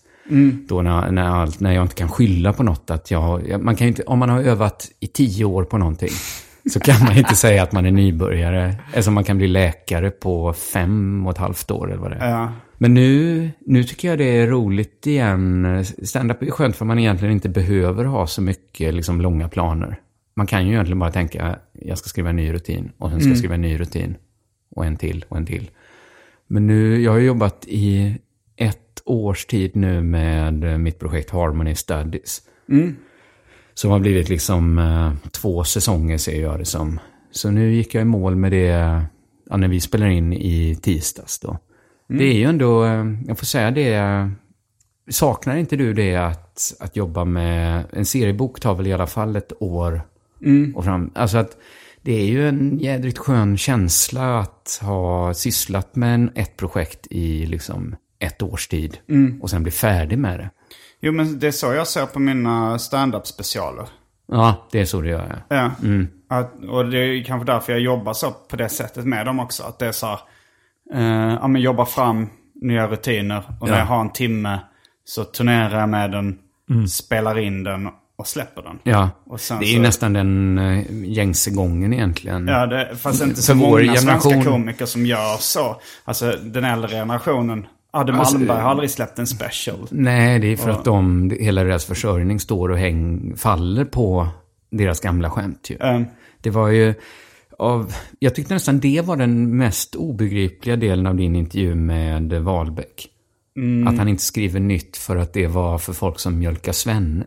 Då 0.67 0.81
när, 0.81 1.11
när, 1.11 1.23
allt, 1.23 1.59
när 1.59 1.71
jag 1.73 1.83
inte 1.83 1.95
kan 1.95 2.09
skylla 2.09 2.53
på 2.53 2.63
något. 2.63 2.89
Att 2.91 3.11
jag, 3.11 3.61
man 3.63 3.75
kan 3.75 3.87
ju 3.87 3.89
inte, 3.89 4.03
om 4.03 4.19
man 4.19 4.29
har 4.29 4.41
övat 4.41 4.91
i 4.99 5.07
tio 5.07 5.45
år 5.45 5.63
på 5.63 5.77
någonting 5.77 6.09
så 6.69 6.79
kan 6.79 7.03
man 7.05 7.17
inte 7.17 7.35
säga 7.35 7.63
att 7.63 7.71
man 7.71 7.85
är 7.85 7.91
nybörjare. 7.91 8.75
Eftersom 8.87 9.13
man 9.13 9.23
kan 9.23 9.37
bli 9.37 9.47
läkare 9.47 10.09
på 10.09 10.53
fem 10.53 11.25
och 11.25 11.31
ett 11.31 11.37
halvt 11.37 11.71
år 11.71 11.91
eller 11.91 12.01
vad 12.01 12.11
det 12.11 12.17
är. 12.17 12.29
Ja. 12.29 12.53
Men 12.77 12.93
nu, 12.93 13.49
nu 13.65 13.83
tycker 13.83 14.07
jag 14.07 14.17
det 14.17 14.37
är 14.37 14.47
roligt 14.47 15.07
igen. 15.07 15.85
Stand-up 16.03 16.41
är 16.41 16.51
skönt 16.51 16.75
för 16.75 16.85
man 16.85 16.99
egentligen 16.99 17.33
inte 17.33 17.49
behöver 17.49 18.05
ha 18.05 18.27
så 18.27 18.41
mycket 18.41 18.93
liksom, 18.93 19.21
långa 19.21 19.49
planer. 19.49 19.99
Man 20.35 20.47
kan 20.47 20.67
ju 20.67 20.73
egentligen 20.73 20.99
bara 20.99 21.11
tänka, 21.11 21.59
jag 21.73 21.97
ska 21.97 22.07
skriva 22.07 22.29
en 22.29 22.35
ny 22.35 22.53
rutin 22.53 22.91
och 22.97 23.09
sen 23.09 23.19
ska 23.19 23.29
jag 23.29 23.37
skriva 23.37 23.55
en 23.55 23.61
ny 23.61 23.79
rutin. 23.79 24.15
Och 24.75 24.85
en 24.85 24.97
till 24.97 25.25
och 25.29 25.37
en 25.37 25.45
till. 25.45 25.69
Men 26.47 26.67
nu, 26.67 27.01
jag 27.01 27.11
har 27.11 27.19
jobbat 27.19 27.65
i 27.67 28.15
ett 28.55 29.01
års 29.05 29.45
tid 29.45 29.75
nu 29.75 30.01
med 30.01 30.79
mitt 30.79 30.99
projekt 30.99 31.29
Harmony 31.29 31.75
Studies. 31.75 32.41
Som 33.73 33.91
har 33.91 33.99
blivit 33.99 34.29
liksom 34.29 34.79
eh, 34.79 35.29
två 35.31 35.63
säsonger 35.63 36.17
ser 36.17 36.41
jag 36.41 36.59
det 36.59 36.65
som. 36.65 36.99
Så 37.31 37.51
nu 37.51 37.73
gick 37.73 37.95
jag 37.95 38.01
i 38.01 38.05
mål 38.05 38.35
med 38.35 38.51
det 38.51 39.01
ja, 39.49 39.57
när 39.57 39.67
vi 39.67 39.79
spelar 39.79 40.07
in 40.07 40.33
i 40.33 40.75
tisdags 40.81 41.39
då. 41.39 41.57
Det 42.07 42.23
är 42.23 42.33
ju 42.33 42.43
ändå, 42.43 42.85
eh, 42.85 43.05
jag 43.27 43.39
får 43.39 43.45
säga 43.45 43.71
det, 43.71 44.31
saknar 45.09 45.55
inte 45.55 45.75
du 45.75 45.93
det 45.93 46.15
att, 46.15 46.73
att 46.79 46.95
jobba 46.95 47.25
med, 47.25 47.85
en 47.93 48.05
seriebok 48.05 48.59
tar 48.59 48.75
väl 48.75 48.87
i 48.87 48.93
alla 48.93 49.07
fall 49.07 49.35
ett 49.35 49.61
år 49.61 50.01
och 50.75 50.83
fram, 50.83 51.11
alltså 51.15 51.37
att 51.37 51.57
det 52.01 52.21
är 52.21 52.25
ju 52.25 52.47
en 52.47 52.79
jädrigt 52.79 53.17
skön 53.17 53.57
känsla 53.57 54.39
att 54.39 54.79
ha 54.81 55.33
sysslat 55.33 55.95
med 55.95 56.15
en, 56.15 56.31
ett 56.35 56.57
projekt 56.57 57.07
i 57.09 57.45
liksom 57.45 57.95
ett 58.19 58.41
års 58.41 58.67
tid 58.67 58.97
och 59.41 59.49
sen 59.49 59.63
bli 59.63 59.71
färdig 59.71 60.17
med 60.17 60.39
det. 60.39 60.49
Jo 61.05 61.11
men 61.11 61.39
det 61.39 61.47
är 61.47 61.51
så 61.51 61.73
jag 61.73 61.87
ser 61.87 62.05
på 62.05 62.19
mina 62.19 62.79
stand-up 62.79 63.27
specialer. 63.27 63.85
Ja, 64.31 64.67
det 64.71 64.79
är 64.79 64.85
så 64.85 65.01
det 65.01 65.09
gör. 65.09 65.43
Ja. 65.49 65.55
Ja. 65.57 65.71
Att, 66.37 66.51
och 66.69 66.89
det 66.89 66.97
är 66.99 67.23
kanske 67.23 67.51
därför 67.51 67.71
jag 67.73 67.81
jobbar 67.81 68.13
så 68.13 68.31
på 68.31 68.55
det 68.55 68.69
sättet 68.69 69.05
med 69.05 69.25
dem 69.25 69.39
också. 69.39 69.63
Att 69.63 69.79
det 69.79 69.87
är 69.87 69.91
så 69.91 70.07
här, 70.07 70.19
eh, 70.93 71.33
ja 71.41 71.47
men 71.47 71.61
jobba 71.61 71.85
fram 71.85 72.29
nya 72.61 72.87
rutiner. 72.87 73.43
Och 73.61 73.67
när 73.67 73.73
Ja. 73.75 73.79
jag 73.79 73.85
har 73.85 74.01
en 74.01 74.09
timme 74.13 74.59
så 75.05 75.23
turnerar 75.23 75.79
jag 75.79 75.89
med 75.89 76.11
den, 76.11 76.39
spelar 76.87 77.39
in 77.39 77.63
den 77.63 77.89
och 78.15 78.27
släpper 78.27 78.61
den. 78.61 78.79
Ja, 78.83 79.09
det 79.59 79.65
är 79.65 79.69
ju 79.69 79.75
så- 79.75 79.81
nästan 79.81 80.13
den 80.13 80.57
uh, 80.57 80.83
gängse 81.05 81.51
gången 81.51 81.93
egentligen. 81.93 82.47
Ja, 82.47 82.65
det, 82.65 82.95
fast 82.95 83.23
inte 83.23 83.41
så 83.41 83.55
många 83.55 83.95
svenska 83.95 84.29
generation- 84.29 84.43
komiker 84.43 84.85
som 84.85 85.05
gör 85.05 85.37
så. 85.39 85.81
Alltså 86.05 86.31
den 86.43 86.63
äldre 86.65 86.89
generationen. 86.89 87.67
Adde 87.95 88.13
Alltså, 88.13 88.37
Malmberg 88.37 88.61
har 88.61 88.69
aldrig 88.69 88.89
släppt 88.89 89.19
en 89.19 89.27
special. 89.27 89.87
Nej, 89.91 90.39
det 90.39 90.47
är 90.47 90.57
för 90.57 90.69
att 90.69 90.85
de, 90.85 91.31
hela 91.39 91.63
deras 91.63 91.85
försörjning 91.85 92.39
står 92.39 92.69
och 92.69 92.77
häng, 92.77 93.33
faller 93.37 93.85
på 93.85 94.27
deras 94.71 94.99
gamla 94.99 95.29
skämt 95.29 95.69
ju. 95.69 95.77
Mm. 95.79 96.05
Det 96.41 96.49
var 96.49 96.67
ju 96.67 96.93
av, 97.59 97.93
jag 98.19 98.35
tyckte 98.35 98.53
nästan 98.53 98.79
det 98.79 99.01
var 99.05 99.17
den 99.17 99.57
mest 99.57 99.95
obegripliga 99.95 100.75
delen 100.75 101.07
av 101.07 101.15
din 101.15 101.35
intervju 101.35 101.75
med 101.75 102.33
Wahlbeck. 102.33 103.07
Mm. 103.57 103.87
Att 103.87 103.97
han 103.97 104.07
inte 104.07 104.23
skriver 104.23 104.59
nytt 104.59 104.97
för 104.97 105.15
att 105.15 105.33
det 105.33 105.47
var 105.47 105.77
för 105.77 105.93
folk 105.93 106.19
som 106.19 106.39
mjölkar 106.39 106.71
svenne. 106.71 107.25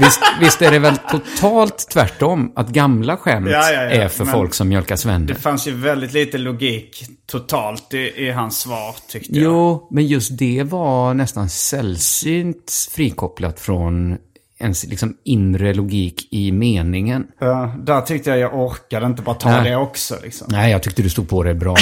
Visst, 0.00 0.20
visst 0.40 0.62
är 0.62 0.70
det 0.70 0.78
väl 0.78 0.96
totalt 0.96 1.88
tvärtom? 1.92 2.52
Att 2.56 2.68
gamla 2.68 3.16
skämt 3.16 3.48
Ja, 3.50 3.70
ja, 3.70 3.82
ja. 3.82 3.90
är 3.90 4.08
för 4.08 4.24
Men- 4.24 4.32
folk 4.32 4.54
som 4.54 4.68
mjölkar 4.68 4.96
svenne. 4.96 5.26
Det 5.26 5.34
fanns 5.34 5.66
ju 5.68 5.72
väldigt 5.72 6.12
lite 6.12 6.38
logik 6.38 7.04
totalt 7.26 7.94
i, 7.94 8.12
i 8.26 8.30
hans 8.30 8.58
svar 8.60 8.94
tyckte 9.08 9.32
jag. 9.34 9.44
Jo, 9.44 9.88
men 9.90 10.06
just 10.06 10.38
det 10.38 10.62
var 10.62 11.14
nästan 11.14 11.48
sällsynt 11.48 12.88
frikopplat 12.90 13.60
från 13.60 14.16
ens 14.58 14.84
liksom 14.86 15.16
inre 15.24 15.74
logik 15.74 16.28
i 16.30 16.52
meningen. 16.52 17.26
Ja, 17.40 17.74
där 17.78 18.00
tyckte 18.00 18.30
jag 18.30 18.38
jag 18.38 18.54
orkade 18.54 19.06
inte 19.06 19.22
bara 19.22 19.34
ta 19.34 19.48
Nej. 19.50 19.70
det 19.70 19.76
också. 19.76 20.14
Liksom. 20.22 20.46
Nej, 20.50 20.70
jag 20.72 20.82
tyckte 20.82 21.02
du 21.02 21.10
stod 21.10 21.28
på 21.28 21.42
det 21.42 21.54
bra. 21.54 21.76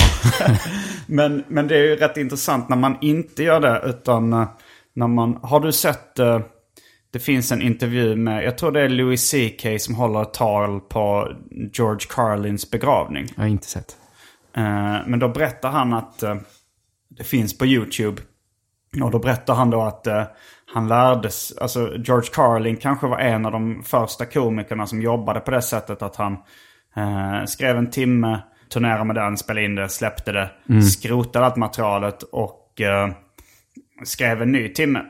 Men, 1.06 1.44
men 1.48 1.68
det 1.68 1.74
är 1.76 1.82
ju 1.82 1.96
rätt 1.96 2.16
intressant 2.16 2.68
när 2.68 2.76
man 2.76 2.96
inte 3.00 3.42
gör 3.42 3.60
det. 3.60 3.82
Utan 3.86 4.32
eh, 4.32 4.48
när 4.94 5.08
man... 5.08 5.38
Har 5.42 5.60
du 5.60 5.72
sett... 5.72 6.18
eh, 6.18 6.40
Det 7.12 7.18
finns 7.18 7.52
en 7.52 7.62
intervju 7.62 8.16
med... 8.16 8.44
Jag 8.44 8.58
tror 8.58 8.72
det 8.72 8.80
är 8.80 8.88
Louis 8.88 9.30
CK 9.30 9.66
som 9.80 9.94
håller 9.94 10.22
ett 10.22 10.34
tal 10.34 10.80
på 10.80 11.32
George 11.72 12.06
Carlins 12.08 12.70
begravning. 12.70 13.26
jag 13.36 13.42
har 13.42 13.48
inte 13.48 13.66
sett. 13.66 13.96
Eh, 14.56 14.98
Men 15.06 15.18
då 15.18 15.28
berättar 15.28 15.70
han 15.70 15.92
att 15.92 16.22
eh, 16.22 16.36
det 17.08 17.24
finns 17.24 17.58
på 17.58 17.66
YouTube. 17.66 18.22
Och 19.02 19.10
då 19.10 19.18
berättar 19.18 19.54
han 19.54 19.70
då 19.70 19.82
att 19.82 20.06
eh, 20.06 20.22
han 20.74 20.88
lärdes, 20.88 21.58
alltså 21.58 21.96
George 21.96 22.30
Carlin 22.32 22.76
kanske 22.76 23.06
var 23.06 23.18
en 23.18 23.46
av 23.46 23.52
de 23.52 23.82
första 23.82 24.24
komikerna 24.24 24.86
som 24.86 25.02
jobbade 25.02 25.40
på 25.40 25.50
det 25.50 25.62
sättet 25.62 26.02
att 26.02 26.16
han 26.16 26.36
skrev 27.46 27.76
en 27.76 27.90
timme, 27.90 28.42
turnerade 28.72 29.04
med 29.04 29.16
den, 29.16 29.38
spelade 29.38 29.64
in 29.64 29.74
det, 29.74 29.88
släppte 29.88 30.32
det, 30.32 30.50
skrotade 30.82 31.46
allt 31.46 31.56
materialet 31.56 32.22
och 32.22 32.80
skrev 34.04 34.42
en 34.42 34.52
ny 34.52 34.68
timme. 34.68 35.00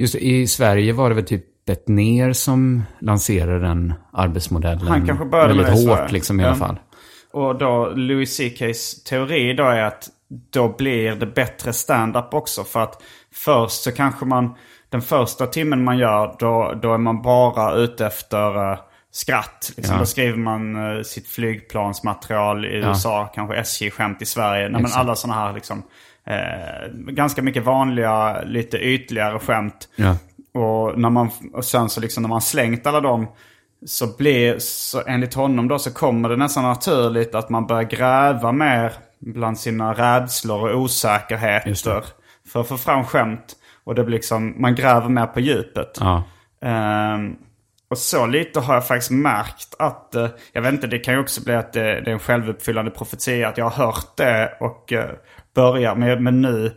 Just 0.00 0.14
i 0.14 0.46
Sverige 0.46 0.92
var 0.92 1.08
det 1.08 1.14
väl 1.14 1.24
typ 1.24 1.44
Bettner 1.66 2.32
som 2.32 2.82
lanserade 3.00 3.58
den 3.60 3.94
arbetsmodellen. 4.12 4.86
Han 4.86 5.06
kanske 5.06 5.24
började 5.24 5.54
med 5.54 5.64
det, 5.64 5.88
hårt 5.88 6.12
liksom 6.12 6.40
i 6.40 6.44
alla 6.44 6.52
Ja. 6.52 6.56
fall. 6.66 6.78
Och 7.32 7.58
då 7.58 7.88
Louis 7.94 8.36
CKs 8.36 9.04
teori 9.04 9.52
då 9.54 9.64
är 9.64 9.82
att 9.82 10.08
då 10.52 10.74
blir 10.78 11.14
det 11.14 11.26
bättre 11.26 11.72
stand-up 11.72 12.34
också. 12.34 12.64
För 12.64 12.80
att 12.82 13.02
först 13.34 13.82
så 13.82 13.92
kanske 13.92 14.24
man, 14.26 14.54
den 14.88 15.02
första 15.02 15.46
timmen 15.46 15.84
man 15.84 15.98
gör, 15.98 16.36
då, 16.38 16.74
då 16.82 16.94
är 16.94 16.98
man 16.98 17.22
bara 17.22 17.74
ute 17.74 18.06
efter 18.06 18.72
eh, 18.72 18.78
skratt. 19.12 19.72
Liksom. 19.76 19.94
Ja. 19.94 20.00
Då 20.00 20.06
skriver 20.06 20.38
man 20.38 20.96
eh, 20.96 21.02
sitt 21.02 21.28
flygplansmaterial 21.28 22.64
i 22.64 22.68
USA, 22.68 23.30
kanske 23.34 23.56
SJ-skämt 23.56 24.22
i 24.22 24.26
Sverige. 24.26 24.68
Nej, 24.68 24.82
men 24.82 24.92
alla 24.94 25.14
sådana 25.14 25.40
här 25.40 25.52
liksom, 25.54 25.82
eh, 26.26 26.88
ganska 26.92 27.42
mycket 27.42 27.64
vanliga, 27.64 28.42
lite 28.42 28.76
ytligare 28.78 29.38
skämt. 29.38 29.88
Ja. 29.96 30.16
Och, 30.60 30.98
när 30.98 31.10
man, 31.10 31.30
och 31.52 31.64
sen 31.64 31.88
så 31.88 32.00
liksom 32.00 32.22
när 32.22 32.28
man 32.28 32.40
slängt 32.40 32.86
alla 32.86 33.00
dem 33.00 33.26
så 33.86 34.16
blir, 34.16 34.58
så 34.58 35.02
enligt 35.06 35.34
honom 35.34 35.68
då 35.68 35.78
så 35.78 35.94
kommer 35.94 36.28
det 36.28 36.36
nästan 36.36 36.64
naturligt 36.64 37.34
att 37.34 37.50
man 37.50 37.66
börjar 37.66 37.82
gräva 37.82 38.52
mer 38.52 38.92
bland 39.18 39.58
sina 39.58 39.92
rädslor 39.92 40.70
och 40.70 40.80
osäkerheter. 40.80 42.04
För 42.52 42.60
att 42.60 42.68
få 42.68 42.76
fram 42.76 43.04
skämt. 43.04 43.56
Och 43.84 43.94
det 43.94 44.04
blir 44.04 44.16
liksom, 44.16 44.54
man 44.56 44.74
gräver 44.74 45.08
mer 45.08 45.26
på 45.26 45.40
djupet. 45.40 45.98
Ja. 46.00 46.22
Ehm, 46.62 47.36
och 47.90 47.98
så 47.98 48.26
lite 48.26 48.60
har 48.60 48.74
jag 48.74 48.86
faktiskt 48.86 49.10
märkt 49.10 49.74
att, 49.78 50.14
eh, 50.14 50.28
jag 50.52 50.62
vet 50.62 50.72
inte, 50.72 50.86
det 50.86 50.98
kan 50.98 51.14
ju 51.14 51.20
också 51.20 51.44
bli 51.44 51.54
att 51.54 51.72
det, 51.72 52.00
det 52.00 52.10
är 52.10 52.12
en 52.12 52.18
självuppfyllande 52.18 52.90
profetia. 52.90 53.48
Att 53.48 53.58
jag 53.58 53.64
har 53.68 53.84
hört 53.86 54.16
det 54.16 54.56
och 54.60 54.92
uh, 54.92 55.04
börjar 55.54 55.94
med, 55.94 56.22
men 56.22 56.42
nu, 56.42 56.72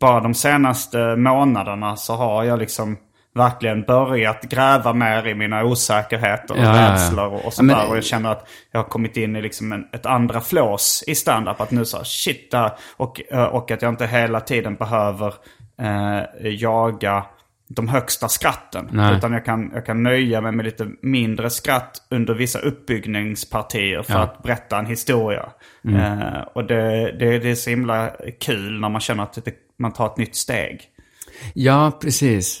bara 0.00 0.20
de 0.20 0.34
senaste 0.34 1.16
månaderna 1.16 1.96
så 1.96 2.14
har 2.14 2.44
jag 2.44 2.58
liksom 2.58 2.96
verkligen 3.34 3.82
börjat 3.82 4.42
gräva 4.42 4.92
mer 4.92 5.26
i 5.26 5.34
mina 5.34 5.64
osäkerheter 5.64 6.54
och 6.54 6.60
Ja, 6.60 6.64
ja, 6.64 6.76
ja. 6.76 6.92
rädslor 6.92 7.40
och, 7.46 7.52
sånt 7.52 7.66
men-. 7.66 7.88
Och 7.88 7.96
jag 7.96 8.04
känner 8.04 8.30
att 8.30 8.48
jag 8.72 8.80
har 8.80 8.88
kommit 8.88 9.16
in 9.16 9.36
i 9.36 9.42
liksom 9.42 9.72
en, 9.72 9.86
ett 9.92 10.06
andra 10.06 10.40
flås 10.40 11.04
i 11.06 11.14
stand-up. 11.14 11.60
Att 11.60 11.70
nu 11.70 11.84
så 11.84 11.96
här, 11.96 12.04
shit, 12.04 12.50
där, 12.50 12.70
och, 12.96 13.20
eh, 13.30 13.44
och 13.44 13.70
att 13.70 13.82
jag 13.82 13.92
inte 13.92 14.06
hela 14.06 14.40
tiden 14.40 14.74
behöver 14.74 15.34
eh, 15.80 16.50
jaga 16.52 17.24
de 17.68 17.88
högsta 17.88 18.28
skratten. 18.28 18.88
Nej. 18.92 19.16
Utan 19.16 19.32
jag 19.32 19.44
kan, 19.44 19.70
jag 19.74 19.86
kan 19.86 20.02
nöja 20.02 20.40
mig 20.40 20.52
med 20.52 20.64
lite 20.64 20.88
mindre 21.02 21.50
skratt 21.50 22.06
under 22.10 22.34
vissa 22.34 22.58
uppbyggningspartier 22.58 24.02
för 24.02 24.12
Ja. 24.12 24.18
att 24.22 24.42
berätta 24.42 24.78
en 24.78 24.86
historia. 24.86 25.46
Eh, 25.88 26.40
och 26.54 26.64
det, 26.66 27.12
det, 27.18 27.38
det 27.38 27.50
är 27.50 27.54
så 27.54 27.70
himla 27.70 28.10
kul 28.40 28.80
när 28.80 28.88
man 28.88 29.00
känner 29.00 29.22
att 29.22 29.44
det, 29.44 29.54
man 29.78 29.92
tar 29.92 30.06
ett 30.06 30.16
nytt 30.16 30.36
steg. 30.36 30.80
ja, 31.54 31.98
precis. 32.02 32.60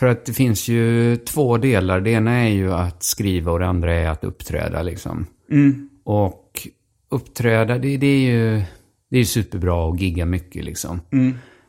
För 0.00 0.06
att 0.06 0.24
det 0.24 0.32
finns 0.32 0.68
ju 0.68 1.16
två 1.16 1.56
delar. 1.58 2.00
Det 2.00 2.10
ena 2.10 2.32
är 2.32 2.48
ju 2.48 2.72
att 2.72 3.02
skriva 3.02 3.52
och 3.52 3.58
det 3.58 3.66
andra 3.66 3.94
är 3.94 4.08
att 4.08 4.24
uppträda 4.24 4.82
liksom. 4.82 5.26
Och 6.04 6.68
uppträda, 7.10 7.78
det, 7.78 7.96
det 7.96 8.06
är 8.06 8.30
ju 8.32 8.62
det 9.10 9.18
är 9.18 9.24
superbra 9.24 9.90
att 9.90 10.00
gigga 10.00 10.24
mycket 10.26 10.64
liksom. 10.64 11.00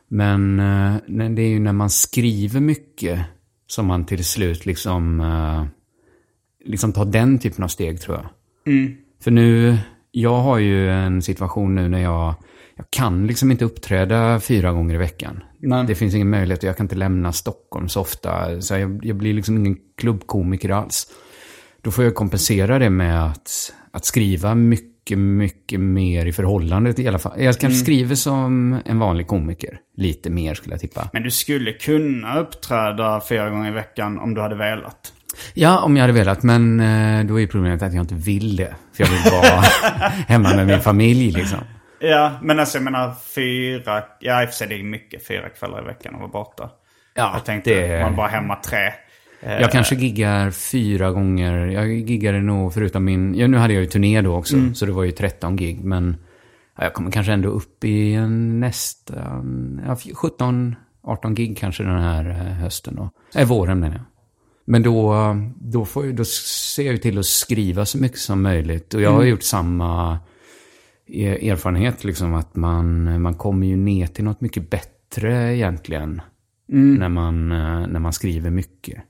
Men 0.08 0.60
eh, 0.60 0.94
när- 1.06 1.28
det 1.30 1.42
är 1.42 1.48
ju 1.48 1.58
när 1.58 1.72
man 1.72 1.90
skriver 1.90 2.60
mycket 2.60 3.20
som 3.66 3.86
man 3.86 4.04
till 4.04 4.24
slut 4.24 4.66
liksom, 4.66 5.20
eh, 5.20 5.64
liksom 6.68 6.92
tar 6.92 7.04
den 7.04 7.38
typen 7.38 7.64
av 7.64 7.68
steg 7.68 8.00
tror 8.00 8.16
jag. 8.16 8.26
För 9.24 9.30
nu, 9.30 9.78
jag 10.10 10.38
har 10.40 10.58
ju 10.58 10.90
en 10.90 11.22
situation 11.22 11.74
nu 11.74 11.88
när 11.88 12.02
jag, 12.02 12.34
jag 12.76 12.90
kan 12.90 13.26
liksom 13.26 13.50
inte 13.50 13.64
uppträda 13.64 14.40
fyra 14.40 14.72
gånger 14.72 14.94
i 14.94 14.98
veckan. 14.98 15.42
Nej. 15.58 15.84
Det 15.86 15.94
finns 15.94 16.14
ingen 16.14 16.30
möjlighet 16.30 16.62
och 16.62 16.68
jag 16.68 16.76
kan 16.76 16.84
inte 16.84 16.96
lämna 16.96 17.32
Stockholm 17.32 17.88
så 17.88 18.00
ofta. 18.00 18.60
Så 18.60 18.74
jag, 18.74 19.00
jag 19.04 19.16
blir 19.16 19.34
liksom 19.34 19.56
ingen 19.58 19.76
klubbkomiker 19.98 20.70
alls. 20.70 21.06
Då 21.82 21.90
får 21.90 22.04
jag 22.04 22.14
kompensera 22.14 22.78
det 22.78 22.90
med 22.90 23.26
att, 23.26 23.72
att 23.90 24.04
skriva 24.04 24.54
mycket, 24.54 25.18
mycket 25.18 25.80
mer 25.80 26.26
i 26.26 26.32
förhållande 26.32 26.92
till 26.92 27.04
i 27.04 27.08
alla 27.08 27.18
fall. 27.18 27.42
Jag 27.42 27.58
kanske 27.58 27.78
skriver 27.78 28.14
som 28.14 28.80
en 28.84 28.98
vanlig 28.98 29.26
komiker. 29.26 29.78
Lite 29.96 30.30
mer 30.30 30.54
skulle 30.54 30.74
jag 30.74 30.80
tippa. 30.80 31.10
Men 31.12 31.22
du 31.22 31.30
skulle 31.30 31.72
kunna 31.72 32.40
uppträda 32.40 33.20
fyra 33.28 33.50
gånger 33.50 33.70
i 33.70 33.74
veckan 33.74 34.18
om 34.18 34.34
du 34.34 34.40
hade 34.40 34.56
velat. 34.56 35.12
Ja, 35.54 35.80
om 35.80 35.96
jag 35.96 36.02
hade 36.02 36.12
velat, 36.12 36.42
men 36.42 36.80
eh, 36.80 37.26
då 37.26 37.40
är 37.40 37.46
problemet 37.46 37.82
att 37.82 37.94
jag 37.94 38.02
inte 38.02 38.14
vill 38.14 38.56
det. 38.56 38.74
För 38.92 39.04
jag 39.04 39.10
vill 39.10 39.32
vara 39.32 39.60
hemma 40.28 40.56
med 40.56 40.66
min 40.66 40.80
familj 40.80 41.30
liksom. 41.30 41.58
Ja, 42.02 42.32
men 42.42 42.58
alltså 42.60 42.76
jag 42.78 42.84
menar 42.84 43.14
fyra, 43.34 44.02
ja 44.20 44.42
i 44.42 44.46
och 44.46 44.48
för 44.48 44.56
sig 44.56 44.68
det 44.68 44.74
är 44.74 44.82
mycket, 44.82 45.26
fyra 45.26 45.48
kvällar 45.48 45.82
i 45.82 45.84
veckan 45.84 46.14
att 46.14 46.20
vara 46.20 46.30
borta. 46.30 46.70
Ja, 47.14 47.30
jag 47.34 47.44
tänkte, 47.44 47.74
det- 47.74 48.02
man 48.02 48.16
bara 48.16 48.28
hemma 48.28 48.56
tre. 48.64 48.86
Eh, 49.42 49.60
Jag 49.60 49.72
kanske 49.72 49.94
giggar 49.94 50.50
fyra 50.50 51.10
gånger. 51.10 51.66
Jag 51.66 51.88
giggade 51.92 52.40
nog 52.40 52.74
förutom 52.74 53.04
min... 53.04 53.34
Ja, 53.34 53.46
nu 53.46 53.56
hade 53.56 53.74
jag 53.74 53.80
ju 53.82 53.88
turné 53.88 54.20
då 54.22 54.34
också, 54.36 54.56
så 54.74 54.86
det 54.86 54.92
var 54.92 55.04
ju 55.04 55.10
13 55.10 55.56
gig. 55.56 55.84
Men 55.84 56.16
ja, 56.78 56.84
jag 56.84 56.92
kommer 56.94 57.10
kanske 57.10 57.32
ändå 57.32 57.48
upp 57.48 57.84
i 57.84 58.14
en 58.14 58.60
nästan... 58.60 59.80
Ja, 59.86 59.96
17, 60.14 60.76
18 61.04 61.34
gig 61.34 61.58
kanske 61.58 61.82
den 61.82 62.00
här 62.00 62.30
eh, 62.30 62.36
hösten 62.36 62.96
då. 62.96 63.10
Äh, 63.40 63.48
våren 63.48 63.80
menar 63.80 63.94
jag. 63.96 64.04
Men 64.64 64.82
då, 64.82 65.14
då, 65.56 65.84
får, 65.84 66.06
jag- 66.06 66.14
då 66.16 66.24
ser 66.24 66.82
jag 66.82 66.92
ju 66.92 66.98
till 66.98 67.18
att 67.18 67.26
skriva 67.26 67.84
så 67.86 67.98
mycket 67.98 68.18
som 68.18 68.42
möjligt. 68.42 68.94
Och 68.94 69.00
jag 69.00 69.12
har 69.12 69.22
gjort 69.24 69.42
samma 69.42 70.18
erfarenhet, 71.08 72.04
liksom 72.04 72.34
att 72.34 72.56
man, 72.56 73.22
man 73.22 73.34
kommer 73.34 73.66
ju 73.66 73.76
ner 73.76 74.06
till 74.06 74.24
något 74.24 74.40
mycket 74.40 74.70
bättre 74.70 75.56
egentligen. 75.56 76.20
När, 76.66 77.08
man, 77.08 77.52
eh, 77.52 77.86
när 77.86 78.00
man 78.00 78.12
skriver 78.12 78.50
mycket. 78.50 79.02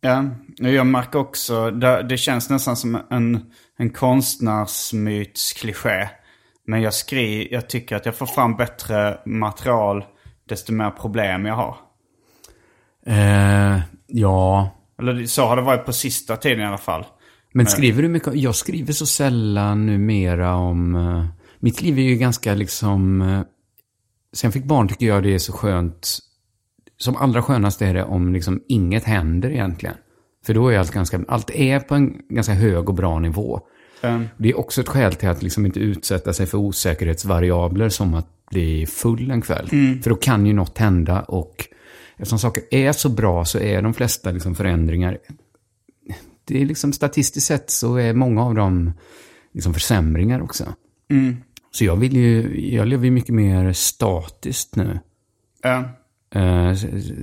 Ja, 0.00 0.24
jag 0.56 0.86
märker 0.86 1.18
också, 1.18 1.70
det, 1.70 2.02
det 2.02 2.16
känns 2.16 2.50
nästan 2.50 2.76
som 2.76 2.98
en, 3.10 3.40
en 3.76 3.90
konstnärsmytskliché. 3.90 6.08
Men 6.66 6.82
jag 6.82 6.94
skriver, 6.94 7.54
jag 7.54 7.68
tycker 7.68 7.96
att 7.96 8.06
jag 8.06 8.14
får 8.14 8.26
fram 8.26 8.56
bättre 8.56 9.18
material 9.26 10.04
desto 10.48 10.72
mer 10.72 10.90
problem 10.90 11.46
jag 11.46 11.54
har. 11.54 11.76
Eh, 13.06 13.80
ja, 14.06 14.70
Eller 14.98 15.26
så 15.26 15.46
har 15.46 15.56
det 15.56 15.62
varit 15.62 15.84
på 15.84 15.92
sista 15.92 16.36
tiden 16.36 16.60
i 16.60 16.66
alla 16.66 16.78
fall. 16.78 17.04
Men 17.56 17.66
skriver 17.66 18.02
du 18.02 18.08
mycket? 18.08 18.34
Jag 18.34 18.54
skriver 18.54 18.92
så 18.92 19.06
sällan 19.06 19.86
numera 19.86 20.54
om... 20.54 20.94
eh, 20.94 21.26
mitt 21.58 21.82
liv 21.82 21.98
är 21.98 22.02
ju 22.02 22.16
ganska 22.16 22.54
liksom... 22.54 23.22
Uh, 23.22 23.40
sen 24.32 24.48
jag 24.48 24.52
fick 24.52 24.64
barn 24.64 24.88
tycker 24.88 25.06
jag 25.06 25.22
det 25.22 25.34
är 25.34 25.38
så 25.38 25.52
skönt. 25.52 26.18
Som 26.98 27.16
allra 27.16 27.42
skönast 27.42 27.82
är 27.82 27.94
det 27.94 28.04
om 28.04 28.32
liksom 28.32 28.62
inget 28.68 29.04
händer 29.04 29.50
egentligen. 29.50 29.94
För 30.46 30.54
då 30.54 30.68
är 30.68 30.78
allt 30.78 30.90
ganska... 30.90 31.20
Allt 31.28 31.50
är 31.50 31.80
på 31.80 31.94
en 31.94 32.22
ganska 32.28 32.52
hög 32.52 32.88
och 32.88 32.94
bra 32.94 33.18
nivå. 33.18 33.60
Um, 34.02 34.28
Det 34.36 34.50
är 34.50 34.58
också 34.58 34.80
ett 34.80 34.88
skäl 34.88 35.14
till 35.14 35.28
att 35.28 35.42
liksom 35.42 35.66
inte 35.66 35.80
utsätta 35.80 36.32
sig 36.32 36.46
för 36.46 36.58
osäkerhetsvariabler 36.58 37.88
som 37.88 38.14
att 38.14 38.28
bli 38.50 38.86
full 38.86 39.30
en 39.30 39.42
kväll. 39.42 39.68
För 40.02 40.10
då 40.10 40.16
kan 40.16 40.46
ju 40.46 40.52
något 40.52 40.78
hända 40.78 41.20
och 41.20 41.68
eftersom 42.16 42.38
saker 42.38 42.62
är 42.70 42.92
så 42.92 43.08
bra 43.08 43.44
så 43.44 43.58
är 43.58 43.82
de 43.82 43.94
flesta 43.94 44.30
liksom 44.30 44.54
förändringar 44.54 45.18
det 46.46 46.62
är 46.62 46.66
liksom 46.66 46.92
statistiskt 46.92 47.46
sett 47.46 47.70
så 47.70 47.96
är 47.96 48.14
många 48.14 48.42
av 48.44 48.54
dem 48.54 48.92
liksom 49.52 49.74
försämringar 49.74 50.40
också. 50.42 50.64
Så 51.70 51.84
jag 51.84 51.96
vill 51.96 52.16
ju, 52.16 52.60
jag 52.74 52.86
lever 52.88 53.04
ju 53.04 53.10
mycket 53.10 53.34
mer 53.34 53.72
statiskt 53.72 54.76
nu. 54.76 54.98
ja. 55.62 55.82
Eh, 56.34 56.74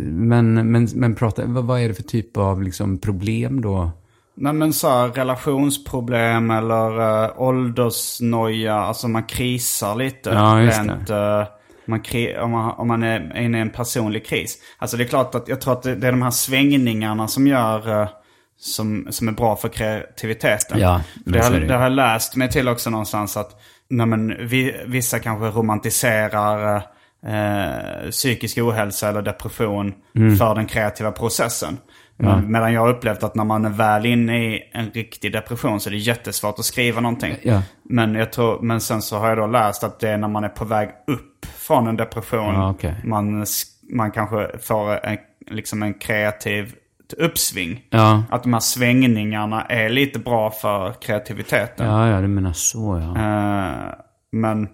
Men, 0.03 0.71
men, 0.71 0.87
men 0.95 1.15
prata, 1.15 1.45
vad, 1.45 1.81
är 1.81 1.87
det 1.87 1.93
för 1.93 2.03
typ 2.03 2.37
av 2.37 2.63
liksom 2.63 2.97
problem 2.97 3.61
då? 3.61 3.91
Nej 4.35 4.53
men 4.53 4.73
så 4.73 4.89
här, 4.89 5.07
relationsproblem 5.07 6.51
eller 6.51 6.99
uh, 7.25 7.41
åldersnoja, 7.41 8.75
alltså 8.75 9.07
man 9.07 9.23
krisar 9.23 9.95
lite. 9.95 10.29
Ja, 10.29 10.55
rent, 10.55 11.09
eh, 11.09 11.43
man 11.85 11.99
kri- 12.01 12.37
om, 12.37 12.51
man, 12.51 12.71
om 12.71 12.87
man 12.87 13.03
är 13.03 13.41
inne 13.41 13.57
i 13.57 13.61
en 13.61 13.69
personlig 13.69 14.25
kris. 14.25 14.57
Alltså 14.77 14.97
det 14.97 15.03
är 15.03 15.07
klart 15.07 15.35
att 15.35 15.47
jag 15.47 15.61
tror 15.61 15.73
att 15.73 15.83
det, 15.83 15.95
det 15.95 16.07
är 16.07 16.11
de 16.11 16.21
här 16.21 16.31
svängningarna 16.31 17.27
som 17.27 17.47
gör, 17.47 18.01
eh, 18.01 18.09
som, 18.59 19.07
som 19.09 19.27
är 19.27 19.31
bra 19.31 19.55
för 19.55 19.69
kreativiteten. 19.69 20.79
Ja, 20.79 21.01
det, 21.25 21.39
har, 21.43 21.51
det. 21.51 21.59
det 21.65 21.73
har 21.73 21.83
jag 21.83 21.91
läst 21.91 22.35
mig 22.35 22.49
till 22.49 22.67
också 22.67 22.89
någonstans 22.89 23.37
att 23.37 23.61
nej 23.89 24.05
men, 24.05 24.47
vi, 24.47 24.83
vissa 24.85 25.19
kanske 25.19 25.45
romantiserar 25.45 26.75
eh, 27.25 28.09
psykisk 28.11 28.57
ohälsa 28.57 29.09
eller 29.09 29.21
depression 29.21 29.93
Mm. 30.15 30.35
för 30.37 30.55
den 30.55 30.65
kreativa 30.65 31.11
processen. 31.11 31.77
Men, 32.17 32.51
medan 32.51 32.73
jag 32.73 32.81
har 32.81 32.89
upplevt 32.89 33.23
att 33.23 33.35
när 33.35 33.43
man 33.43 33.65
är 33.65 33.69
väl 33.69 34.05
inne 34.05 34.45
i 34.53 34.69
en 34.71 34.91
riktig 34.91 35.31
depression 35.31 35.79
så 35.79 35.89
är 35.89 35.91
det 35.91 35.97
jättesvårt 35.97 36.59
att 36.59 36.65
skriva 36.65 37.01
någonting. 37.01 37.35
Ja. 37.41 37.61
Men, 37.83 38.15
jag 38.15 38.31
tror, 38.31 38.61
men 38.61 38.81
sen 38.81 39.01
så 39.01 39.17
har 39.17 39.29
jag 39.29 39.37
då 39.37 39.47
läst 39.47 39.83
att 39.83 39.99
det 39.99 40.09
är 40.09 40.17
när 40.17 40.27
man 40.27 40.43
är 40.43 40.49
på 40.49 40.65
väg 40.65 40.89
upp 41.07 41.45
från 41.57 41.87
en 41.87 41.95
depression. 41.97 42.53
Ja, 42.53 42.69
okej. 42.69 42.95
man, 43.03 43.45
man 43.93 44.11
kanske 44.11 44.57
får 44.61 45.05
en, 45.05 45.17
liksom 45.49 45.83
en 45.83 45.93
kreativ 45.93 46.75
uppsving. 47.17 47.83
Ja, 47.89 48.23
Att 48.29 48.43
de 48.43 48.53
här 48.53 48.59
svängningarna 48.59 49.61
är 49.65 49.89
lite 49.89 50.19
bra 50.19 50.51
för 50.51 50.93
kreativiteten. 51.01 51.87
ja, 51.87 52.09
ja 52.09 52.21
du 52.21 52.27
menar 52.27 52.53
så 52.53 53.01
ja. 53.15 53.21
Eh, 53.21 53.93
men, 54.31 54.67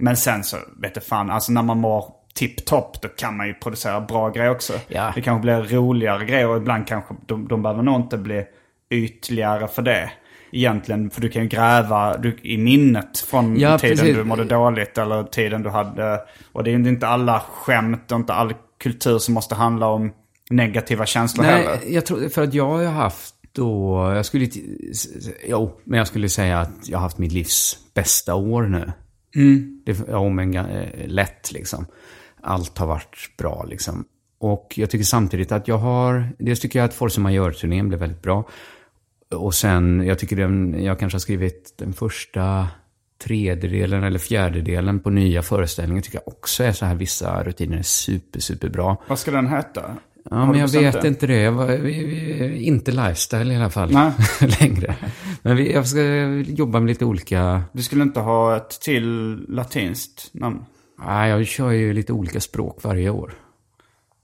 men 0.00 0.16
sen 0.16 0.44
så, 0.44 0.56
vet 0.82 0.94
du 0.94 1.00
fan, 1.00 1.30
alltså 1.30 1.52
när 1.52 1.62
man 1.62 1.78
mår 1.78 2.04
tipptopp 2.34 3.02
då 3.02 3.08
kan 3.08 3.36
man 3.36 3.46
ju 3.46 3.54
producera 3.54 4.00
bra 4.00 4.30
grejer 4.30 4.50
också. 4.50 4.72
Ja. 4.88 5.12
Det 5.14 5.20
kanske 5.20 5.42
blir 5.42 5.76
roligare 5.76 6.24
grejer 6.24 6.48
och 6.48 6.56
ibland 6.56 6.86
kanske 6.86 7.14
de, 7.26 7.48
de 7.48 7.62
behöver 7.62 7.82
nog 7.82 8.00
inte 8.00 8.18
bli 8.18 8.44
ytligare 8.90 9.68
för 9.68 9.82
det. 9.82 10.10
Egentligen, 10.52 11.10
för 11.10 11.20
du 11.20 11.28
kan 11.28 11.42
ju 11.42 11.48
gräva 11.48 12.16
du, 12.16 12.36
i 12.42 12.58
minnet 12.58 13.18
från 13.18 13.60
Ja, 13.60 13.78
tiden 13.78 13.96
precis. 13.96 14.16
du 14.16 14.24
mådde 14.24 14.44
dåligt 14.44 14.98
eller 14.98 15.22
tiden 15.24 15.62
du 15.62 15.70
hade. 15.70 16.20
Och 16.52 16.64
det 16.64 16.70
är 16.70 16.78
ju 16.78 16.88
inte 16.88 17.08
alla 17.08 17.40
skämt 17.40 18.12
och 18.12 18.18
inte 18.18 18.34
all 18.34 18.54
kultur 18.82 19.18
som 19.18 19.34
måste 19.34 19.54
handla 19.54 19.86
om 19.86 20.12
negativa 20.50 21.06
känslor 21.06 21.44
heller. 21.44 21.80
Nej, 21.84 21.94
jag 21.94 22.06
tror, 22.06 22.28
för 22.28 22.42
att 22.42 22.54
jag 22.54 22.66
har 22.66 22.84
haft 22.84 23.34
då, 23.52 23.96
jag 24.14 24.26
skulle 24.26 24.48
jo, 25.48 25.80
men 25.84 25.98
jag 25.98 26.06
skulle 26.06 26.28
säga 26.28 26.60
att 26.60 26.88
jag 26.88 26.98
har 26.98 27.02
haft 27.02 27.18
mitt 27.18 27.32
livs 27.32 27.78
bästa 27.94 28.34
år 28.34 28.62
nu. 28.62 28.92
Det, 29.86 29.98
ja, 30.08 30.28
men 30.28 30.54
ga- 30.54 30.82
eh, 31.02 31.08
lätt 31.08 31.52
liksom. 31.52 31.86
Allt 32.40 32.78
har 32.78 32.86
varit 32.86 33.16
bra 33.38 33.64
liksom. 33.68 34.04
Och 34.38 34.74
jag 34.76 34.90
tycker 34.90 35.04
samtidigt 35.04 35.52
att 35.52 35.68
jag 35.68 35.78
har, 35.78 36.28
dels 36.38 36.60
tycker 36.60 36.78
jag 36.78 36.86
att 36.86 36.94
Force 36.94 37.20
Majeure-turnén 37.20 37.88
blev 37.88 38.00
väldigt 38.00 38.22
bra. 38.22 38.48
Och 39.34 39.54
sen, 39.54 40.06
jag 40.06 40.18
tycker 40.18 40.36
den, 40.36 40.84
jag 40.84 40.98
kanske 40.98 41.14
har 41.14 41.20
skrivit 41.20 41.74
den 41.78 41.92
första 41.92 42.68
tredjedelen 43.24 44.04
eller 44.04 44.18
fjärdedelen 44.18 45.00
på 45.00 45.10
nya 45.10 45.42
föreställningar 45.42 46.02
tycker 46.02 46.18
jag 46.24 46.28
också 46.34 46.64
är 46.64 46.72
så 46.72 46.86
här, 46.86 46.94
vissa 46.94 47.42
rutiner 47.42 47.78
är 47.78 47.82
super, 47.82 48.40
super 48.40 48.68
bra. 48.68 49.02
Vad 49.08 49.18
ska 49.18 49.30
den 49.30 49.48
heta? 49.48 49.96
Ja, 50.30 50.46
men 50.46 50.58
jag 50.60 50.68
vet 50.68 51.02
det? 51.02 51.08
inte 51.08 51.26
det. 51.26 51.40
Jag 51.40 51.52
var, 51.52 51.86
inte 52.56 52.90
lifestyle 52.92 53.52
i 53.52 53.56
alla 53.56 53.70
fall. 53.70 53.90
Nej. 53.92 54.12
längre. 54.60 54.96
Men 55.42 55.56
vi, 55.56 55.72
jag 55.72 55.86
ska 55.86 56.00
jobba 56.46 56.80
med 56.80 56.88
lite 56.88 57.04
olika... 57.04 57.62
Du 57.72 57.82
skulle 57.82 58.02
inte 58.02 58.20
ha 58.20 58.56
ett 58.56 58.80
till 58.80 59.36
latinskt 59.48 60.30
namn? 60.34 60.64
Nej, 61.06 61.30
jag 61.30 61.46
kör 61.46 61.70
ju 61.70 61.92
lite 61.92 62.12
olika 62.12 62.40
språk 62.40 62.78
varje 62.82 63.10
år. 63.10 63.32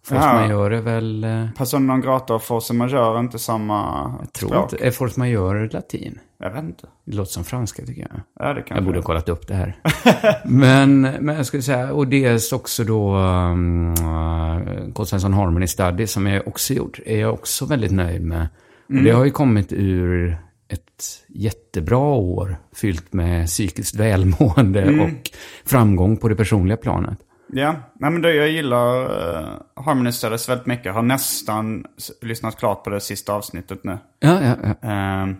Force 0.06 0.22
Ja. 0.26 0.34
majeure 0.34 0.76
är 0.76 0.80
väl... 0.80 1.24
eh, 1.24 1.46
Person 1.56 1.86
non 1.86 2.00
grata 2.00 2.34
och 2.34 2.42
force 2.42 2.74
majeure 2.74 3.16
är 3.16 3.20
inte 3.20 3.38
samma 3.38 4.10
Jag 4.20 4.32
tror 4.32 4.48
språk. 4.48 4.72
inte... 4.72 4.86
Är 4.86 4.90
force 4.90 5.20
majeure 5.20 5.68
latin? 5.72 6.18
Jag 6.42 6.50
vet 6.50 6.64
inte. 6.64 6.86
Det 7.04 7.16
låter 7.16 7.32
som 7.32 7.44
franska 7.44 7.86
tycker 7.86 8.00
jag. 8.00 8.20
Ja, 8.38 8.54
det 8.54 8.62
kan 8.62 8.76
Jag 8.76 8.84
borde 8.84 8.98
ha 8.98 9.02
kollat 9.02 9.28
upp 9.28 9.48
det 9.48 9.54
här. 9.54 9.76
men, 10.44 11.00
men 11.00 11.36
jag 11.36 11.46
skulle 11.46 11.62
säga, 11.62 11.92
och 11.92 12.08
dels 12.08 12.52
också 12.52 12.84
då 12.84 13.16
um, 13.16 13.90
uh, 13.90 15.34
Harmony 15.34 15.66
Study 15.66 16.06
som 16.06 16.26
jag 16.26 16.48
också 16.48 16.74
gjort, 16.74 17.00
är 17.06 17.20
jag 17.20 17.34
också 17.34 17.66
väldigt 17.66 17.92
nöjd 17.92 18.22
med. 18.22 18.48
Och 18.88 18.94
det 18.94 19.10
har 19.10 19.24
ju 19.24 19.30
kommit 19.30 19.72
ur 19.72 20.38
ett 20.68 21.24
jättebra 21.28 21.98
år 22.14 22.56
fyllt 22.74 23.12
med 23.12 23.46
psykiskt 23.46 23.94
välmående 23.94 25.00
och 25.00 25.30
framgång 25.64 26.16
på 26.16 26.28
det 26.28 26.36
personliga 26.36 26.76
planet. 26.76 27.18
Ja, 27.52 27.74
nej 27.94 28.10
men 28.10 28.22
det, 28.22 28.34
jag 28.34 28.48
gillar 28.48 29.04
uh, 29.04 29.48
Harmony 29.84 30.12
Studies 30.12 30.48
väldigt 30.48 30.66
mycket. 30.66 30.86
Jag 30.86 30.92
har 30.92 31.02
nästan 31.02 31.84
lyssnat 32.22 32.58
klart 32.58 32.84
på 32.84 32.90
det 32.90 33.00
sista 33.00 33.32
avsnittet 33.32 33.84
nu. 33.84 33.98
Ja, 34.20 34.42
ja, 34.42 34.56
ja. 34.62 34.88
Ehm, 34.88 35.36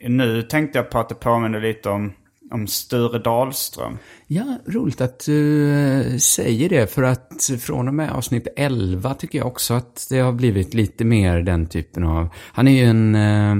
nu 0.00 0.42
tänkte 0.42 0.78
jag 0.78 0.90
på 0.90 0.98
att 0.98 1.08
det 1.08 1.14
påminner 1.14 1.60
lite 1.60 1.88
om, 1.88 2.12
om 2.50 2.66
Sture 2.66 3.18
Dahlström. 3.18 3.98
Ja, 4.26 4.58
roligt 4.66 5.00
att 5.00 5.26
du 5.26 5.70
eh, 5.70 6.16
säger 6.16 6.68
det. 6.68 6.92
För 6.92 7.02
att 7.02 7.50
från 7.60 7.88
och 7.88 7.94
med 7.94 8.12
avsnitt 8.12 8.48
11 8.56 9.14
tycker 9.14 9.38
jag 9.38 9.46
också 9.46 9.74
att 9.74 10.06
det 10.10 10.18
har 10.18 10.32
blivit 10.32 10.74
lite 10.74 11.04
mer 11.04 11.40
den 11.40 11.66
typen 11.66 12.04
av... 12.04 12.28
Han 12.36 12.68
är 12.68 12.72
ju 12.72 12.84
en... 12.84 13.14
Eh, 13.14 13.50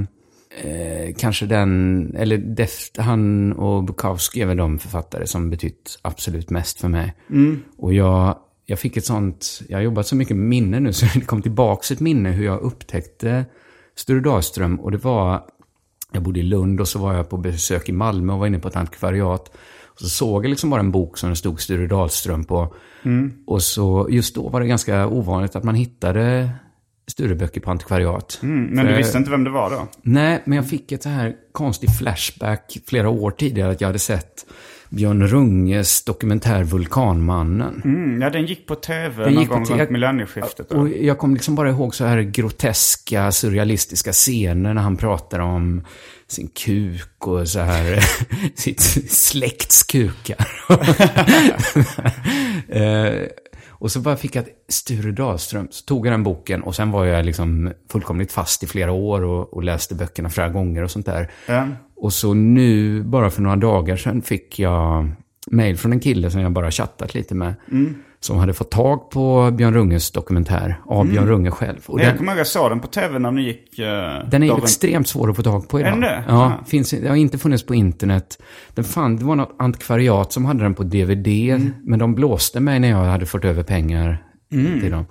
eh, 0.71 1.15
kanske 1.17 1.45
den... 1.45 2.15
Eller 2.15 2.37
def, 2.37 2.89
han 2.97 3.53
och 3.53 3.83
Bukowski 3.83 4.41
är 4.41 4.45
väl 4.45 4.57
de 4.57 4.79
författare 4.79 5.27
som 5.27 5.49
betytt 5.49 5.99
absolut 6.01 6.49
mest 6.49 6.81
för 6.81 6.87
mig. 6.87 7.13
Och 7.77 7.93
jag, 7.93 8.37
jag 8.65 8.79
fick 8.79 8.97
ett 8.97 9.05
sånt... 9.05 9.61
Jag 9.69 9.77
har 9.77 9.83
jobbat 9.83 10.07
så 10.07 10.15
mycket 10.15 10.37
minne 10.37 10.79
nu 10.79 10.93
så 10.93 11.05
det 11.13 11.25
kom 11.25 11.41
tillbaka 11.41 11.93
ett 11.93 11.99
minne 11.99 12.29
hur 12.29 12.45
jag 12.45 12.59
upptäckte 12.59 13.45
Sture 13.95 14.19
Dahlström. 14.19 14.79
Och 14.79 14.91
det 14.91 14.97
var... 14.97 15.43
Jag 16.11 16.23
bodde 16.23 16.39
i 16.39 16.43
Lund 16.43 16.81
och 16.81 16.87
så 16.87 16.99
var 16.99 17.13
jag 17.13 17.29
på 17.29 17.37
besök 17.37 17.89
i 17.89 17.91
Malmö 17.91 18.33
och 18.33 18.39
var 18.39 18.47
inne 18.47 18.59
på 18.59 18.67
ett 18.67 18.75
antikvariat. 18.75 19.51
Och 19.85 19.99
så 19.99 20.09
såg 20.09 20.45
jag 20.45 20.49
liksom 20.49 20.69
bara 20.69 20.79
en 20.79 20.91
bok 20.91 21.17
som 21.17 21.29
det 21.29 21.35
stod 21.35 21.61
Sture 21.61 21.87
Dahlström 21.87 22.43
på. 22.43 22.73
Och 23.47 23.61
så 23.63 24.07
just 24.11 24.35
då 24.35 24.49
var 24.49 24.61
det 24.61 24.67
ganska 24.67 25.07
ovanligt 25.07 25.55
att 25.55 25.63
man 25.63 25.75
hittade 25.75 26.49
Stureböcker 27.07 27.61
på 27.61 27.71
antikvariat. 27.71 28.39
Mm, 28.43 28.63
men 28.65 28.85
du 28.85 28.91
För- 28.91 28.97
visste 28.97 29.17
inte 29.17 29.31
vem 29.31 29.43
det 29.43 29.49
var 29.49 29.69
då? 29.69 29.87
Nej, 30.01 30.41
men 30.45 30.55
jag 30.55 30.67
fick 30.69 30.91
ett 30.91 31.03
så 31.03 31.09
här 31.09 31.35
konstigt 31.51 31.97
flashback 31.97 32.77
flera 32.87 33.09
år 33.09 33.31
tidigare 33.31 33.71
att 33.71 33.81
jag 33.81 33.87
hade 33.87 33.99
sett 33.99 34.45
Björn 34.89 35.27
Runges 35.27 36.03
dokumentär 36.03 36.63
Vulkanmannen. 36.63 37.81
Mm, 37.85 38.21
ja, 38.21 38.29
den 38.29 38.45
gick 38.45 38.67
på 38.67 38.75
tv 38.75 39.23
Den 39.23 39.33
någon 39.33 39.41
gick 39.43 39.49
på 39.49 39.55
gång 39.55 39.79
runt 39.79 39.89
millennieskiftet. 39.89 40.71
Och 40.71 40.89
jag 40.89 41.17
kom 41.17 41.33
liksom 41.33 41.55
bara 41.55 41.69
ihåg 41.69 41.95
så 41.95 42.05
här 42.05 42.21
groteska, 42.21 43.31
surrealistiska 43.31 44.13
scener 44.13 44.73
när 44.73 44.81
han 44.81 44.97
pratar 44.97 45.39
om 45.39 45.83
sin 46.27 46.47
kuk 46.47 47.27
och 47.27 47.47
så 47.47 47.59
här 47.59 47.99
sitt 48.55 48.81
släkts 49.11 49.83
kukar. 49.83 50.47
och 53.79 53.91
så 53.91 53.99
bara 53.99 54.17
fick 54.17 54.35
jag 54.35 54.47
ett 54.47 54.65
Sture 54.67 55.11
Dahlström, 55.11 55.67
så 55.71 55.85
tog 55.85 56.07
jag 56.07 56.13
den 56.13 56.23
boken 56.23 56.63
och 56.63 56.75
sen 56.75 56.91
var 56.91 57.05
jag 57.05 57.25
liksom 57.25 57.73
fullkomligt 57.91 58.31
fast 58.31 58.63
i 58.63 58.67
flera 58.67 58.91
år 58.91 59.21
och, 59.21 59.53
och 59.53 59.63
läste 59.63 59.95
böckerna 59.95 60.29
flera 60.29 60.49
gånger 60.49 60.83
och 60.83 60.91
sånt 60.91 61.05
där. 61.05 61.31
Ja. 61.47 61.67
Och 61.95 62.13
så 62.13 62.33
nu, 62.33 63.03
bara 63.03 63.29
för 63.29 63.41
några 63.41 63.55
dagar 63.55 63.95
sedan, 63.95 64.21
fick 64.21 64.59
jag 64.59 65.11
mail 65.51 65.77
från 65.77 65.93
en 65.93 65.99
kille 65.99 66.31
som 66.31 66.41
jag 66.41 66.51
bara 66.51 66.71
chattat 66.71 67.13
lite 67.13 67.35
med. 67.35 67.53
Som 68.21 68.37
hade 68.37 68.53
fått 68.53 68.71
tag 68.71 69.09
på 69.11 69.51
Björn 69.51 69.73
Runges 69.73 70.11
dokumentär 70.11 70.79
av 70.85 71.07
Björn 71.09 71.27
Runge 71.27 71.51
själv. 71.51 71.77
Och 71.85 71.99
Jag 71.99 72.07
den, 72.07 72.17
kommer 72.17 72.31
ihåg 72.31 72.39
jag 72.39 72.47
såg 72.47 72.71
den 72.71 72.79
på 72.79 72.87
tv 72.87 73.19
när 73.19 73.31
den 73.31 73.43
gick. 73.43 73.79
Uh, 73.79 73.85
den 74.29 74.43
är 74.43 74.47
ju 74.47 74.57
extremt 74.57 75.07
svår 75.07 75.29
att 75.29 75.35
få 75.35 75.43
tag 75.43 75.69
på 75.69 75.79
idag. 75.79 75.97
Är 75.97 76.01
det? 76.01 76.23
Ja, 76.27 76.33
Ja. 76.59 76.65
finns, 76.67 76.89
det 76.91 77.07
har 77.09 77.15
inte 77.15 77.37
funnits 77.37 77.65
på 77.65 77.75
internet. 77.75 78.41
Den 78.73 78.83
fann, 78.85 79.15
det 79.17 79.25
var 79.25 79.35
något 79.35 79.55
antikvariat 79.59 80.33
som 80.33 80.45
hade 80.45 80.63
den 80.63 80.73
på 80.75 80.83
DVD. 80.83 81.27
Mm. 81.27 81.73
Men 81.83 81.99
de 81.99 82.15
blåste 82.15 82.59
mig 82.59 82.79
när 82.79 82.89
jag 82.89 82.97
hade 83.03 83.25
fått 83.25 83.45
över 83.45 83.63
pengar 83.63 84.23
Mm. 84.51 84.79
till 84.81 84.91
dem. 84.91 85.05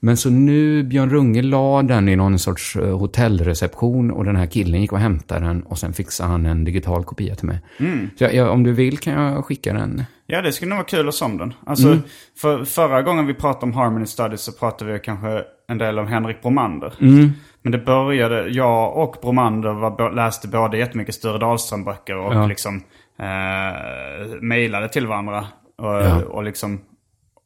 Men 0.00 0.16
så 0.16 0.30
nu, 0.30 0.82
Björn 0.82 1.10
Runge 1.10 1.42
la 1.42 1.82
den 1.82 2.08
i 2.08 2.16
någon 2.16 2.38
sorts 2.38 2.76
eh, 2.76 2.98
hotellreception 2.98 4.10
och 4.10 4.24
den 4.24 4.36
här 4.36 4.46
killen 4.46 4.80
gick 4.80 4.92
och 4.92 4.98
hämtade 4.98 5.46
den 5.46 5.62
och 5.62 5.78
sen 5.78 5.92
fixade 5.92 6.30
han 6.30 6.46
en 6.46 6.64
digital 6.64 7.04
kopia 7.04 7.34
till 7.34 7.46
mig. 7.46 7.60
Mm. 7.80 8.10
Så 8.18 8.24
jag, 8.24 8.34
jag, 8.34 8.50
om 8.52 8.62
du 8.62 8.72
vill 8.72 8.98
kan 8.98 9.12
jag 9.22 9.44
skicka 9.44 9.72
den. 9.72 10.04
Ja, 10.30 10.42
det 10.42 10.52
skulle 10.52 10.68
nog 10.68 10.76
vara 10.76 10.86
kul 10.86 11.08
att 11.08 11.14
se 11.14 11.24
om 11.24 11.38
den. 11.38 11.54
Alltså, 11.66 11.86
Mm. 11.88 12.02
för, 12.40 12.64
förra 12.64 13.02
gången 13.02 13.26
vi 13.26 13.34
pratade 13.34 13.64
om 13.66 13.72
Harmony 13.72 14.06
Studies 14.06 14.40
så 14.40 14.52
pratade 14.52 14.92
vi 14.92 14.98
kanske 14.98 15.42
en 15.68 15.78
del 15.78 15.98
om 15.98 16.06
Henrik 16.06 16.42
Bromander. 16.42 16.94
Mm. 17.00 17.30
Men 17.62 17.72
det 17.72 17.78
började, 17.78 18.48
jag 18.48 18.96
och 18.96 19.16
Bromander 19.22 19.72
var, 19.72 20.10
läste 20.12 20.48
både 20.48 20.78
jättemycket 20.78 21.14
Sture 21.14 21.38
Dahlström-böcker 21.38 22.16
och 22.16 22.34
Ja. 22.34 22.46
liksom 22.46 22.82
eh, 23.18 24.26
mejlade 24.40 24.88
till 24.88 25.06
varandra. 25.06 25.46
Och, 25.78 25.86
Ja. 25.86 26.24
och 26.24 26.42
liksom 26.44 26.80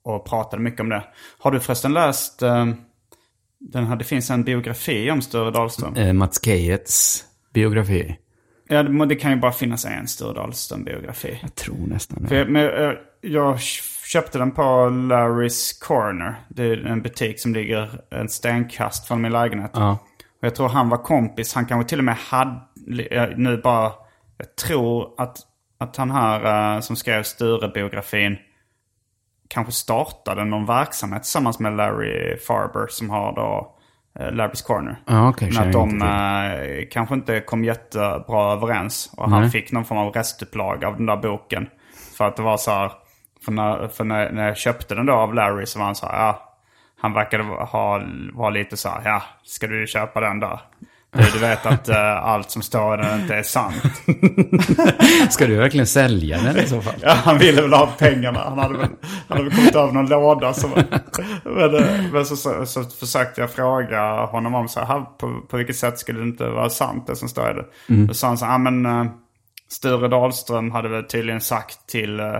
och 0.04 0.26
pratade 0.28 0.62
mycket 0.62 0.80
om 0.80 0.88
det. 0.88 1.04
Har 1.38 1.50
du 1.50 1.60
förresten 1.60 1.92
läst, 1.92 2.42
eh, 2.42 2.66
den 3.60 3.86
här, 3.86 3.96
det 3.96 4.04
finns 4.04 4.30
en 4.30 4.44
biografi 4.44 5.10
om 5.10 5.22
Sture 5.22 5.50
Dahlström. 5.50 5.94
Eh, 5.94 6.12
Mats 6.12 6.44
Keijets 6.44 7.24
biografi. 7.54 8.16
Ja, 8.72 8.82
det, 8.82 9.14
kan 9.14 9.30
ju 9.30 9.36
bara 9.36 9.52
finnas 9.52 9.84
en 9.84 10.08
Sture 10.08 10.32
Dahlström-biografi. 10.32 11.38
Jag 11.42 11.54
tror 11.54 11.86
nästan 11.86 12.26
det. 12.28 12.36
jag, 12.36 12.50
men, 12.50 12.64
eh, 12.64 12.92
jag 13.20 13.60
köpte 14.04 14.38
den 14.38 14.50
på 14.50 14.62
Larry's 14.90 15.84
Corner. 15.86 16.34
Det 16.48 16.62
är 16.62 16.86
en 16.86 17.02
butik 17.02 17.40
som 17.40 17.54
ligger 17.54 18.00
en 18.10 18.28
stenkast 18.28 19.08
från 19.08 19.20
min 19.20 19.32
lägenhet. 19.32 19.70
Ja. 19.74 19.98
Och 20.40 20.46
jag 20.46 20.54
tror 20.54 20.68
han 20.68 20.88
var 20.88 20.98
kompis. 20.98 21.54
Han 21.54 21.66
kanske 21.66 21.88
till 21.88 21.98
och 21.98 22.04
med 22.04 22.16
hade, 22.16 22.60
nu 23.36 23.60
bara, 23.64 23.92
jag 24.38 24.56
tror 24.56 25.14
att, 25.16 25.38
att 25.78 25.96
han 25.96 26.10
här 26.10 26.74
eh, 26.74 26.80
som 26.80 26.96
skrev 26.96 27.22
Sture-biografin 27.22 28.36
kanske 29.48 29.72
startade 29.72 30.44
någon 30.44 30.66
verksamhet 30.66 31.22
tillsammans 31.22 31.58
med 31.58 31.76
Larry 31.76 32.36
Farber 32.36 32.86
som 32.88 33.10
har 33.10 33.34
då 33.34 33.71
Larry's 34.18 34.66
Corner. 34.66 34.96
Ja, 35.06 35.28
okej, 35.28 35.50
Men 35.52 35.66
att 35.66 35.72
de 35.72 36.02
eh, 36.02 36.88
kanske 36.90 37.14
inte 37.14 37.40
kom 37.40 37.64
jättebra 37.64 38.52
överens. 38.52 39.12
Och 39.16 39.30
han 39.30 39.40
Nej. 39.40 39.50
fick 39.50 39.72
någon 39.72 39.84
form 39.84 39.98
av 39.98 40.12
restupplaga 40.12 40.88
av 40.88 40.96
den 40.96 41.06
där 41.06 41.16
boken. 41.16 41.68
För 42.18 42.24
att 42.24 42.36
det 42.36 42.42
var 42.42 42.56
så 42.56 42.70
här, 42.70 42.92
för 43.44 43.52
när, 43.52 43.88
för 43.88 44.04
när, 44.04 44.32
när 44.32 44.46
jag 44.46 44.56
köpte 44.56 44.94
den 44.94 45.06
då 45.06 45.12
av 45.12 45.34
Larry 45.34 45.66
så 45.66 45.78
var 45.78 45.86
han 45.86 45.94
så 45.94 46.06
här, 46.06 46.26
ja. 46.26 46.48
Han 47.00 47.12
verkade 47.12 47.44
ha, 47.44 48.02
vara 48.32 48.50
lite 48.50 48.76
så 48.76 48.88
här, 48.88 49.02
ja, 49.04 49.22
ska 49.42 49.66
du 49.66 49.86
köpa 49.86 50.20
den 50.20 50.40
där? 50.40 50.60
Du, 51.14 51.38
vet 51.38 51.66
att 51.66 51.88
eh, 51.88 52.24
allt 52.24 52.50
som 52.50 52.62
står 52.62 52.96
den 52.96 53.20
inte 53.20 53.34
är 53.34 53.42
sant. 53.42 53.82
Ska 55.32 55.46
du 55.46 55.56
verkligen 55.56 55.86
sälja 55.86 56.38
den 56.42 56.56
i 56.56 56.66
så 56.66 56.80
fall? 56.80 56.94
Ja, 57.02 57.12
han 57.12 57.38
ville 57.38 57.62
väl 57.62 57.72
ha 57.72 57.86
pengarna. 57.98 58.40
Han 58.40 58.58
hade 58.58 58.78
väl, 58.78 58.88
han 59.28 59.38
hade 59.38 59.42
väl 59.42 59.52
kommit 59.56 59.74
över 59.74 59.92
någon 59.92 60.06
låda. 60.06 60.52
Så, 60.52 60.68
men 61.44 61.74
eh, 61.74 62.12
men 62.12 62.26
så, 62.26 62.36
så, 62.36 62.66
så 62.66 62.84
försökte 62.84 63.40
jag 63.40 63.50
fråga 63.50 64.24
honom 64.26 64.54
om 64.54 64.68
så 64.68 64.80
här, 64.80 65.00
på, 65.00 65.40
på 65.48 65.56
vilket 65.56 65.76
sätt 65.76 65.98
skulle 65.98 66.18
det 66.18 66.26
inte 66.26 66.48
vara 66.48 66.70
sant 66.70 67.06
det 67.06 67.16
som 67.16 67.28
står 67.28 67.50
i 67.50 67.54
det. 67.54 67.66
Då 68.06 68.14
sa 68.14 68.26
han 68.26 68.38
så 68.38 68.44
här, 68.44 68.52
ja 68.52 68.58
men 68.58 68.86
eh, 68.86 69.12
Sture 69.68 70.08
Dahlström 70.08 70.70
hade 70.70 70.88
väl 70.88 71.04
tydligen 71.04 71.40
sagt 71.40 71.86
till, 71.86 72.20
eh, 72.20 72.36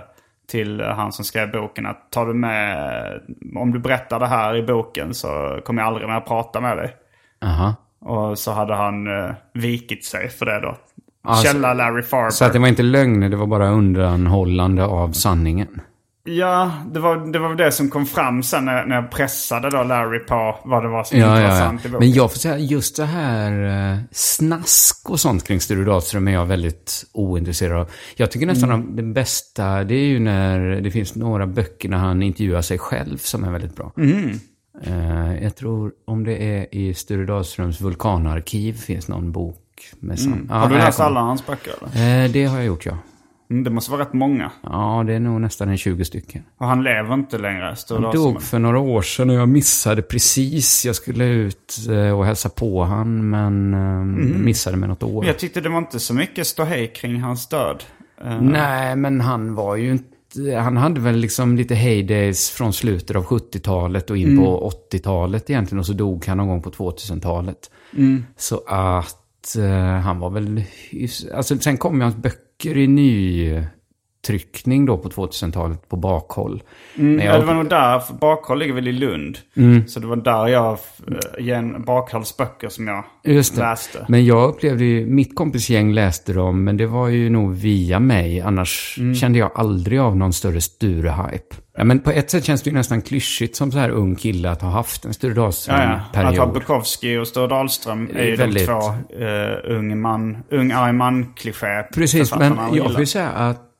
till 0.50 0.80
han 0.80 1.12
som 1.12 1.24
skrev 1.24 1.52
boken 1.52 1.86
att 1.86 2.12
tar 2.12 2.26
du 2.26 2.34
med, 2.34 3.20
om 3.56 3.72
du 3.72 3.78
berättar 3.78 4.20
det 4.20 4.26
här 4.26 4.56
i 4.56 4.62
boken 4.62 5.14
så 5.14 5.60
kommer 5.64 5.82
jag 5.82 5.86
aldrig 5.86 6.08
mer 6.08 6.20
prata 6.20 6.60
med 6.60 6.76
dig. 6.76 6.96
Aha. 7.44 7.74
Och 8.04 8.38
så 8.38 8.52
hade 8.52 8.74
han 8.74 9.06
eh, 9.06 9.30
vikit 9.54 10.04
sig 10.04 10.28
för 10.28 10.46
det 10.46 10.60
då. 10.60 10.76
Alltså, 11.24 11.44
Källa 11.46 11.74
Larry 11.74 12.02
Farber. 12.02 12.30
Så 12.30 12.44
att 12.44 12.52
det 12.52 12.58
var 12.58 12.68
inte 12.68 12.82
lögner, 12.82 13.28
det 13.28 13.36
var 13.36 13.46
bara 13.46 13.68
undanhållande 13.70 14.84
av 14.84 15.12
sanningen. 15.12 15.80
Ja, 16.24 16.70
det 16.92 17.00
var, 17.00 17.32
det 17.32 17.38
var 17.38 17.54
det 17.54 17.72
som 17.72 17.90
kom 17.90 18.06
fram 18.06 18.42
sen 18.42 18.64
när, 18.64 18.86
när 18.86 18.96
jag 18.96 19.10
pressade 19.10 19.70
då 19.70 19.82
Larry 19.82 20.18
på 20.18 20.56
vad 20.64 20.82
det 20.82 20.88
var 20.88 21.04
som 21.04 21.18
Ja, 21.18 21.28
var 21.28 21.40
ja, 21.40 21.48
ja. 21.48 21.56
sant 21.58 21.84
i 21.84 21.88
boken. 21.88 21.98
Men 22.08 22.12
jag 22.12 22.32
får 22.32 22.38
säga, 22.38 22.58
just 22.58 22.96
det 22.96 23.04
här 23.04 23.52
eh, 23.92 23.98
snask 24.12 25.10
och 25.10 25.20
sånt 25.20 25.44
kring 25.44 25.60
Sture 25.60 25.84
Dahlström 25.84 26.28
är 26.28 26.32
jag 26.32 26.46
väldigt 26.46 27.04
ointresserad 27.12 27.80
av. 27.80 27.90
Jag 28.16 28.30
tycker 28.30 28.46
nästan 28.46 28.70
Mm. 28.70 28.80
att 28.90 28.96
det 28.96 29.02
bästa, 29.02 29.84
det 29.84 29.94
är 29.94 30.04
ju 30.06 30.18
när 30.18 30.60
det 30.80 30.90
finns 30.90 31.14
några 31.14 31.46
böcker 31.46 31.88
när 31.88 31.98
han 31.98 32.22
intervjuar 32.22 32.62
sig 32.62 32.78
själv 32.78 33.18
som 33.18 33.44
är 33.44 33.50
väldigt 33.52 33.76
bra. 33.76 33.92
Mm. 33.96 34.38
Eh, 34.86 35.42
jag 35.42 35.56
tror, 35.56 35.92
om 36.04 36.24
det 36.24 36.36
är 36.58 36.74
i 36.74 36.94
Sture 36.94 37.24
Dahlströms 37.26 37.80
vulkanarkiv 37.80 38.72
finns 38.72 39.08
någon 39.08 39.32
bok 39.32 39.58
med. 40.00 40.18
Ja, 40.18 40.26
Mm. 40.26 40.48
har 40.50 40.68
du 40.68 40.74
läst 40.74 41.00
alla 41.00 41.20
hans 41.20 41.46
böcker 41.46 41.72
eller? 41.94 42.24
Eh, 42.24 42.30
det 42.30 42.44
har 42.44 42.56
jag 42.56 42.66
gjort, 42.66 42.86
ja. 42.86 42.98
Mm, 43.50 43.64
det 43.64 43.70
måste 43.70 43.90
vara 43.90 44.00
rätt 44.02 44.12
många. 44.12 44.50
Ja, 44.62 45.04
det 45.06 45.12
är 45.14 45.20
nog 45.20 45.40
nästan 45.40 45.68
en 45.68 45.76
20 45.78 46.04
stycken. 46.04 46.42
Och 46.58 46.66
han 46.66 46.82
lever 46.82 47.14
inte 47.14 47.38
längre, 47.38 47.76
Sture 47.76 47.96
Han 47.96 48.02
Dahlström. 48.02 48.32
dog 48.32 48.42
för 48.42 48.58
några 48.58 48.78
år 48.78 49.02
sedan 49.02 49.30
och 49.30 49.36
jag 49.36 49.48
missade 49.48 50.02
precis. 50.02 50.84
Jag 50.84 50.96
skulle 50.96 51.24
ut 51.24 51.72
eh, 51.90 52.18
och 52.18 52.26
hälsa 52.26 52.48
på 52.48 52.84
han 52.84 53.30
men 53.30 53.74
eh, 53.74 54.38
missade 54.40 54.76
med 54.76 54.88
något 54.88 55.02
år. 55.02 55.10
Mm. 55.22 55.26
Jag 55.26 55.38
tyckte 55.38 55.60
det 55.60 55.68
var 55.68 55.78
inte 55.78 56.00
så 56.00 56.14
mycket 56.14 56.46
ståhej 56.46 56.86
kring 56.88 57.20
hans 57.20 57.48
död. 57.48 57.84
Eh, 58.24 58.40
Nej, 58.40 58.96
men 58.96 59.20
han 59.20 59.54
var 59.54 59.76
ju 59.76 59.90
inte 59.92 60.11
han 60.58 60.76
hade 60.76 61.00
väl 61.00 61.16
liksom 61.16 61.56
lite 61.56 61.74
heydays 61.74 62.50
från 62.50 62.72
slutet 62.72 63.16
av 63.16 63.24
70-talet 63.24 64.10
och 64.10 64.16
in 64.16 64.38
på 64.38 64.72
80-talet 64.92 65.50
egentligen. 65.50 65.78
Och 65.78 65.86
så 65.86 65.92
dog 65.92 66.26
han 66.26 66.36
någon 66.36 66.48
gång 66.48 66.62
på 66.62 66.70
2000-talet. 66.70 67.70
Så 68.36 68.62
att 68.66 69.56
eh, 69.56 70.00
han 70.00 70.18
var 70.18 70.30
väl... 70.30 70.64
Alltså 71.34 71.58
sen 71.58 71.76
kom 71.76 71.96
ju 71.96 72.02
hans 72.02 72.16
böcker 72.16 72.78
i 72.78 72.86
nytryckning 74.28 74.86
då 74.86 74.98
på 74.98 75.08
2000-talet 75.08 75.88
på 75.88 75.96
bakhåll. 75.96 76.62
Men 76.94 77.18
Ja, 77.20 77.38
det 77.38 77.44
var 77.44 77.54
nog 77.54 77.68
där, 77.68 77.98
för 77.98 78.14
Bakhåll 78.14 78.58
ligger 78.58 78.74
väl 78.74 78.88
i 78.88 78.92
Lund. 78.92 79.38
Mm. 79.56 79.88
Så 79.88 80.00
det 80.00 80.06
var 80.06 80.16
där 80.16 80.46
jag, 80.48 80.72
eh, 80.72 81.44
igen, 81.44 81.82
Bakhålls 81.84 82.36
böcker 82.36 82.68
som 82.68 82.88
jag 82.88 83.04
läste. 83.56 84.06
Men 84.08 84.24
jag 84.24 84.48
upplevde 84.48 84.84
ju, 84.84 85.06
mitt 85.06 85.36
kompisgäng 85.36 85.92
läste 85.92 86.32
dem, 86.32 86.64
men 86.64 86.76
det 86.76 86.86
var 86.86 87.08
ju 87.08 87.30
nog 87.30 87.54
via 87.54 88.00
mig. 88.00 88.40
Annars 88.40 88.96
Mm. 88.98 89.14
kände 89.14 89.38
jag 89.38 89.50
aldrig 89.54 89.98
av 90.00 90.16
någon 90.16 90.32
större 90.32 90.58
Sture-hype. 90.58 91.54
Ja, 91.76 91.84
men 91.84 92.00
på 92.00 92.10
ett 92.10 92.30
sätt 92.30 92.44
känns 92.44 92.62
det 92.62 92.70
ju 92.70 92.76
nästan 92.76 93.02
klyschigt 93.02 93.56
som 93.56 93.72
så 93.72 93.78
här 93.78 93.90
ung 93.90 94.16
kille 94.16 94.50
att 94.50 94.62
ha 94.62 94.68
haft 94.70 95.04
en 95.04 95.14
Sture 95.14 95.34
Ja, 95.34 95.52
ja. 95.68 95.72
Att 95.72 96.16
ha 96.16 96.22
Dahlström-period. 96.22 96.52
Bukowski 96.52 97.16
och 97.16 97.28
Sture 97.28 97.46
Dahlström 97.46 98.10
är 98.14 98.24
ju 98.24 98.36
Väldigt. 98.36 98.66
de 98.66 98.72
två 98.72 99.24
uh, 99.24 99.76
ung 99.78 100.00
man, 100.00 100.36
ung 100.50 100.72
arg 100.72 100.92
man-kliché. 100.92 101.82
Precis, 101.94 102.34
men 102.36 102.56
jag 102.72 102.84
ju 103.00 103.06
säga 103.06 103.28
att 103.28 103.71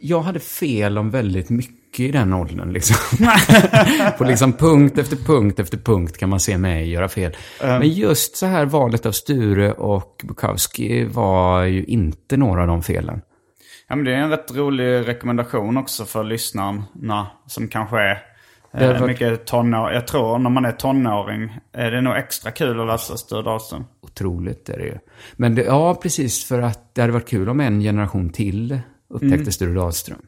jag 0.00 0.20
hade 0.20 0.40
fel 0.40 0.98
om 0.98 1.10
väldigt 1.10 1.50
mycket 1.50 2.00
i 2.00 2.10
den 2.10 2.32
åldern. 2.32 2.72
Liksom. 2.72 2.96
På 4.18 4.24
liksom 4.24 4.52
punkt 4.52 4.98
efter 4.98 5.16
punkt 5.16 5.58
efter 5.58 5.76
punkt 5.78 6.18
kan 6.18 6.28
man 6.28 6.40
se 6.40 6.58
mig 6.58 6.90
göra 6.90 7.08
fel. 7.08 7.36
Men 7.60 7.88
just 7.88 8.36
så 8.36 8.46
här 8.46 8.64
valet 8.66 9.06
av 9.06 9.12
Sture 9.12 9.72
och 9.72 10.20
Bukowski 10.24 11.04
var 11.04 11.62
ju 11.62 11.84
inte 11.84 12.36
några 12.36 12.60
av 12.60 12.66
de 12.66 12.82
felen. 12.82 13.20
Ja, 13.88 13.96
men 13.96 14.04
det 14.04 14.12
är 14.12 14.16
en 14.16 14.30
rätt 14.30 14.56
rolig 14.56 15.08
rekommendation 15.08 15.76
också 15.76 16.04
för 16.04 16.24
lyssnarna 16.24 17.26
som 17.46 17.68
kanske 17.68 17.96
är 18.00 18.18
Det 18.72 18.84
har 18.86 18.94
eh, 18.94 19.00
varit- 19.00 19.10
mycket 19.10 19.46
tonår. 19.46 19.92
Jag 19.92 20.06
tror 20.06 20.38
när 20.38 20.50
man 20.50 20.64
är 20.64 20.72
tonåring 20.72 21.58
är 21.72 21.90
det 21.90 22.00
nog 22.00 22.16
extra 22.16 22.50
kul 22.50 22.80
att 22.80 22.86
läsa 22.86 23.16
Sture 23.16 23.42
Dahlström. 23.42 23.84
Otroligt 24.02 24.68
är 24.68 24.78
det 24.78 24.84
ju. 24.84 24.98
Men 25.36 25.54
det, 25.54 25.62
ja, 25.62 25.94
precis 26.02 26.44
för 26.44 26.62
att 26.62 26.94
det 26.94 27.00
hade 27.00 27.12
varit 27.12 27.28
kul 27.28 27.48
om 27.48 27.60
en 27.60 27.80
generation 27.80 28.30
till 28.30 28.78
upptäckte 29.10 29.34
Mm. 29.36 29.52
Sture 29.52 29.74
Dahlström. 29.74 30.18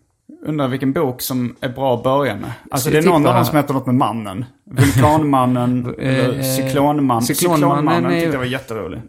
Undrar 0.46 0.68
vilken 0.68 0.92
bok 0.92 1.22
som 1.22 1.56
är 1.60 1.68
bra 1.68 1.94
att 1.96 2.02
börja 2.02 2.36
med. 2.36 2.52
Alltså 2.70 2.90
det 2.90 2.98
är 2.98 3.02
någon 3.02 3.26
av 3.26 3.34
dem 3.34 3.44
som 3.44 3.56
heter 3.56 3.74
något 3.74 3.86
med 3.86 3.94
mannen. 3.94 4.44
Vulkanmannen, 4.64 5.94
eller 5.98 6.38
Eh, 6.38 6.42
Cyklonman. 6.56 7.22
Cyklonmannen 7.22 7.60
Cyklonmannen 7.62 8.04
är- 8.04 8.20
tyckte 8.20 8.32
jag 8.32 8.38
var 8.38 8.46
jätterolig. 8.46 9.00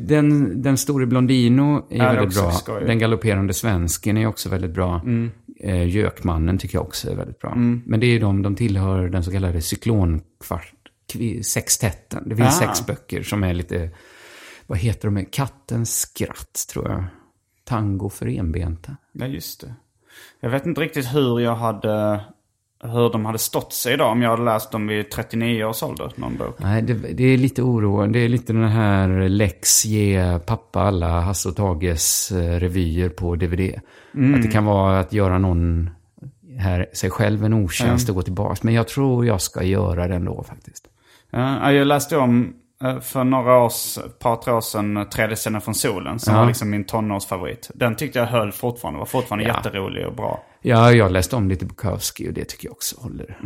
Den, 0.00 0.62
den 0.62 0.76
store 0.76 1.06
Blondino 1.06 1.86
är 1.90 2.00
är 2.02 2.06
väldigt 2.14 2.26
också 2.26 2.42
bra. 2.42 2.50
skoj. 2.52 2.82
Den 2.86 2.98
galopperande 2.98 3.54
svensken 3.54 4.16
är 4.16 4.26
också 4.26 4.48
väldigt 4.48 4.70
bra. 4.74 5.00
Mm. 5.04 5.30
Eh, 5.60 5.88
Gökmannen 5.88 6.58
tycker 6.58 6.76
jag 6.78 6.84
också 6.86 7.10
är 7.10 7.14
väldigt 7.16 7.38
bra. 7.38 7.54
Men 7.54 8.00
det 8.00 8.06
är 8.06 8.10
ju 8.12 8.18
de, 8.18 8.42
de 8.42 8.54
tillhör 8.54 9.08
den 9.08 9.24
så 9.24 9.30
kallade 9.32 9.60
cyklonkvart, 9.62 10.72
sextetten. 11.42 12.22
Det 12.28 12.36
finns 12.36 12.48
Ah. 12.62 12.66
sex 12.66 12.86
böcker 12.86 13.22
som 13.22 13.44
är 13.44 13.54
lite, 13.54 13.90
vad 14.66 14.78
heter 14.78 15.10
de? 15.10 15.24
Kattens 15.24 16.00
skratt, 16.00 16.66
tror 16.72 16.88
jag. 16.90 17.04
Tango 17.70 18.08
för 18.08 18.28
enbenta. 18.28 18.96
Ja, 19.12 19.26
just 19.26 19.60
det. 19.60 19.74
Jag 20.40 20.50
vet 20.50 20.66
inte 20.66 20.80
riktigt 20.80 21.14
hur 21.14 21.40
jag 21.40 21.54
hade... 21.54 22.20
Hur 22.82 23.12
de 23.12 23.24
hade 23.24 23.38
stått 23.38 23.72
sig 23.72 23.94
idag 23.94 24.12
om 24.12 24.22
jag 24.22 24.30
hade 24.30 24.42
läst 24.42 24.72
dem 24.72 24.86
vid 24.86 25.10
39 25.10 25.64
års 25.64 25.82
ålder, 25.82 26.12
någon 26.16 26.36
bok. 26.36 26.56
Nej, 26.58 26.82
det, 26.82 26.94
det 26.94 27.24
är 27.24 27.38
lite 27.38 27.62
oroande. 27.62 28.18
Det 28.18 28.24
är 28.24 28.28
lite 28.28 28.52
den 28.52 28.68
här 28.68 29.28
Lex 29.28 29.84
ge 29.84 30.38
pappa 30.38 30.80
alla 30.80 31.20
Hasse 31.20 31.48
och 31.48 31.56
Tages 31.56 32.32
eh, 32.32 32.60
revyer 32.60 33.08
på 33.08 33.36
DVD. 33.36 33.80
Att 34.34 34.42
det 34.42 34.48
kan 34.52 34.64
vara 34.64 35.00
att 35.00 35.12
göra 35.12 35.38
någon 35.38 35.90
här, 36.58 36.86
sig 36.92 37.10
själv 37.10 37.44
en 37.44 37.52
otjänst 37.52 38.08
och 38.08 38.14
gå 38.14 38.22
tillbaka. 38.22 38.60
Men 38.62 38.74
jag 38.74 38.88
tror 38.88 39.26
jag 39.26 39.40
ska 39.40 39.62
göra 39.62 40.08
det 40.08 40.14
ändå 40.14 40.42
faktiskt. 40.42 40.88
Ja, 41.30 41.72
jag 41.72 41.86
läste 41.86 42.16
om 42.16 42.54
för 43.02 43.24
några 43.24 43.58
års, 43.58 43.98
ett 43.98 44.18
par 44.18 44.36
tre 44.36 44.52
år 44.52 44.60
sedan, 44.60 45.06
Tredje 45.12 45.36
scenen 45.36 45.60
från 45.60 45.74
solen. 45.74 46.18
Som 46.18 46.34
Ja. 46.34 46.40
var 46.40 46.46
liksom 46.46 46.70
min 46.70 46.84
tonårsfavorit. 46.84 47.70
Den 47.74 47.96
tyckte 47.96 48.18
jag 48.18 48.26
höll 48.26 48.52
fortfarande. 48.52 48.98
Var 48.98 49.06
fortfarande 49.06 49.44
Ja. 49.44 49.54
jätterolig 49.56 50.06
och 50.06 50.14
bra. 50.14 50.42
Ja, 50.62 50.92
jag 50.92 51.12
läste 51.12 51.36
om 51.36 51.48
lite 51.48 51.66
Bukowski 51.66 52.28
och 52.28 52.32
det 52.32 52.44
tycker 52.44 52.66
jag 52.66 52.72
också 52.72 53.00
håller. 53.00 53.38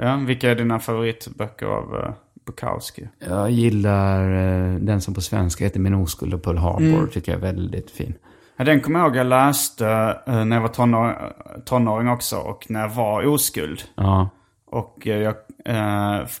Ja, 0.00 0.16
vilka 0.26 0.50
är 0.50 0.54
dina 0.54 0.78
favoritböcker 0.78 1.66
av 1.66 1.94
uh, 1.94 2.10
Bukowski? 2.46 3.08
Jag 3.28 3.50
gillar 3.50 4.30
eh, 4.30 4.74
den 4.74 5.00
som 5.00 5.14
på 5.14 5.20
svenska 5.20 5.64
heter 5.64 5.80
Min 5.80 5.94
oskuld 5.94 6.34
och 6.34 6.42
Pearl 6.42 6.56
Harbor. 6.56 7.06
Tycker 7.06 7.32
jag 7.32 7.38
är 7.38 7.42
väldigt 7.42 7.90
fin. 7.90 8.14
Ja, 8.56 8.64
den 8.64 8.80
kommer 8.80 8.98
jag 9.00 9.06
ihåg 9.08 9.16
jag 9.16 9.26
läste 9.26 9.88
eh, 10.26 10.44
när 10.44 10.56
jag 10.56 10.60
var 10.62 10.68
tonår, 10.68 11.32
tonåring 11.64 12.08
också. 12.08 12.36
Och 12.36 12.66
när 12.70 12.80
jag 12.80 12.88
var 12.88 13.26
oskuld. 13.26 13.82
Ja, 13.94 14.28
Och 14.66 15.06
eh, 15.06 15.16
jag, 15.18 15.30
eh, 15.34 15.36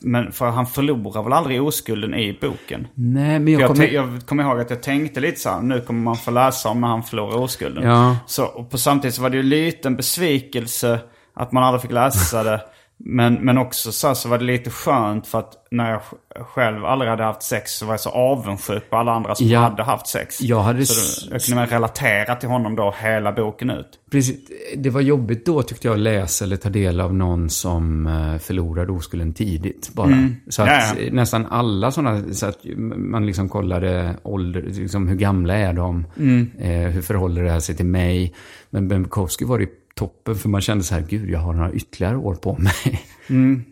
men 0.00 0.32
för 0.32 0.46
han 0.46 0.66
förlorar 0.66 1.22
väl 1.22 1.32
aldrig 1.32 1.62
oskulden 1.62 2.14
i 2.14 2.38
boken? 2.40 2.86
nej 2.94 3.38
men 3.38 3.52
jag 3.52 3.62
Jag, 3.62 3.68
kommer... 3.68 3.86
jag, 3.86 4.14
jag 4.14 4.26
kommer 4.26 4.42
ihåg 4.42 4.60
att 4.60 4.70
jag 4.70 4.82
tänkte 4.82 5.20
lite 5.20 5.40
så 5.40 5.50
här, 5.50 5.60
nu 5.60 5.80
kommer 5.80 6.00
man 6.00 6.16
få 6.16 6.30
läsa 6.30 6.68
om 6.68 6.80
när 6.80 6.88
han 6.88 7.02
förlorar 7.02 7.36
oskulden. 7.36 7.84
Ja. 7.84 8.16
Så, 8.26 8.44
och 8.44 8.70
på 8.70 8.78
samtidigt 8.78 9.14
så 9.14 9.22
var 9.22 9.30
det 9.30 9.36
ju 9.36 9.42
lite 9.42 9.88
en 9.88 9.96
besvikelse 9.96 10.98
att 11.34 11.52
man 11.52 11.62
aldrig 11.64 11.82
fick 11.82 11.92
läsa 11.92 12.42
det. 12.42 12.60
Men, 12.98 13.34
men 13.34 13.58
också 13.58 13.92
så, 13.92 14.14
så 14.14 14.28
var 14.28 14.38
det 14.38 14.44
lite 14.44 14.70
skönt 14.70 15.26
för 15.26 15.38
att 15.38 15.52
när 15.70 15.90
jag 15.90 16.00
sj- 16.00 16.44
själv 16.44 16.84
aldrig 16.84 17.10
hade 17.10 17.22
haft 17.24 17.42
sex 17.42 17.72
så 17.72 17.86
var 17.86 17.92
jag 17.92 18.00
så 18.00 18.10
avundsjuk 18.10 18.90
på 18.90 18.96
alla 18.96 19.12
andra 19.12 19.34
som 19.34 19.46
Ja. 19.46 19.60
hade 19.60 19.82
haft 19.82 20.06
sex. 20.06 20.40
Jag 20.42 20.60
hade 20.62 20.86
Så 20.86 21.26
då, 21.26 21.32
jag 21.34 21.42
kunde 21.42 21.66
relatera 21.66 22.34
till 22.36 22.48
honom 22.48 22.76
då 22.76 22.94
hela 23.02 23.32
boken 23.32 23.70
ut. 23.70 23.86
Precis. 24.10 24.36
Det 24.76 24.90
var 24.90 25.00
jobbigt 25.00 25.46
då 25.46 25.62
tyckte 25.62 25.88
jag 25.88 25.94
att 25.94 26.00
läsa 26.00 26.44
eller 26.44 26.56
ta 26.56 26.68
del 26.68 27.00
av 27.00 27.14
någon 27.14 27.50
som 27.50 28.06
eh, 28.06 28.38
förlorade 28.38 28.92
oskulden 28.92 29.34
tidigt 29.34 29.90
bara. 29.94 30.28
Så 30.48 30.62
att 30.62 30.68
Mm. 30.68 30.80
Ja, 30.80 30.94
ja. 30.98 31.02
eh, 31.06 31.12
nästan 31.12 31.46
alla 31.46 31.90
sådana, 31.90 32.22
så 32.32 32.46
att 32.46 32.58
man 32.96 33.26
liksom 33.26 33.48
kollade 33.48 34.14
ålder, 34.22 34.62
liksom 34.62 35.08
hur 35.08 35.16
gamla 35.16 35.54
är 35.54 35.72
de? 35.72 36.06
Mm. 36.18 36.50
Eh, 36.58 36.70
hur 36.90 37.02
förhåller 37.02 37.42
det 37.42 37.50
här 37.50 37.60
sig 37.60 37.76
till 37.76 37.86
mig? 37.86 38.34
Men 38.70 38.88
Ben 38.88 39.02
Bukowski 39.02 39.44
var 39.44 39.58
det 39.58 39.68
toppen 39.98 40.34
för 40.36 40.48
man 40.48 40.60
kände 40.60 40.84
så 40.84 40.94
här, 40.94 41.02
gud 41.08 41.30
jag 41.30 41.38
har 41.38 41.52
några 41.52 41.72
ytterligare 41.72 42.16
år 42.16 42.34
på 42.34 42.56
mig. 42.58 43.02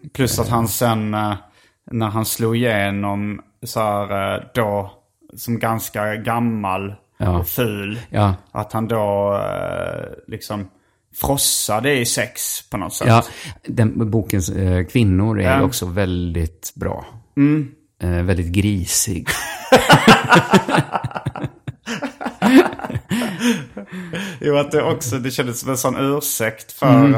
Plus 0.13 0.39
att 0.39 0.49
han 0.49 0.69
sen, 0.69 1.15
eh, 1.15 1.35
när 1.91 2.09
han 2.09 2.25
slog 2.25 2.57
igenom 2.57 3.41
så 3.63 3.81
här, 3.81 4.35
eh, 4.35 4.43
då, 4.55 4.93
som 5.37 5.59
ganska 5.59 6.17
gammal 6.17 6.95
Ja. 7.19 7.39
och 7.39 7.49
ful. 7.49 7.99
Ja. 8.11 8.35
Att 8.53 8.73
han 8.73 8.89
då 8.89 9.35
eh, 9.37 10.05
liksom 10.27 10.69
frossade 11.21 11.95
i 11.99 12.07
sex 12.07 12.63
på 12.71 12.77
något 12.77 12.95
sätt. 12.95 13.09
Ja, 13.09 13.23
den 13.67 14.11
bokens 14.11 14.49
eh, 14.49 14.87
kvinnor 14.87 15.41
är 15.41 15.59
ju 15.59 15.65
också 15.65 15.87
väldigt 15.87 16.73
bra. 16.75 17.05
Eh, 18.03 18.09
väldigt 18.11 18.53
grisig. 18.53 19.29
Jo, 24.41 24.57
att 24.57 24.71
det 24.71 24.83
också, 24.83 25.17
det 25.17 25.31
kändes 25.31 25.61
som 25.61 25.71
en 25.71 25.77
sån 25.77 25.97
ursäkt 26.17 26.73
för 26.73 26.87
Mm. 27.05 27.15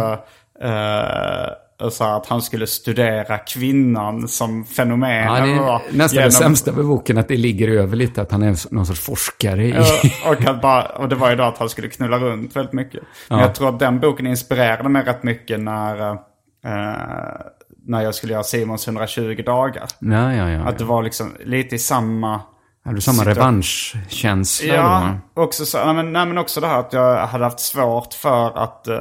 eh, 0.62 1.88
så 1.90 2.04
att 2.04 2.26
han 2.26 2.42
skulle 2.42 2.66
studera 2.66 3.38
kvinnan 3.38 4.28
som 4.28 4.64
fenomen. 4.64 5.24
Ja, 5.24 5.34
det 5.34 5.50
är 5.50 5.96
nästan 5.96 6.08
genom- 6.16 6.24
det 6.24 6.30
sämsta 6.32 6.72
med 6.72 6.84
boken, 6.84 7.18
att 7.18 7.28
det 7.28 7.36
ligger 7.36 7.68
över 7.68 7.96
lite, 7.96 8.22
att 8.22 8.32
han 8.32 8.42
är 8.42 8.74
någon 8.74 8.86
sorts 8.86 9.00
forskare 9.00 9.64
i... 9.66 9.74
Och, 10.26 10.44
att 10.48 10.62
bara, 10.62 10.82
och 10.84 11.08
det 11.08 11.14
var 11.16 11.30
ju 11.30 11.36
då 11.36 11.42
att 11.44 11.58
han 11.58 11.68
skulle 11.68 11.88
knulla 11.88 12.18
runt 12.18 12.56
väldigt 12.56 12.72
mycket. 12.72 13.02
Men 13.28 13.38
Ja. 13.38 13.44
jag 13.44 13.54
tror 13.54 13.68
att 13.68 13.78
den 13.78 14.00
boken 14.00 14.26
inspirerade 14.26 14.88
mig 14.88 15.02
rätt 15.02 15.22
mycket 15.22 15.60
när, 15.60 16.10
eh, 16.10 16.16
när 17.86 18.02
jag 18.02 18.14
skulle 18.14 18.32
göra 18.32 18.42
Simons 18.42 18.86
120 18.86 19.42
dagar. 19.46 19.84
Ja, 19.98 20.32
ja, 20.34 20.50
ja. 20.50 20.60
Att 20.60 20.78
det 20.78 20.84
var 20.84 21.02
liksom 21.02 21.32
lite 21.44 21.74
i 21.74 21.78
samma... 21.78 22.40
Har 22.86 22.92
du 22.92 23.00
samma 23.00 23.24
revanschkänsla 23.24 24.74
Ja, 24.74 25.18
då? 25.34 25.42
också, 25.42 25.66
så, 25.66 25.84
nej, 25.84 25.94
men, 25.94 26.12
nej, 26.12 26.26
men 26.26 26.38
också 26.38 26.60
det 26.60 26.66
här 26.66 26.80
att 26.80 26.92
jag 26.92 27.26
hade 27.26 27.44
haft 27.44 27.60
svårt 27.60 28.14
för 28.14 28.58
att 28.58 28.88
eh, 28.88 28.96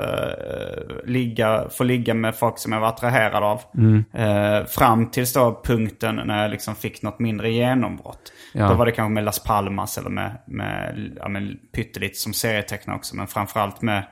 ligga, 1.06 1.70
få 1.70 1.84
ligga 1.84 2.14
med 2.14 2.36
folk 2.36 2.58
som 2.60 2.72
jag 2.72 2.80
var 2.80 2.88
attraherad 2.88 3.44
av. 3.44 3.62
Mm. 3.78 4.06
Eh, 4.14 4.66
fram 4.66 5.12
tills 5.12 5.34
då 5.34 5.62
punkten 5.64 6.22
när 6.26 6.42
jag 6.42 6.52
liksom 6.52 6.76
fick 6.76 7.02
något 7.02 7.20
mindre 7.20 7.52
genombrott. 7.52 8.32
Ja. 8.54 8.68
Då 8.68 8.74
var 8.74 8.86
det 8.86 8.92
kanske 8.92 9.14
med 9.14 9.24
Las 9.24 9.44
Palmas 9.44 9.98
eller 9.98 10.10
med, 10.10 10.38
med 10.48 11.12
ja, 11.20 11.28
men 11.28 11.58
pyttelite 11.76 12.20
som 12.20 12.34
serietecknare 12.34 12.98
också. 12.98 13.16
Men 13.16 13.28
framförallt 13.28 13.82
med 13.82 14.04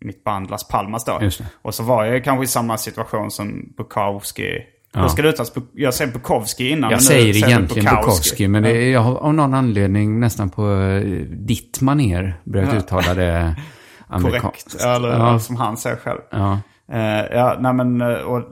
mitt 0.00 0.24
band 0.24 0.50
Las 0.50 0.68
Palmas 0.68 1.04
då. 1.04 1.20
Och 1.62 1.74
så 1.74 1.82
var 1.82 2.04
jag 2.04 2.24
kanske 2.24 2.44
i 2.44 2.48
samma 2.48 2.78
situation 2.78 3.30
som 3.30 3.72
Bukowski. 3.76 4.62
Hur 4.94 5.08
ska 5.08 5.22
det 5.22 5.28
uttalas? 5.28 5.54
Bu- 5.54 5.66
Jag 5.74 5.94
säger 5.94 6.12
Bukowski 6.12 6.68
innan. 6.68 6.80
men 6.80 6.90
Jag 6.90 6.96
nu 6.98 7.02
säger 7.02 7.32
du 7.32 7.38
egentligen 7.38 7.94
Bukowski, 7.96 8.48
men 8.48 8.62
det 8.62 8.70
är, 8.70 8.90
jag 8.92 9.00
har 9.00 9.16
av 9.16 9.34
någon 9.34 9.54
anledning 9.54 10.20
nästan 10.20 10.50
på 10.50 10.72
eh, 10.72 11.00
ditt 11.26 11.80
maner 11.80 12.34
börjat 12.44 12.74
uttala 12.74 13.14
det 13.14 13.56
amerikanskt. 14.08 14.70
Korrekt. 14.72 14.84
Eller 14.96 15.08
Ja. 15.08 15.38
som 15.38 15.56
han 15.56 15.76
säger 15.76 15.96
själv. 15.96 16.20
Ja. 16.30 16.60
Eh, 16.92 17.24
ja, 17.36 17.56
nej 17.60 17.72
men, 17.72 18.00
eh, 18.00 18.08
och, 18.16 18.42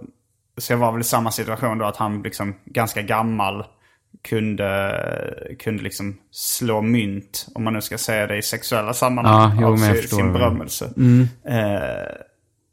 så 0.59 0.72
jag 0.72 0.78
var 0.78 0.93
väl 0.93 1.01
i 1.01 1.05
samma 1.05 1.30
situation 1.30 1.78
då 1.78 1.85
att 1.85 1.97
han 1.97 2.22
liksom 2.22 2.55
ganska 2.64 3.03
gammal 3.03 3.64
kunde, 4.28 4.95
kunde 5.64 5.82
liksom 5.82 6.16
slå 6.30 6.82
mynt, 6.82 7.47
om 7.55 7.64
man 7.64 7.72
nu 7.72 7.80
ska 7.80 7.99
säga 7.99 8.26
det 8.26 8.37
i 8.37 8.43
sexuella 8.43 8.93
sammanhang, 8.93 9.61
Ja, 9.61 9.66
av 9.66 9.78
men 9.78 9.95
sin, 9.95 10.09
sin 10.09 10.32
berömmelse. 10.32 10.85
Eh, 11.49 12.16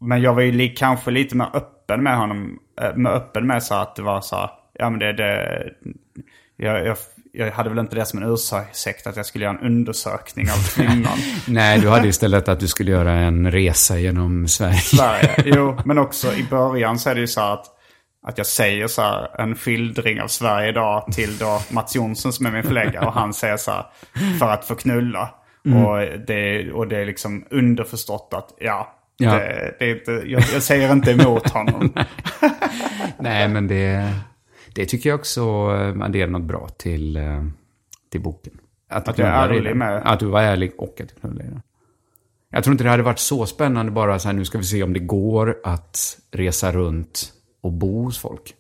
men 0.02 0.22
jag 0.22 0.34
var 0.34 0.42
ju 0.42 0.52
li, 0.52 0.70
kanske 0.70 1.12
lite 1.12 1.36
mer 1.36 1.48
öppen 1.54 2.04
med 2.04 2.18
honom, 2.18 2.60
med 2.96 3.12
öppen 3.12 3.48
med 3.48 3.64
så 3.64 3.76
att 3.76 3.96
det 3.96 4.02
var 4.02 4.22
så 4.22 4.36
här, 4.36 4.50
ja 4.74 4.90
men 4.90 5.00
det, 5.00 5.14
det 5.14 5.64
jag, 6.58 6.86
jag, 6.86 6.98
jag 7.34 7.52
hade 7.52 7.70
väl 7.70 7.80
inte 7.80 7.96
det 7.96 8.06
som 8.06 8.24
en 8.24 8.34
ursäkt 8.34 9.08
att 9.08 9.16
jag 9.16 9.26
skulle 9.26 9.46
göra 9.46 9.58
en 9.58 9.66
undersökning 9.66 10.50
av 10.50 10.68
kvinnan. 10.76 11.18
Nej, 11.48 11.80
du 11.80 11.90
hade 11.90 12.08
istället 12.08 12.48
att 12.48 12.60
du 12.60 12.68
skulle 12.68 12.92
göra 12.92 13.12
en 13.12 13.52
resa 13.52 14.00
genom 14.00 14.48
Sverige. 14.48 14.78
Sverige. 14.78 15.36
Jo, 15.46 15.78
men 15.86 15.98
också 15.98 16.34
i 16.34 16.44
början 16.50 17.00
så 17.00 17.10
är 17.10 17.16
det 17.16 17.22
ju 17.22 17.28
så 17.28 17.42
här 17.42 17.54
att, 17.54 17.66
att 18.28 18.38
jag 18.38 18.48
säger 18.48 18.88
så 18.88 19.02
här 19.02 19.42
en 19.42 19.56
skildring 19.56 20.22
av 20.22 20.28
Sverige 20.28 20.70
idag 20.70 21.06
till 21.12 21.38
då 21.38 21.62
Mats 21.70 21.96
Jonsson 21.96 22.34
som 22.34 22.46
är 22.46 22.52
min 22.52 22.64
förläggare 22.64 23.06
och 23.06 23.14
han 23.14 23.34
säger 23.34 23.58
så 23.58 23.72
här 23.72 23.86
för 24.40 24.50
att 24.50 24.66
få 24.66 24.76
knulla. 24.76 25.30
Och, 25.64 26.20
det, 26.28 26.72
och 26.72 26.88
det 26.88 26.98
är 26.98 27.06
liksom 27.06 27.46
underförstått 27.50 28.34
att 28.34 28.50
ja, 28.60 29.01
Ja. 29.22 29.32
Det, 29.34 29.76
det 29.80 29.86
är 29.92 29.96
inte, 29.96 30.12
jag, 30.12 30.44
jag 30.54 30.64
säger 30.64 30.92
inte 30.92 31.12
emot 31.12 31.50
honom. 31.50 31.94
Nej, 33.20 33.48
men 33.48 33.68
det, 33.68 34.14
det 34.76 34.86
tycker 34.86 35.10
jag 35.10 35.20
också 35.20 35.42
eh, 35.42 36.02
adderar 36.06 36.28
något 36.30 36.42
bra 36.42 36.68
till, 36.78 37.18
eh, 37.18 37.44
till 38.12 38.22
boken. 38.22 38.54
Att, 38.90 39.08
Att 39.08 39.18
jag 39.18 39.28
är 39.28 39.50
ärlig 39.50 39.76
med- 39.76 40.02
Att 40.06 40.20
du 40.20 40.26
var 40.26 40.42
ärlig 40.42 40.72
och 40.78 41.02
att 41.02 41.10
du 41.10 41.16
knullade 41.20 41.44
i 41.44 41.48
den. 41.48 41.62
Jag 42.54 42.64
tror 42.64 42.72
inte 42.74 42.84
det 42.84 42.90
hade 42.90 43.04
varit 43.04 43.20
så 43.20 43.46
spännande 43.46 43.92
bara 43.92 44.20
så 44.20 44.28
här, 44.28 44.36
nu 44.36 44.46
ska 44.46 44.58
vi 44.58 44.64
se 44.64 44.84
om 44.84 44.94
det 44.94 45.00
går 45.00 45.58
att 45.64 46.18
resa 46.32 46.72
runt 46.72 47.34
och 47.62 47.72
bo 47.72 48.04
hos 48.04 48.20
folk. 48.20 48.54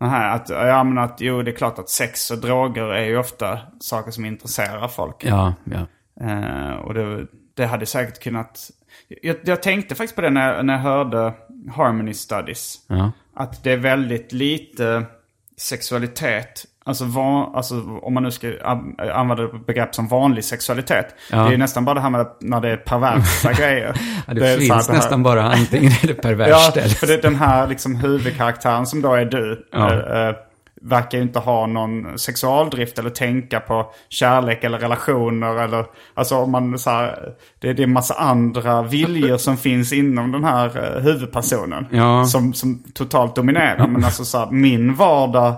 Aha, 0.00 0.16
att, 0.16 0.48
ja, 0.48 0.84
men 0.84 0.98
att, 0.98 1.20
jo, 1.20 1.42
det 1.42 1.50
är 1.50 1.54
klart 1.56 1.78
att 1.78 1.88
sex 1.90 2.30
och 2.30 2.38
droger 2.38 2.84
är 2.84 3.04
ju 3.04 3.18
ofta 3.18 3.58
saker 3.80 4.10
som 4.10 4.24
intresserar 4.24 4.88
folk. 4.88 5.16
Ja, 5.24 5.54
ja. 5.64 5.86
Eh, 6.26 6.72
och 6.72 6.94
det, 6.94 7.26
det 7.54 7.66
hade 7.66 7.86
säkert 7.86 8.22
kunnat... 8.22 8.70
Jag, 9.22 9.36
jag 9.44 9.62
tänkte 9.62 9.94
faktiskt 9.94 10.14
på 10.16 10.20
det 10.22 10.30
när, 10.30 10.54
jag- 10.54 10.64
när 10.66 10.72
jag 10.74 10.80
hörde 10.80 11.32
Harmony 11.76 12.14
Studies. 12.14 12.76
Ja. 12.86 13.12
Att 13.36 13.64
det 13.64 13.72
är 13.72 13.76
väldigt 13.76 14.32
lite 14.32 15.04
sexualitet. 15.56 16.64
Alltså, 16.84 17.04
van, 17.04 17.54
alltså 17.54 17.98
om 18.02 18.14
man 18.14 18.22
nu 18.22 18.30
ska 18.30 18.52
an- 18.64 18.96
använda 19.14 19.48
begrepp 19.66 19.94
som 19.94 20.08
vanlig 20.08 20.44
sexualitet. 20.44 21.14
Det 21.30 21.36
är 21.36 21.50
ju 21.50 21.56
nästan 21.56 21.84
bara 21.84 21.94
det 21.94 22.00
här 22.00 22.10
med 22.10 22.26
när 22.40 22.60
det 22.60 22.70
är 22.72 22.76
perversa 22.76 23.52
grejer. 23.58 23.94
Ja, 24.26 24.34
det, 24.34 24.48
är 24.48 24.54
så 24.54 24.58
finns 24.60 24.70
här- 24.72 24.78
det 24.78 24.84
här- 24.86 24.94
nästan 24.94 25.22
bara 25.22 25.42
antingen 25.42 25.92
är 26.02 26.06
det 26.06 26.14
perverst 26.22 26.50
Ja, 26.76 26.82
eller... 26.82 26.94
för 26.94 27.06
det, 27.06 27.22
den 27.22 27.34
här 27.36 27.66
liksom 27.66 27.96
huvudkaraktären 27.96 28.86
som 28.86 29.02
då 29.02 29.14
är 29.14 29.24
du. 29.24 29.68
Ja. 29.72 29.92
eh, 30.28 30.34
verkar 30.82 31.18
ju 31.18 31.24
inte 31.24 31.38
ha 31.38 31.66
någon 31.66 32.18
sexualdrift 32.18 32.98
eller 32.98 33.10
tänka 33.10 33.60
på 33.60 33.92
kärlek 34.08 34.64
eller 34.64 34.78
relationer. 34.78 35.64
Eller, 35.64 35.86
alltså 36.14 36.36
om 36.36 36.50
man 36.50 36.78
så 36.78 36.90
här, 36.90 37.34
det, 37.58 37.72
det 37.72 37.82
är 37.82 37.86
en 37.86 37.92
massa 37.92 38.14
andra 38.14 38.82
viljor 38.82 39.36
som 39.36 39.56
finns 39.56 39.92
inom 39.92 40.32
den 40.32 40.44
här 40.44 40.96
eh, 40.96 41.02
huvudpersonen. 41.02 41.86
Ja. 41.90 42.24
Som, 42.24 42.54
som 42.54 42.82
totalt 42.94 43.36
dominerar. 43.36 43.86
Men 43.86 44.04
alltså 44.04 44.24
så 44.24 44.38
här, 44.38 44.50
min 44.50 44.94
vardag 44.94 45.54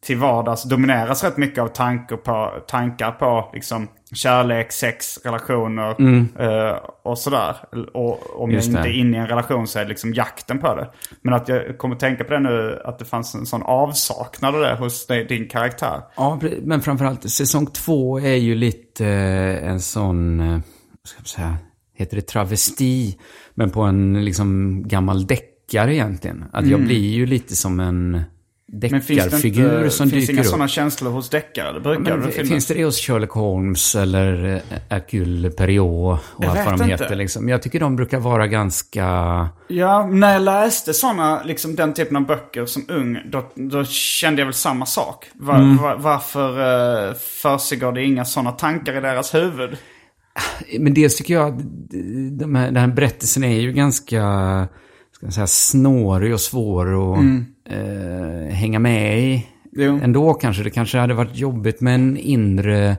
till 0.00 0.16
vardags 0.16 0.62
domineras 0.62 1.24
rätt 1.24 1.36
mycket 1.36 1.58
av 1.58 1.68
tankar 1.68 2.16
på, 2.16 2.52
tankar 2.68 3.10
på 3.10 3.50
liksom, 3.52 3.88
kärlek, 4.14 4.72
sex, 4.72 5.18
relationer 5.24 5.94
eh, 6.40 6.76
och 7.02 7.18
sådär. 7.18 7.56
Och 7.92 8.42
om 8.42 8.50
Just 8.50 8.66
jag 8.66 8.72
inte 8.72 8.88
det. 8.88 8.94
är 8.94 8.98
inne 8.98 9.16
i 9.16 9.20
en 9.20 9.26
relation 9.26 9.66
så 9.66 9.78
är 9.78 9.82
det 9.82 9.88
liksom 9.88 10.14
jakten 10.14 10.58
på 10.58 10.74
det. 10.74 10.90
Men 11.22 11.34
att 11.34 11.48
jag 11.48 11.78
kommer 11.78 11.96
tänka 11.96 12.24
på 12.24 12.32
det 12.32 12.40
nu, 12.40 12.82
att 12.84 12.98
det 12.98 13.04
fanns 13.04 13.34
en 13.34 13.46
sån 13.46 13.62
avsaknad 13.62 14.54
av 14.54 14.60
det 14.60 14.74
hos 14.74 15.06
din 15.06 15.48
karaktär. 15.48 16.00
Ja, 16.16 16.40
men 16.62 16.80
framförallt 16.80 17.30
säsong 17.30 17.66
två 17.66 18.20
är 18.20 18.36
ju 18.36 18.54
lite 18.54 19.06
eh, 19.06 19.68
en 19.70 19.80
sån, 19.80 20.40
eh, 20.40 20.50
vad 20.50 21.08
ska 21.08 21.20
jag 21.20 21.26
säga, 21.26 21.56
heter 21.94 22.16
det 22.16 22.22
travesti? 22.22 23.18
Men 23.54 23.70
på 23.70 23.82
en 23.82 24.24
liksom 24.24 24.82
gammal 24.88 25.26
deckare 25.26 25.94
egentligen. 25.94 26.44
Att 26.52 26.66
jag 26.66 26.80
blir 26.80 27.10
ju 27.10 27.26
lite 27.26 27.56
som 27.56 27.80
en 27.80 28.22
Det 28.72 28.88
deckarfigur 28.88 29.76
inte, 29.78 29.90
som 29.90 30.10
finns 30.10 30.22
dyker 30.22 30.32
inga 30.32 30.42
upp. 30.42 30.46
sådana 30.46 30.68
känslor 30.68 31.10
hos 31.10 31.30
deckare? 31.30 31.72
Det 31.72 31.80
väl 32.16 32.30
finnas. 32.30 32.48
finns 32.48 32.66
det 32.66 32.74
det 32.74 32.84
hos 32.84 33.00
Sherlock 33.00 33.30
Holmes 33.30 33.94
eller 33.94 34.54
eh, 34.54 34.78
Hercule 34.88 35.50
Perriot 35.50 36.20
och 36.20 36.44
Jag 36.44 36.50
allt 36.50 36.58
vad 36.58 36.78
de 36.78 36.82
inte. 36.90 37.04
heter 37.04 37.16
liksom? 37.16 37.48
Jag 37.48 37.62
tycker 37.62 37.80
de 37.80 37.96
brukar 37.96 38.18
vara 38.18 38.46
ganska... 38.46 39.04
Ja, 39.68 40.06
när 40.06 40.32
jag 40.32 40.42
läste 40.42 40.94
såna, 40.94 41.42
liksom 41.42 41.76
den 41.76 41.94
typen 41.94 42.16
av 42.16 42.26
böcker 42.26 42.66
som 42.66 42.84
ung, 42.88 43.18
då, 43.30 43.50
då 43.54 43.84
kände 43.84 44.40
jag 44.40 44.46
väl 44.46 44.54
samma 44.54 44.86
sak. 44.86 45.26
Var, 45.34 45.54
Mm. 45.54 45.76
var, 45.76 45.96
varför 45.96 46.58
uh, 47.08 47.14
försiggår 47.14 47.92
det 47.92 48.04
inga 48.04 48.24
sådana 48.24 48.50
tankar 48.52 48.96
i 48.96 49.00
deras 49.00 49.34
huvud? 49.34 49.76
Men 50.78 50.94
dels 50.94 51.16
tycker 51.16 51.34
jag 51.34 51.48
att 51.48 51.58
de 52.38 52.54
här, 52.54 52.66
den 52.66 52.76
här 52.76 52.86
berättelsen 52.88 53.44
är 53.44 53.60
ju 53.60 53.72
ganska, 53.72 54.22
ska 55.20 55.26
man 55.26 55.32
säga, 55.32 55.46
snårig 55.46 56.34
och 56.34 56.40
svår 56.40 57.14
att 57.14 57.24
eh, 57.70 58.54
hänga 58.54 58.78
med 58.78 59.20
i. 59.20 59.46
Jo. 59.72 60.00
Ändå 60.02 60.34
kanske. 60.34 60.62
Det 60.62 60.70
kanske 60.70 60.98
hade 60.98 61.14
varit 61.14 61.36
jobbigt 61.36 61.80
med 61.80 61.94
en 61.94 62.16
inre 62.16 62.96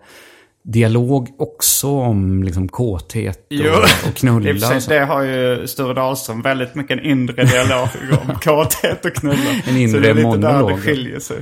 dialog 0.64 1.30
också 1.38 1.88
om 1.90 2.44
liksom 2.44 2.68
kåthet 2.68 3.48
och, 3.50 4.10
och 4.10 4.16
knulla 4.16 4.60
sig, 4.68 4.78
och 4.78 4.84
det 4.88 5.06
har 5.06 5.22
ju 5.22 5.68
Sture 5.68 5.94
Dahlström 5.94 6.42
väldigt 6.42 6.76
mycket 6.76 7.00
en 7.00 7.06
inre 7.06 7.44
dialog 7.44 7.88
om 8.12 8.36
kåthet 8.42 9.06
och 9.06 9.14
knulla. 9.14 9.52
En 9.68 9.78
inre 9.78 9.92
så 9.92 10.00
det 10.00 10.10
är 10.10 10.14
lite 10.14 10.38
där 10.38 10.54
monolog. 10.54 10.72
det 10.72 10.78
skiljer 10.78 11.20
sig. 11.20 11.38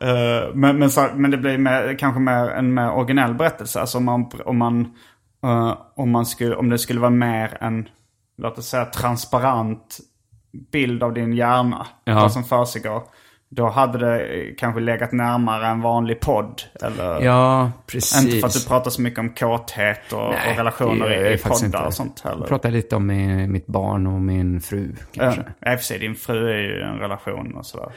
Eh, 0.00 0.54
men, 0.54 0.78
men, 0.78 0.90
så, 0.90 1.08
men 1.14 1.30
det 1.30 1.36
blir 1.36 1.58
mer, 1.58 1.98
kanske 1.98 2.20
mer, 2.20 2.50
en 2.50 2.74
mer 2.74 2.90
originell 2.90 3.34
berättelse. 3.34 3.80
Alltså 3.80 3.98
om 3.98 4.04
man, 4.04 4.30
om 4.44 4.58
man, 4.58 4.80
eh, 5.44 5.78
om 5.96 6.10
man 6.10 6.26
skulle, 6.26 6.56
om 6.56 6.68
det 6.68 6.78
skulle 6.78 7.00
vara 7.00 7.10
mer 7.10 7.58
en, 7.60 7.88
låt 8.42 8.58
oss 8.58 8.68
säga 8.68 8.84
transparent 8.84 10.00
bild 10.72 11.02
av 11.02 11.14
din 11.14 11.32
hjärna. 11.32 11.86
Ja. 12.04 12.14
Vad 12.14 12.32
som 12.32 12.44
försiggår. 12.44 13.02
Då 13.50 13.68
hade 13.68 13.98
det 13.98 14.20
eh, 14.20 14.54
kanske 14.58 14.80
legat 14.80 15.12
närmare 15.12 15.66
en 15.66 15.80
vanlig 15.80 16.20
podd. 16.20 16.62
Eller, 16.82 17.20
Ja, 17.22 17.70
precis. 17.86 18.24
inte 18.24 18.38
för 18.38 18.46
att 18.46 18.52
du 18.54 18.66
pratar 18.68 18.90
så 18.90 19.02
mycket 19.02 19.18
om 19.18 19.28
kåthet 19.34 20.12
och, 20.12 20.18
Nej, 20.30 20.50
och 20.50 20.56
relationer 20.56 21.26
i, 21.30 21.34
i 21.34 21.38
poddar 21.38 21.64
inte. 21.66 21.78
och 21.78 21.94
sånt 21.94 22.20
heller. 22.24 22.38
Jag 22.38 22.48
pratar 22.48 22.70
lite 22.70 22.96
om 22.96 23.06
min- 23.06 23.52
mitt 23.52 23.66
barn 23.66 24.06
och 24.06 24.20
min 24.20 24.60
fru 24.60 24.92
kanske. 25.12 25.44
Ja, 25.60 25.72
i 25.72 25.76
och 25.76 25.78
för 25.78 25.84
sig, 25.84 25.98
din 25.98 26.14
fru 26.14 26.48
är 26.50 26.58
ju 26.58 26.80
en 26.80 26.98
relation 26.98 27.54
och 27.56 27.66
sådär. 27.66 27.88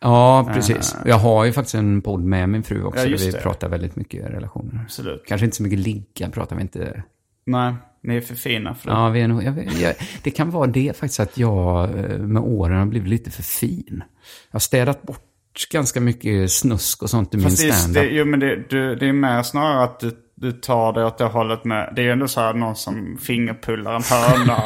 Ja, 0.00 0.48
precis. 0.54 0.96
Jag 1.04 1.16
har 1.16 1.44
ju 1.44 1.52
faktiskt 1.52 1.74
en 1.74 2.02
podd 2.02 2.20
med 2.24 2.48
min 2.48 2.62
fru 2.62 2.84
också. 2.84 3.00
Ja, 3.00 3.08
där 3.10 3.16
vi 3.18 3.30
det. 3.30 3.38
pratar 3.38 3.68
väldigt 3.68 3.96
mycket 3.96 4.30
relationer. 4.30 4.80
Absolut. 4.84 5.24
Kanske 5.26 5.44
inte 5.44 5.56
så 5.56 5.62
mycket 5.62 5.78
ligga 5.78 6.30
pratar 6.30 6.56
vi 6.56 6.62
inte. 6.62 7.02
Nej, 7.46 7.74
ni 8.02 8.16
är 8.16 8.20
för 8.20 8.34
fina 8.34 8.74
för 8.74 8.90
det. 8.90 8.96
Ja, 8.96 9.08
vi 9.08 9.20
är 9.20 9.28
nog, 9.28 9.42
jag, 9.42 9.72
jag, 9.80 9.94
det 10.22 10.30
kan 10.30 10.50
vara 10.50 10.66
det 10.66 10.96
faktiskt 10.96 11.20
att 11.20 11.38
jag 11.38 11.84
eh, 11.98 12.18
med 12.18 12.42
åren 12.42 12.78
har 12.78 12.86
blivit 12.86 13.08
lite 13.08 13.30
för 13.30 13.42
fin. 13.42 14.02
Jag 14.50 14.54
har 14.54 14.60
städat 14.60 15.02
bort 15.02 15.26
ganska 15.70 16.00
mycket 16.00 16.52
snusk 16.52 17.02
och 17.02 17.10
sånt 17.10 17.34
i 17.34 17.36
min 17.36 17.50
standup. 17.50 17.94
det, 17.94 18.08
jo, 18.10 18.24
men 18.24 18.40
det, 18.40 18.64
du, 18.68 18.94
det 18.94 19.06
är 19.06 19.12
mer 19.12 19.42
snarare 19.42 19.84
att 19.84 20.00
du, 20.00 20.16
du 20.40 20.52
tar 20.52 20.92
det 20.92 21.04
åt 21.04 21.18
det 21.18 21.24
hållet 21.24 21.64
med... 21.64 21.92
Det 21.96 22.00
är 22.00 22.04
ju 22.04 22.10
ändå 22.10 22.28
så 22.28 22.40
här 22.40 22.52
någon 22.52 22.76
som 22.76 23.18
fingerpullar 23.22 23.94
en 23.94 24.02
höna. 24.02 24.62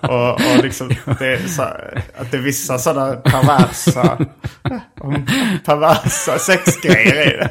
Och, 0.00 0.10
och, 0.10 0.32
och 0.32 0.62
liksom, 0.62 0.88
det 1.18 1.26
är 1.26 1.48
så 1.48 1.62
här, 1.62 2.02
att 2.18 2.30
det 2.30 2.36
är 2.36 2.40
vissa 2.40 2.78
sådana 2.78 3.16
perversa, 3.16 4.18
perversa 5.64 6.38
sexgrejer 6.38 7.28
i 7.28 7.36
det. 7.36 7.50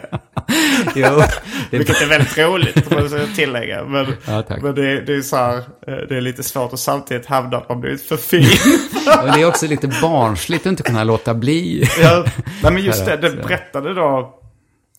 Jo, 0.96 1.22
det, 1.70 1.78
Vilket 1.78 2.02
är 2.02 2.08
väldigt 2.08 2.38
roligt, 2.38 2.88
får 2.88 3.20
jag 3.20 3.36
tillägga. 3.36 3.84
Men, 3.84 4.14
Ja, 4.26 4.44
men 4.62 4.76
det, 4.76 5.02
det 5.02 5.16
är 5.16 5.22
så 5.22 5.36
här, 5.36 5.58
eh, 5.58 5.96
det 6.10 6.18
är 6.18 6.22
lite 6.22 6.44
svårt 6.44 6.74
att 6.74 6.80
samtidigt 6.80 7.26
hävda 7.26 7.58
att 7.58 7.70
man 7.70 7.82
blivit 7.82 8.08
för 8.08 8.18
fin. 8.18 8.48
och 9.24 9.32
det 9.34 9.42
är 9.42 9.46
också 9.48 9.68
lite 9.68 9.88
barnsligt 10.02 10.66
att 10.66 10.70
inte 10.70 10.84
kunna 10.84 11.04
låta 11.04 11.34
bli. 11.34 11.90
ja, 12.02 12.26
nej, 12.64 12.74
men 12.74 12.84
just 12.84 13.06
det, 13.06 13.18
det 13.18 13.32
berättade 13.32 13.94
då 13.94 14.37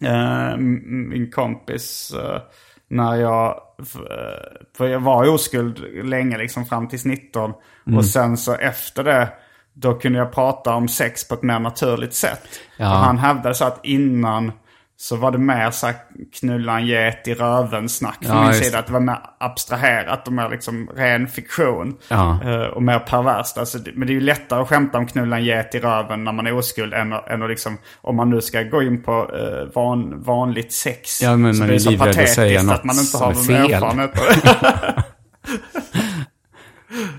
eh, 0.02 0.56
min 0.56 1.30
kompis 1.30 2.12
eh, 2.14 2.40
när 2.88 3.16
jag, 3.16 3.60
eh, 3.78 4.58
för 4.76 4.86
jag 4.86 5.00
var 5.00 5.28
oskuld 5.28 6.04
länge, 6.04 6.38
liksom 6.38 6.66
fram 6.66 6.88
till 6.88 7.00
19. 7.04 7.52
Mm. 7.86 7.98
Och 7.98 8.04
sen 8.04 8.36
så 8.36 8.54
efter 8.54 9.04
det, 9.04 9.28
då 9.72 9.94
kunde 9.94 10.18
jag 10.18 10.32
prata 10.32 10.74
om 10.74 10.88
sex 10.88 11.28
på 11.28 11.34
ett 11.34 11.42
mer 11.42 11.58
naturligt 11.58 12.14
sätt. 12.14 12.48
Ja. 12.76 12.90
Och 12.90 12.98
han 12.98 13.18
hävdade 13.18 13.54
så 13.54 13.64
att 13.64 13.80
innan 13.82 14.52
så 15.00 15.16
var 15.16 15.30
det 15.30 15.38
mer 15.38 15.70
så 15.70 15.86
här 15.86 15.96
knulla 16.40 16.78
en 16.78 16.86
get 16.86 17.28
i 17.28 17.34
röven-snack 17.34 18.24
från 18.24 18.36
Ja, 18.36 18.42
min 18.42 18.50
just 18.50 18.64
sida. 18.64 18.78
Att 18.78 18.86
det 18.86 18.92
var 18.92 19.00
mer 19.00 19.18
abstraherat 19.38 20.26
och 20.26 20.32
mer 20.32 20.48
liksom 20.48 20.90
ren 20.96 21.28
fiktion. 21.28 21.96
Ja. 22.08 22.38
Eh, 22.44 22.66
och 22.66 22.82
mer 22.82 22.98
perverst. 22.98 23.58
Alltså, 23.58 23.78
men 23.94 24.06
det 24.06 24.12
är 24.12 24.14
ju 24.14 24.20
lättare 24.20 24.62
att 24.62 24.68
skämta 24.68 24.98
om 24.98 25.06
knulla 25.06 25.36
en 25.36 25.44
get 25.44 25.74
i 25.74 25.80
röven 25.80 26.24
när 26.24 26.32
man 26.32 26.46
är 26.46 26.54
oskuld 26.54 26.94
än, 26.94 27.12
än 27.12 27.42
att 27.42 27.50
liksom, 27.50 27.78
om 28.00 28.16
man 28.16 28.30
nu 28.30 28.40
ska 28.40 28.62
gå 28.62 28.82
in 28.82 29.02
på 29.02 29.30
eh, 29.34 29.74
van, 29.74 30.22
vanligt 30.22 30.72
sex. 30.72 31.22
Ja, 31.22 31.36
men 31.36 31.54
så 31.54 31.60
man 31.60 31.68
det 31.68 31.74
är 31.74 31.76
är 31.76 31.78
så 31.78 31.98
patetiskt 31.98 32.70
att, 32.70 32.84
man 32.84 32.98
inte 32.98 33.18
har 33.18 33.32
någon 33.32 33.72
erfarenhet. 33.72 34.10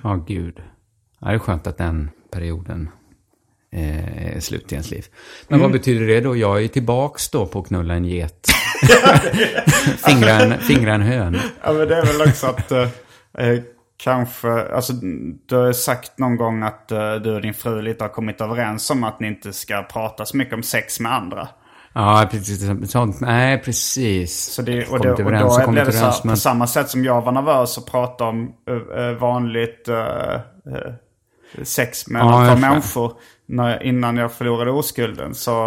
Ja, 0.04 0.16
gud. 0.28 0.62
Ja, 1.20 1.28
det 1.28 1.34
är 1.34 1.40
skönt 1.40 1.68
att 1.68 1.78
den 1.78 2.10
perioden 2.32 2.90
eh, 3.72 4.40
slut 4.40 4.72
i 4.72 4.76
ens 4.76 4.92
liv. 4.92 5.06
Men 5.48 5.60
vad 5.60 5.72
betyder 5.72 6.08
det 6.08 6.22
då? 6.22 6.36
Jag 6.36 6.64
är 6.64 6.68
tillbaks 6.68 7.30
då 7.30 7.46
på 7.46 7.60
att 7.60 7.68
knulla 7.68 7.94
en 7.94 8.06
get. 8.06 8.48
fingra, 10.08 10.32
en, 10.32 10.60
fingra 10.60 10.94
en 10.94 11.02
hön. 11.02 11.40
Ja, 11.64 11.74
men 11.74 11.88
det 11.88 11.96
är 11.96 12.06
väl 12.06 12.30
också 12.30 12.48
att 12.48 12.72
eh, 12.72 12.82
eh, 13.38 13.60
kanske, 13.98 14.50
alltså 14.76 14.94
du 15.46 15.56
har 15.56 15.74
sagt 15.74 16.18
någon 16.20 16.36
gång 16.38 16.64
att 16.64 16.92
eh, 16.92 17.14
du 17.16 17.36
och 17.36 17.42
din 17.42 17.54
fru 17.54 17.82
lite 17.82 18.04
har 18.04 18.10
kommit 18.10 18.42
överens 18.42 18.90
om 18.90 19.04
att 19.04 19.20
ni 19.20 19.28
inte 19.28 19.54
ska 19.54 19.84
prata 19.84 20.26
så 20.26 20.38
mycket 20.38 20.54
om 20.54 20.64
sex 20.64 21.00
med 21.00 21.14
andra. 21.14 21.48
Ja, 21.94 22.28
precis. 22.32 22.92
Sånt, 22.92 23.20
nej, 23.20 23.62
precis. 23.62 24.40
Så 24.40 24.62
det, 24.62 24.88
och, 24.88 25.00
det, 25.00 25.12
och 25.12 25.20
överens 25.20 25.42
då 25.42 25.48
och 25.48 25.56
kommit 25.66 25.72
blev 25.72 25.86
det 25.86 25.92
så 25.92 25.98
här, 25.98 26.06
överens, 26.06 26.24
men- 26.24 26.34
på 26.34 26.40
samma 26.40 26.68
sätt 26.68 26.90
som 26.90 27.04
jag 27.06 27.22
var 27.22 27.32
nervös 27.32 27.78
att 27.78 27.86
prata 27.86 28.24
om 28.24 28.52
eh, 28.70 29.04
eh, 29.06 29.12
vanligt 29.12 29.88
eh, 29.88 30.42
sex 31.64 32.08
med 32.08 32.22
Ja, 32.22 32.46
fattar. 32.46 32.58
människor 32.70 33.14
när, 33.50 33.84
innan 33.84 34.18
jag 34.18 34.32
förlorade 34.32 34.72
oskulden. 34.72 35.36
Så, 35.36 35.66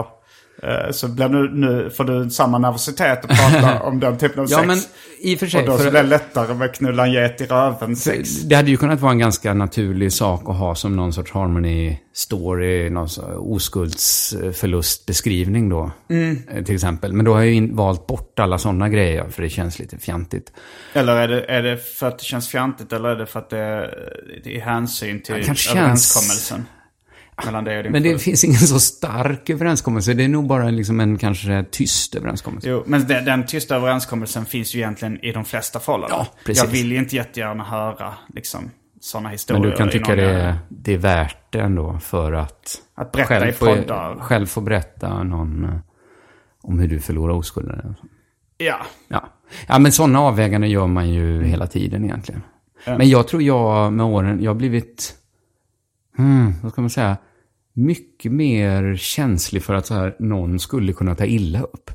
eh, 0.63 0.91
så 0.91 1.09
blev 1.09 1.31
nu, 1.31 1.51
nu 1.53 1.91
får 1.91 2.05
du 2.05 2.31
samma 2.31 2.59
nervositet 2.59 3.25
att 3.25 3.31
prata 3.53 3.83
om 3.83 4.01
den 4.01 4.19
typen 4.19 4.41
av 4.41 4.47
Ja, 4.51 4.57
sex. 4.59 4.67
men 4.69 4.79
i 5.21 5.35
och 5.35 5.39
för 5.39 5.47
sig, 5.47 5.61
och 5.61 5.67
då 5.67 5.73
för- 5.79 5.91
blev 5.91 6.03
det 6.03 6.03
lättare 6.03 6.55
med 6.55 6.75
knulla 6.75 7.07
en 7.07 7.13
get 7.13 7.41
i 7.41 7.47
röven 7.47 7.97
sex. 7.97 8.41
Det 8.43 8.55
hade 8.55 8.71
ju 8.71 8.77
kunnat 8.77 9.01
vara 9.01 9.13
en 9.13 9.19
ganska 9.19 9.55
naturlig 9.55 10.13
sak 10.13 10.49
att 10.49 10.57
ha 10.57 10.75
som 10.75 10.97
någon 10.97 11.13
sorts 11.13 11.33
harmony 11.33 11.99
story, 12.15 12.91
någon 12.91 13.09
oskuldsförlustbeskrivning 13.39 15.69
då. 15.69 15.91
eh, 16.09 16.35
Till 16.65 16.75
exempel. 16.75 17.13
Men 17.13 17.25
då 17.25 17.33
har 17.35 17.41
jag 17.43 17.53
ju 17.55 17.73
valt 17.75 18.07
bort 18.07 18.39
alla 18.39 18.59
sådana 18.59 18.89
grejer, 18.89 19.25
för 19.31 19.43
det 19.43 19.49
känns 19.49 19.79
lite 19.79 19.99
fjantigt. 19.99 20.53
Eller 20.93 21.17
är 21.17 21.29
det, 21.29 21.45
är 21.45 21.63
det 21.63 21.77
för 21.99 22.09
att 22.09 22.19
det 22.19 22.25
känns 22.25 22.49
fjantigt 22.49 22.93
eller 22.93 23.09
är 23.09 23.17
det 23.17 23.27
för 23.27 23.39
att 23.39 23.51
det 23.51 23.59
är, 23.59 24.49
är 24.49 24.61
hänsyn 24.61 25.23
till 25.23 25.45
kanske 25.45 25.65
känns- 25.65 25.77
överenskommelsen? 25.77 26.65
Mellan 27.45 27.65
dig 27.65 27.77
och 27.77 27.83
din 27.83 27.93
Men 27.93 28.03
fru? 28.03 28.13
det 28.13 28.19
finns 28.19 28.45
ingen 28.45 28.59
så 28.59 28.81
stark 28.81 29.51
överenskommelse. 29.51 30.15
Det 30.15 30.25
är 30.25 30.29
nog 30.29 30.47
bara 30.47 30.71
liksom 30.71 31.01
en 31.01 31.19
kanske 31.19 31.65
tyst 31.71 32.15
överenskommelse. 32.15 32.69
Jo, 32.69 32.83
men 32.87 33.07
den, 33.07 33.25
den 33.25 33.47
tysta 33.47 33.77
överenskommelsen 33.77 34.47
finns 34.47 34.75
ju 34.75 34.79
egentligen 34.79 35.25
i 35.25 35.33
de 35.33 35.45
flesta 35.45 35.81
förhållanden. 35.81 36.19
Ja, 36.19 36.27
precis. 36.45 36.65
Jag 36.65 36.71
vill 36.71 36.93
ju 36.93 36.99
inte 36.99 37.17
jättegärna 37.17 37.65
höra 37.65 38.15
liksom, 38.35 38.71
sådana 39.01 39.29
historier. 39.29 39.61
Men 39.61 39.71
du 39.71 39.77
kan 39.77 39.91
tycka 39.91 40.15
det 40.17 40.31
är, 40.31 40.59
det 40.69 40.95
är 40.95 40.99
värt 40.99 41.37
det 41.51 41.61
ändå 41.61 41.99
för 41.99 42.33
att... 42.33 42.79
Att 42.95 43.13
berätta 43.13 43.49
i 43.49 43.53
få, 43.53 43.77
själv 44.21 44.47
få 44.47 44.61
berätta 44.61 45.23
någon 45.23 45.65
eh, 45.65 45.71
om 46.63 46.79
hur 46.79 46.89
du 46.89 47.01
förlorar 47.01 47.35
oskulden. 47.35 47.95
Ja. 48.57 48.87
Ja. 49.09 49.29
ja, 49.67 49.79
men 49.79 49.93
sådana 49.93 50.21
avväganden 50.21 50.71
gör 50.71 50.87
man 50.87 51.11
ju 51.11 51.45
hela 51.45 51.67
tiden 51.67 52.05
egentligen. 52.05 52.43
Men 52.87 53.09
jag 53.09 53.29
tror 53.29 53.43
jag 53.43 53.93
med 53.93 54.07
åren, 54.07 54.43
jag 54.43 54.51
har 54.51 54.55
blivit, 54.55 55.15
hmm, 56.17 56.55
vad 56.63 56.73
ska 56.73 56.81
man 56.81 56.91
säga, 56.91 57.17
mycket 57.75 58.33
mer 58.33 58.97
känslig 58.97 59.63
för 59.63 59.75
att 59.75 59.87
så 59.87 59.95
här, 59.95 60.17
någon 60.19 60.59
skulle 60.59 60.93
kunna 60.93 61.15
ta 61.15 61.25
illa 61.25 61.63
upp. 61.63 61.91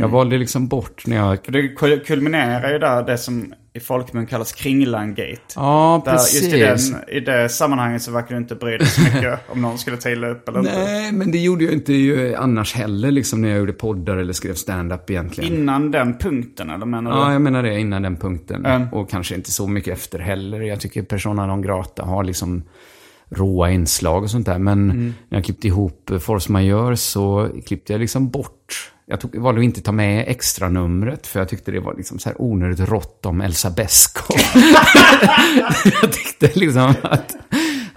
Jag 0.00 0.08
valde 0.08 0.38
liksom 0.38 0.68
bort 0.68 1.06
när 1.06 1.16
jag... 1.16 1.38
Det 1.48 1.68
kul- 1.68 2.00
kulminerar 2.06 2.72
ju 2.72 2.78
där 2.78 3.02
det 3.02 3.18
som 3.18 3.54
i 3.72 3.80
folkmun 3.80 4.26
kallas 4.26 4.52
Kringlan-gate. 4.52 5.40
Ja, 5.54 6.02
Där 6.04 6.12
precis. 6.12 6.42
just 6.42 6.54
i, 6.54 6.92
den, 6.92 7.08
i 7.16 7.20
det 7.20 7.48
sammanhanget 7.48 8.02
så 8.02 8.12
verkar 8.12 8.34
du 8.34 8.36
inte 8.36 8.54
bry 8.54 8.76
dig 8.76 8.86
så 8.86 9.00
mycket 9.00 9.38
om 9.48 9.62
någon 9.62 9.78
skulle 9.78 9.96
ta 9.96 10.10
illa 10.10 10.28
upp 10.28 10.48
eller 10.48 10.58
inte. 10.58 10.72
Nej, 10.84 11.12
men 11.12 11.30
det 11.32 11.38
gjorde 11.38 11.64
jag 11.64 11.72
inte 11.72 11.92
ju 11.92 12.34
annars 12.34 12.74
heller, 12.74 13.10
liksom 13.10 13.42
när 13.42 13.48
jag 13.48 13.58
gjorde 13.58 13.72
poddar 13.72 14.16
eller 14.16 14.32
skrev 14.32 14.54
stand-up 14.54 15.10
egentligen. 15.10 15.52
Innan 15.54 15.90
den 15.90 16.18
punkten 16.18 16.70
eller 16.70 16.86
menar 16.86 17.10
du? 17.10 17.16
Ja, 17.16 17.32
jag 17.32 17.42
menar 17.42 17.62
det 17.62 17.80
innan 17.80 18.02
den 18.02 18.16
punkten. 18.16 18.66
Mm. 18.66 18.88
Och 18.92 19.10
kanske 19.10 19.34
inte 19.34 19.52
så 19.52 19.66
mycket 19.66 19.92
efter 19.92 20.18
heller. 20.18 20.60
Jag 20.60 20.80
tycker 20.80 21.02
Persona 21.02 21.46
non 21.46 21.62
grata 21.62 22.02
har 22.02 22.24
liksom 22.24 22.62
råa 23.30 23.70
inslag 23.70 24.22
och 24.22 24.30
sånt 24.30 24.46
där. 24.46 24.58
Men 24.58 24.90
Mm. 24.90 25.14
när 25.28 25.38
jag 25.38 25.44
klippte 25.44 25.66
ihop 25.66 26.10
eh, 26.10 26.18
Force 26.18 26.52
Majeure 26.52 26.96
så 26.96 27.48
klippte 27.66 27.92
jag 27.92 28.00
liksom 28.00 28.30
bort. 28.30 28.92
Jag 29.08 29.20
tog, 29.20 29.36
valde 29.36 29.60
att 29.60 29.64
inte 29.64 29.80
ta 29.80 29.92
med 29.92 30.24
extra 30.28 30.68
numret 30.68 31.26
för 31.26 31.40
jag 31.40 31.48
tyckte 31.48 31.70
det 31.70 31.80
var 31.80 31.94
liksom 31.94 32.18
så 32.18 32.28
här 32.28 32.42
onödigt 32.42 32.88
rått 32.88 33.26
om 33.26 33.40
Elsa 33.40 33.70
Beskow. 33.70 34.36
jag 36.02 36.12
tyckte 36.12 36.50
liksom 36.58 36.94
att... 37.02 37.36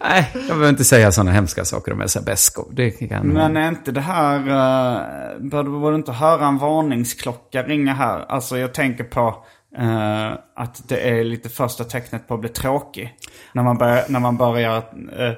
Nej, 0.02 0.30
jag 0.34 0.44
behöver 0.48 0.70
inte 0.70 0.84
säga 0.84 1.12
sådana 1.12 1.32
hemska 1.32 1.66
saker 1.66 1.94
om 1.94 2.02
Elsa 2.02 2.22
Beskow. 2.22 2.70
Det 2.72 2.92
kan... 2.92 3.28
Men 3.28 3.58
är 3.58 3.68
inte 3.70 3.92
det 3.92 4.02
här... 4.02 4.40
Uh, 4.40 5.50
bör, 5.50 5.64
du- 5.64 5.80
bör 5.82 5.92
du 5.92 5.96
inte 5.98 6.12
höra 6.12 6.48
en 6.48 6.58
varningsklocka 6.58 7.64
ringa 7.64 7.94
här? 7.94 8.26
Alltså 8.30 8.58
jag 8.58 8.74
tänker 8.74 9.04
på 9.04 9.44
eh, 9.78 10.32
att 10.56 10.90
det 10.90 11.10
är 11.10 11.24
lite 11.24 11.50
första 11.50 11.84
tecknet 11.84 12.28
på 12.28 12.34
att 12.34 12.40
bli 12.40 12.50
tråkig. 12.50 13.14
När 13.54 13.64
man 13.64 13.78
börjar, 13.78 14.04
när 14.10 14.20
man 14.20 14.38
börjar, 14.38 14.78
eh, 14.78 15.34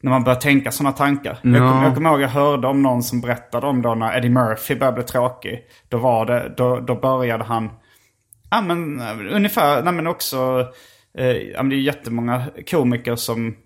när 0.00 0.10
man 0.10 0.24
börjar 0.24 0.40
tänka 0.40 0.70
sådana 0.70 0.92
tankar. 0.96 1.38
Jag, 1.42 1.54
Ja. 1.54 1.58
kommer, 1.70 1.84
jag 1.84 1.94
kommer 1.94 2.10
ihåg 2.10 2.20
jag 2.20 2.28
hörde 2.28 2.66
om 2.66 2.82
någon 2.82 3.02
som 3.02 3.20
berättade 3.20 3.66
om 3.66 3.82
då 3.82 3.94
när 3.94 4.16
Eddie 4.16 4.28
Murphy 4.28 4.74
började 4.74 4.94
bli 4.94 5.04
tråkig. 5.04 5.60
Då, 5.88 5.98
var 5.98 6.26
det, 6.26 6.54
då, 6.56 6.80
då 6.80 6.94
började 6.94 7.44
han... 7.44 7.70
Ja 8.50 8.60
men 8.60 9.00
ungefär, 9.30 9.82
nej 9.82 9.92
men 9.92 10.06
också... 10.06 10.68
Eh, 11.18 11.26
ja, 11.26 11.62
men 11.62 11.68
det 11.70 11.76
är 11.76 11.80
jättemånga 11.80 12.42
komiker 12.70 13.16
som... 13.16 13.56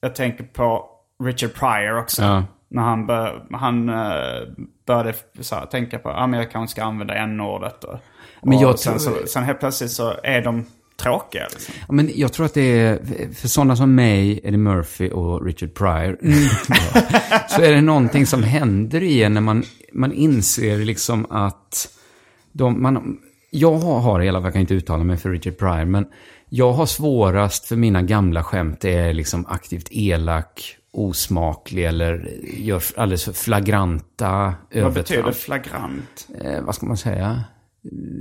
Jag 0.00 0.14
tänker 0.14 0.44
på 0.44 0.88
Richard 1.24 1.54
Pryor 1.54 1.98
också. 1.98 2.22
Ja. 2.22 2.44
När 2.68 2.82
han, 2.82 3.06
bör, 3.06 3.46
han 3.52 3.86
började 4.86 5.14
så 5.40 5.54
här, 5.56 5.66
tänka 5.66 5.98
på 5.98 6.08
ah, 6.10 6.26
men 6.26 6.40
jag 6.40 6.50
kanske 6.50 6.72
ska 6.72 6.84
använda 6.84 7.14
n-ordet. 7.14 7.84
Och, 7.84 7.98
Men 8.42 8.56
och 8.56 8.62
jag 8.62 8.78
sen, 8.78 8.98
tror- 8.98 9.20
så, 9.22 9.26
sen 9.26 9.44
helt 9.44 9.60
plötsligt 9.60 9.90
så 9.90 10.14
är 10.22 10.42
de 10.42 10.64
tråkiga. 10.96 11.46
Liksom. 11.50 11.74
Ja, 11.88 11.92
men 11.94 12.10
jag 12.14 12.32
tror 12.32 12.46
att 12.46 12.54
det 12.54 12.78
är, 12.80 12.98
för 13.34 13.48
sådana 13.48 13.76
som 13.76 13.94
mig, 13.94 14.40
Eddie 14.44 14.56
Murphy 14.56 15.10
och 15.10 15.44
Richard 15.46 15.74
Pryor, 15.74 16.18
så 17.48 17.62
är 17.62 17.72
det 17.72 17.80
någonting 17.80 18.26
som 18.26 18.42
händer 18.42 19.02
i 19.02 19.22
en 19.22 19.34
när 19.34 19.40
man, 19.40 19.62
man 19.92 20.12
inser 20.12 20.78
liksom 20.78 21.26
att 21.30 21.88
de, 22.52 22.82
man, 22.82 23.18
jag 23.50 23.72
har, 23.78 24.22
i 24.22 24.28
alla 24.28 24.38
fall, 24.38 24.44
jag 24.46 24.52
kan 24.52 24.60
inte 24.60 24.74
uttala 24.74 25.04
mig 25.04 25.16
för 25.16 25.30
Richard 25.30 25.58
Pryor, 25.58 25.84
men 25.84 26.06
jag 26.48 26.72
har 26.72 26.86
svårast 26.86 27.66
för 27.68 27.76
mina 27.76 28.02
gamla 28.02 28.44
skämt 28.44 28.84
är 28.84 29.12
liksom 29.14 29.46
aktivt 29.46 29.88
elak, 29.90 30.76
osmaklig 30.92 31.84
eller 31.84 32.28
gör 32.56 32.82
alldeles 32.96 33.24
för 33.24 33.32
flagranta 33.32 34.54
Vad 34.74 34.92
betyder 34.92 35.20
övertramp. 35.22 35.36
flagrant? 35.36 36.28
eh, 36.44 36.62
vad 36.62 36.74
ska 36.74 36.86
man 36.86 36.96
säga, 36.96 37.44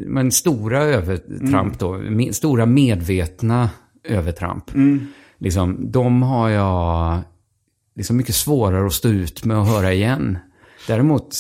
men 0.05 0.31
stora 0.31 0.83
övertramp 0.83 1.79
då, 1.79 1.97
me, 1.97 2.33
stora 2.33 2.65
medvetna 2.65 3.69
övertramp. 4.03 4.71
Liksom, 5.37 5.91
de 5.91 6.23
har 6.23 6.49
jag 6.49 7.21
liksom 7.95 8.17
mycket 8.17 8.35
svårare 8.35 8.85
att 8.85 8.93
stå 8.93 9.09
ut 9.09 9.45
med 9.45 9.57
att 9.57 9.67
höra 9.67 9.93
igen. 9.93 10.37
Däremot 10.87 11.35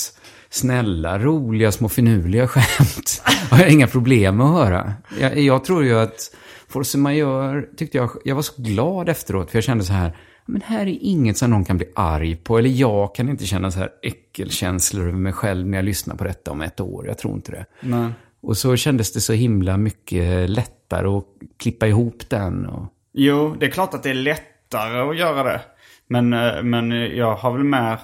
snälla, 0.49 1.19
roliga, 1.19 1.71
små 1.71 1.89
finurliga 1.89 2.47
skämt 2.47 3.21
har 3.49 3.59
jag 3.59 3.69
inga 3.69 3.87
problem 3.87 4.37
med 4.37 4.45
att 4.45 4.53
höra. 4.53 4.93
Jag, 5.19 5.39
jag 5.39 5.63
tror 5.63 5.83
ju 5.83 5.99
att 5.99 6.35
Force 6.67 6.97
Majeure 6.97 7.61
tyckte 7.77 7.97
jag, 7.97 8.09
jag 8.23 8.35
var 8.35 8.41
så 8.41 8.61
glad 8.61 9.09
efteråt, 9.09 9.51
för 9.51 9.57
jag 9.57 9.63
kände 9.63 9.83
så 9.83 9.93
här, 9.93 10.17
men 10.45 10.61
här 10.61 10.81
är 10.81 10.97
inget 11.01 11.37
som 11.37 11.49
någon 11.49 11.65
kan 11.65 11.77
bli 11.77 11.87
arg 11.95 12.35
på, 12.35 12.57
eller 12.57 12.69
jag 12.69 13.15
kan 13.15 13.29
inte 13.29 13.45
känna 13.45 13.71
så 13.71 13.79
här 13.79 13.89
äckelkänslor 14.01 15.07
över 15.07 15.17
mig 15.19 15.33
själv 15.33 15.67
när 15.67 15.77
jag 15.77 15.85
lyssnar 15.85 16.15
på 16.15 16.23
detta 16.23 16.51
om 16.51 16.61
ett 16.61 16.79
år. 16.79 17.07
Jag 17.07 17.17
tror 17.17 17.33
inte 17.33 17.51
det. 17.51 17.65
Nej. 17.81 18.09
Och 18.41 18.57
så 18.57 18.75
kändes 18.75 19.13
det 19.13 19.21
så 19.21 19.33
himla 19.33 19.77
mycket 19.77 20.49
lättare 20.49 21.07
att 21.07 21.25
klippa 21.57 21.87
ihop 21.87 22.29
den. 22.29 22.65
Och... 22.65 22.85
Jo, 23.13 23.55
det 23.59 23.65
är 23.65 23.69
klart 23.69 23.93
att 23.93 24.03
det 24.03 24.09
är 24.09 24.13
lättare 24.13 24.99
att 24.99 25.17
göra 25.17 25.43
det. 25.43 25.61
Men, 26.07 26.33
eh, 26.33 26.63
men 26.63 26.91
jag 26.91 27.35
har 27.35 27.51
väl 27.51 27.63
mer 27.63 27.99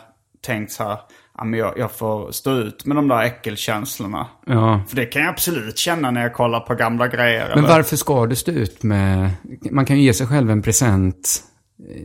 tänkt 0.46 0.72
så 0.72 0.84
här, 0.84 0.98
ja, 1.38 1.44
men 1.44 1.60
jag, 1.60 1.78
jag 1.78 1.92
får 1.92 2.32
stå 2.32 2.52
ut 2.58 2.86
med 2.86 2.98
de 2.98 3.08
där 3.08 3.24
äckelkänslorna. 3.24 4.28
Ja. 4.46 4.82
För 4.89 4.96
det 4.96 5.06
kan 5.06 5.22
jag 5.22 5.30
absolut 5.30 5.78
känna 5.78 6.12
när 6.12 6.22
jag 6.22 6.34
kollar 6.34 6.60
på 6.60 6.76
gamla 6.76 7.08
grejer. 7.08 7.50
Men 7.50 7.58
eller- 7.58 7.76
varför 7.76 7.96
ska 7.96 8.26
du 8.26 8.36
stå 8.36 8.52
ut 8.52 8.84
med... 8.84 9.30
Man 9.72 9.86
kan 9.86 9.98
ju 9.98 10.04
ge 10.04 10.14
sig 10.14 10.28
själv 10.28 10.52
en 10.52 10.62
present. 10.62 11.44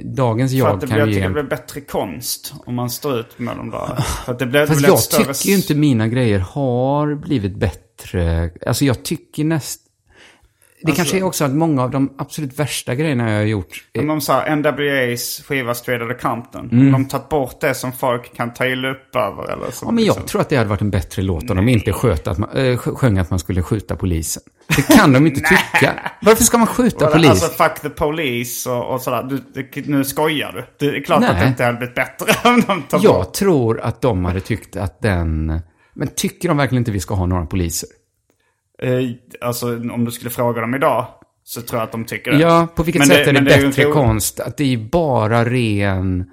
Dagens 0.05 0.53
För 0.53 0.59
jag 0.59 0.69
att 0.69 0.81
det 0.81 0.87
kan 0.87 0.95
blir, 0.95 0.99
jag 0.99 1.09
ju 1.09 1.15
tycker 1.15 1.27
en... 1.27 1.33
det 1.33 1.43
blir 1.43 1.51
bättre 1.51 1.81
konst 1.81 2.55
om 2.67 2.75
man 2.75 2.91
står 2.91 3.19
ut 3.21 3.39
med 3.39 3.57
de 3.57 3.71
där. 3.71 3.97
För 4.25 4.33
att 4.33 4.39
det 4.39 4.47
blir, 4.47 4.61
det 4.61 4.67
Fast 4.67 4.79
blir 4.79 4.89
jag 4.89 4.99
större... 4.99 5.35
tycker 5.35 5.51
ju 5.51 5.57
inte 5.57 5.75
mina 5.75 6.09
grejer 6.09 6.39
har 6.39 7.15
blivit 7.15 7.57
bättre. 7.57 8.51
Alltså 8.67 8.85
jag 8.85 9.03
tycker 9.03 9.45
näst... 9.45 9.83
Det 10.83 10.89
Alltså- 10.91 10.97
kanske 11.03 11.19
är 11.19 11.23
också 11.23 11.45
att 11.45 11.51
många 11.53 11.83
av 11.83 11.91
de 11.91 12.15
absolut 12.19 12.59
värsta 12.59 12.95
grejerna 12.95 13.31
jag 13.31 13.39
har 13.39 13.45
gjort... 13.45 13.85
Är... 13.93 14.01
Om 14.01 14.07
de 14.07 14.21
sa 14.21 14.45
NWA's 14.45 15.43
skiva 15.45 15.75
Straight 15.75 16.03
Outta 16.03 16.15
Compton. 16.15 16.69
Mm. 16.73 16.87
Om 16.87 16.93
de 17.03 17.09
tagit 17.09 17.29
bort 17.29 17.61
det 17.61 17.75
som 17.75 17.93
folk 17.93 18.37
kan 18.37 18.55
ta 18.55 18.67
illa 18.67 18.91
upp 18.91 19.17
över. 19.17 19.53
Eller 19.53 19.71
som 19.71 19.89
Ja, 19.89 19.93
men 19.93 20.05
jag 20.05 20.13
liksom- 20.13 20.29
tror 20.29 20.41
att 20.41 20.49
det 20.49 20.57
hade 20.57 20.69
varit 20.71 20.81
en 20.81 20.91
bättre 20.91 21.23
låt 21.23 21.51
om 21.51 21.57
de 21.57 21.69
inte 21.69 21.93
sköt 21.93 22.27
att 22.29 22.39
man, 22.39 22.51
äh, 22.51 22.77
sjöng 22.79 23.19
att 23.19 23.31
man 23.31 23.39
skulle 23.39 23.63
skjuta 23.63 23.97
polisen. 23.97 24.43
Det 24.77 24.83
kan 24.97 25.13
de 25.13 25.27
inte 25.27 25.41
tycka. 25.73 25.93
Varför 26.23 26.45
ska 26.45 26.59
man 26.59 26.67
skjuta 26.67 27.07
Alltså 27.07 27.19
polisen? 27.19 27.51
fuck 27.51 27.81
the 27.83 27.89
police 27.89 28.71
och, 28.71 28.95
och 28.95 29.01
sådär. 29.01 29.23
Du, 29.23 29.65
det, 29.73 29.87
nu 29.87 30.05
skojar 30.05 30.53
du. 30.53 30.89
Det 30.91 30.97
är 30.97 31.03
klart 31.05 31.25
att 31.25 31.33
Nej. 31.33 31.43
det 31.43 31.49
inte 31.49 31.65
hade 31.65 31.79
blivit 31.79 31.95
bättre 31.95 32.27
om 32.51 32.61
de 32.67 32.83
tar 32.83 32.99
bort. 32.99 33.05
Jag 33.05 33.35
tror 33.35 33.81
att 33.81 34.01
de 34.03 34.25
hade 34.25 34.41
tyckt 34.41 34.77
att 34.77 35.03
den... 35.03 35.61
Men 35.95 36.09
tycker 36.09 36.49
de 36.49 36.57
verkligen 36.57 36.81
inte 36.81 36.91
vi 36.91 37.01
ska 37.01 37.15
ha 37.15 37.27
några 37.27 37.47
poliser? 37.47 37.89
Eh, 38.83 39.11
alltså 39.41 39.67
om 39.77 40.05
du 40.05 40.11
skulle 40.11 40.31
fråga 40.31 40.61
dem 40.61 40.75
idag. 40.75 41.07
Så 41.45 41.63
tror 41.63 41.81
jag 41.81 41.85
att 41.87 41.93
de 41.93 42.05
tycker 42.05 42.31
det. 42.33 42.39
Ja, 42.39 42.69
på 42.75 42.83
vilket 42.83 43.01
Men 43.01 43.09
sätt 43.09 43.27
är 43.29 43.33
det 43.33 43.41
men 43.43 43.53
är 43.53 43.59
ju 43.59 43.67
bättre 43.67 43.85
ro- 43.85 43.93
konst? 43.93 44.41
Att 44.41 44.57
det 44.57 44.73
är 44.75 44.77
bara 44.79 45.45
ren 45.45 46.25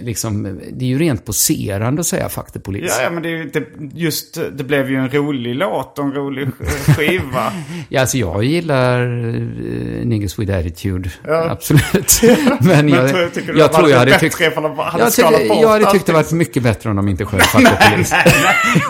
liksom, 0.00 0.60
det 0.72 0.84
är 0.84 0.88
ju 0.88 0.98
rent 0.98 1.24
poserande 1.24 2.00
att 2.00 2.06
säga 2.06 2.28
faktapolis. 2.28 2.94
Ja, 2.98 3.02
ja 3.04 3.10
men 3.10 3.22
det, 3.22 3.44
det, 3.44 3.64
just, 3.94 4.34
det 4.52 4.64
blev 4.64 4.90
ju 4.90 4.96
en 4.96 5.10
rolig 5.10 5.54
låt 5.54 5.98
och 5.98 6.04
en 6.04 6.12
rolig 6.12 6.48
sk- 6.48 6.94
skiva. 6.96 7.52
Ja, 7.88 8.00
alltså 8.00 8.18
jag 8.18 8.44
gillar 8.44 9.00
uh, 9.24 10.06
Niggas 10.06 10.38
with 10.38 10.56
Attitude. 10.58 11.10
Absolut. 11.28 12.20
Men 12.60 12.88
jag, 12.88 13.08
tror- 13.10 13.28
tycker 13.28 13.52
du 13.52 13.58
jag 13.58 13.70
det 13.70 13.74
tror 13.74 13.90
jag 13.90 13.98
hade 13.98 14.18
tyckt... 14.18 14.40
hade 14.40 15.44
jag, 15.44 15.62
jag 15.62 15.68
hade 15.68 15.90
tyckt 15.90 16.06
det 16.06 16.12
varit 16.12 16.32
mycket 16.32 16.62
bättre 16.62 16.90
om 16.90 16.96
de 16.96 17.08
inte 17.08 17.24
sjöng 17.24 17.40
faktapolis. 17.40 18.12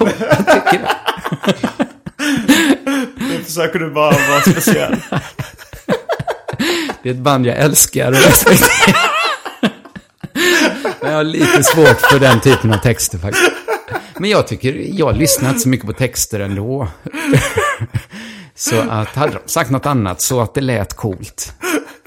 Jo, 0.01 0.09
jag 0.19 0.39
tycker 0.39 0.79
det. 0.79 1.69
Försöker 3.57 3.79
du 3.79 3.91
bara 3.91 4.11
vara 4.11 4.41
speciell. 4.41 4.97
Det 7.03 7.09
är 7.09 7.15
ett 7.15 7.19
band 7.19 7.47
jag 7.47 7.57
älskar 7.57 8.09
och 8.09 8.15
respekterar. 8.15 8.97
Men 11.01 11.11
jag 11.11 11.17
har 11.17 11.25
lite 11.25 11.65
svårt 11.65 12.01
för 12.01 12.19
den 12.19 12.41
typen 12.41 12.73
av 12.73 12.79
texter 12.79 13.19
faktiskt. 13.19 13.53
Men 14.19 14.31
jag 14.31 14.47
tycker, 14.47 14.75
jag 14.99 15.07
har 15.07 15.13
lyssnat 15.13 15.61
så 15.61 15.69
mycket 15.69 15.87
på 15.87 15.93
texter 15.93 16.41
ändå. 16.41 16.89
Så 18.55 18.81
att, 18.91 19.09
hade 19.09 19.33
de 19.33 19.39
sagt 19.47 19.71
något 19.71 19.87
annat 19.87 20.21
så 20.21 20.41
att 20.41 20.55
det 20.55 20.61
lät 20.61 20.95
coolt. 20.95 21.55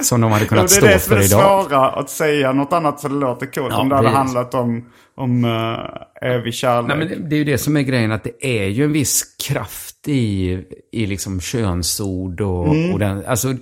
Som 0.01 0.21
de 0.21 0.31
hade 0.31 0.45
kunnat 0.45 0.67
det 0.69 0.75
är 0.75 0.79
stå 0.79 0.85
det 0.85 0.99
som 0.99 1.09
för 1.09 1.17
är 1.21 1.25
idag. 1.25 1.65
svåra, 1.65 1.89
att 1.89 2.09
säga 2.09 2.51
något 2.51 2.73
annat 2.73 2.99
så 2.99 3.07
det 3.07 3.15
låter 3.15 3.45
coolt. 3.45 3.73
Ja, 3.73 3.77
om 3.81 3.89
det 3.89 3.95
hade 3.95 4.09
handlat 4.09 4.53
om, 4.53 4.85
om 5.19 5.45
uh, 5.45 5.79
evig 6.21 6.53
kärlek. 6.53 6.87
Nej, 6.87 6.97
men 6.97 7.29
det- 7.29 7.35
är 7.35 7.37
ju 7.37 7.43
det 7.43 7.57
som 7.57 7.77
är 7.77 7.81
grejen, 7.81 8.11
att 8.11 8.23
det 8.23 8.45
är 8.61 8.65
ju 8.67 8.83
en 8.83 8.91
viss 8.91 9.23
kraft 9.47 10.07
i, 10.07 10.51
i 10.91 11.05
liksom 11.05 11.41
könsord 11.41 12.41
och, 12.41 12.67
och 12.93 12.99
den, 12.99 13.25
alltså, 13.25 13.55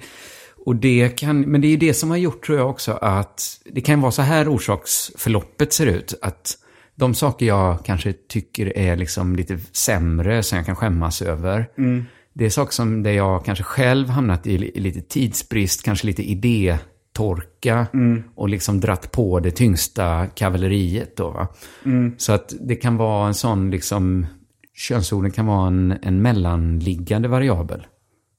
och 0.65 0.75
det 0.75 1.09
kan, 1.17 1.41
men 1.41 1.61
det 1.61 1.67
är 1.67 1.69
ju 1.69 1.77
det 1.77 1.93
som 1.93 2.09
har 2.09 2.17
gjort 2.17 2.45
tror 2.45 2.57
jag 2.57 2.69
också 2.69 2.91
att 2.91 3.61
det 3.65 3.81
kan 3.81 4.01
vara 4.01 4.11
så 4.11 4.21
här 4.21 4.55
orsaksförloppet 4.55 5.73
ser 5.73 5.85
ut. 5.85 6.13
Att 6.21 6.57
de 6.95 7.13
saker 7.13 7.45
jag 7.45 7.85
kanske 7.85 8.13
tycker 8.13 8.77
är 8.77 8.95
liksom 8.95 9.35
lite 9.35 9.59
sämre, 9.71 10.43
som 10.43 10.55
jag 10.57 10.65
kan 10.65 10.75
skämmas 10.75 11.21
över. 11.21 11.67
Det 12.33 12.45
är 12.45 12.49
saker 12.49 12.73
som 12.73 13.03
där 13.03 13.11
jag 13.11 13.45
kanske 13.45 13.63
själv 13.63 14.09
hamnat 14.09 14.47
i, 14.47 14.57
li- 14.57 14.71
i 14.75 14.79
lite 14.79 15.01
tidsbrist, 15.01 15.83
kanske 15.83 16.07
lite 16.07 16.31
idétorka 17.17 17.87
och 18.35 18.49
liksom 18.49 18.79
dratt 18.79 19.11
på 19.11 19.39
det 19.39 19.51
tyngsta 19.51 20.27
kavalleriet 20.27 21.17
då. 21.17 21.29
Va? 21.29 21.47
Så 22.17 22.33
att 22.33 22.53
det 22.59 22.75
kan 22.75 22.97
vara 22.97 23.27
en 23.27 23.33
sån 23.33 23.71
liksom, 23.71 24.25
könsorden 24.73 25.31
kan 25.31 25.45
vara 25.45 25.67
en, 25.67 25.97
en 26.01 26.21
mellanliggande 26.21 27.27
variabel. 27.27 27.87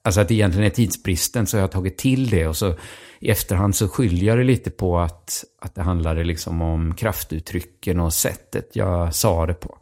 Alltså 0.04 0.20
att 0.20 0.28
det 0.28 0.34
egentligen 0.34 0.66
är 0.66 0.70
tidsbristen 0.70 1.46
så 1.46 1.56
jag 1.56 1.62
har 1.62 1.68
tagit 1.68 1.98
till 1.98 2.30
det 2.30 2.46
och 2.46 2.56
så 2.56 2.74
i 3.20 3.30
efterhand 3.30 3.76
så 3.76 3.88
skyller 3.88 4.26
jag 4.26 4.38
det 4.38 4.44
lite 4.44 4.70
på 4.70 4.98
att, 4.98 5.44
att 5.60 5.74
det 5.74 5.82
handlade 5.82 6.24
liksom 6.24 6.62
om 6.62 6.94
kraftuttrycken 6.94 8.00
och 8.00 8.12
sättet 8.12 8.76
jag 8.76 9.14
sa 9.14 9.46
det 9.46 9.54
på. 9.54 9.78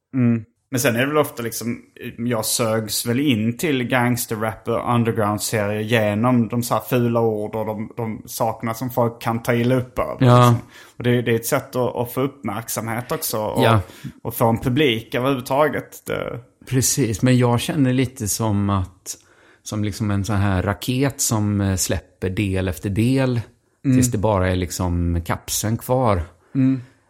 Men 0.70 0.80
sen 0.80 0.96
är 0.96 1.00
det 1.00 1.06
väl 1.06 1.18
ofta 1.18 1.42
liksom, 1.42 1.82
jag 2.18 2.44
sögs 2.44 3.06
väl 3.06 3.20
in 3.20 3.56
till 3.56 3.84
gangsterrap 3.84 4.68
och 4.68 4.94
underground-serier 4.94 5.80
genom 5.80 6.48
de 6.48 6.62
så 6.62 6.74
här 6.74 6.80
fula 6.80 7.20
ord 7.20 7.54
och 7.54 7.66
de, 7.66 7.92
de 7.96 8.22
sakerna 8.26 8.74
som 8.74 8.90
folk 8.90 9.22
kan 9.22 9.42
ta 9.42 9.54
illa 9.54 9.74
upp 9.74 9.98
över. 9.98 10.16
Ja. 10.20 10.36
liksom. 10.36 10.56
Och 10.96 11.02
det, 11.02 11.22
det 11.22 11.30
är 11.32 11.36
ett 11.36 11.46
sätt 11.46 11.76
att, 11.76 11.96
att 11.96 12.12
få 12.12 12.20
uppmärksamhet 12.20 13.12
också 13.12 13.38
och, 13.38 13.64
Ja. 13.64 13.80
och 14.22 14.34
få 14.34 14.46
en 14.46 14.58
publik 14.58 15.14
överhuvudtaget. 15.14 16.06
Det, 16.06 16.40
Precis, 16.68 17.22
men 17.22 17.38
jag 17.38 17.60
känner 17.60 17.92
lite 17.92 18.28
som 18.28 18.70
att 18.70 19.16
som 19.62 19.84
liksom 19.84 20.10
en 20.10 20.24
sån 20.24 20.36
här 20.36 20.62
raket 20.62 21.20
som 21.20 21.60
eh, 21.60 21.76
släpper 21.76 22.30
del 22.30 22.68
efter 22.68 22.90
del 22.90 23.40
tills 23.82 24.10
det 24.10 24.18
bara 24.18 24.48
är 24.50 24.56
liksom 24.56 25.20
kapseln 25.26 25.76
kvar. 25.76 26.22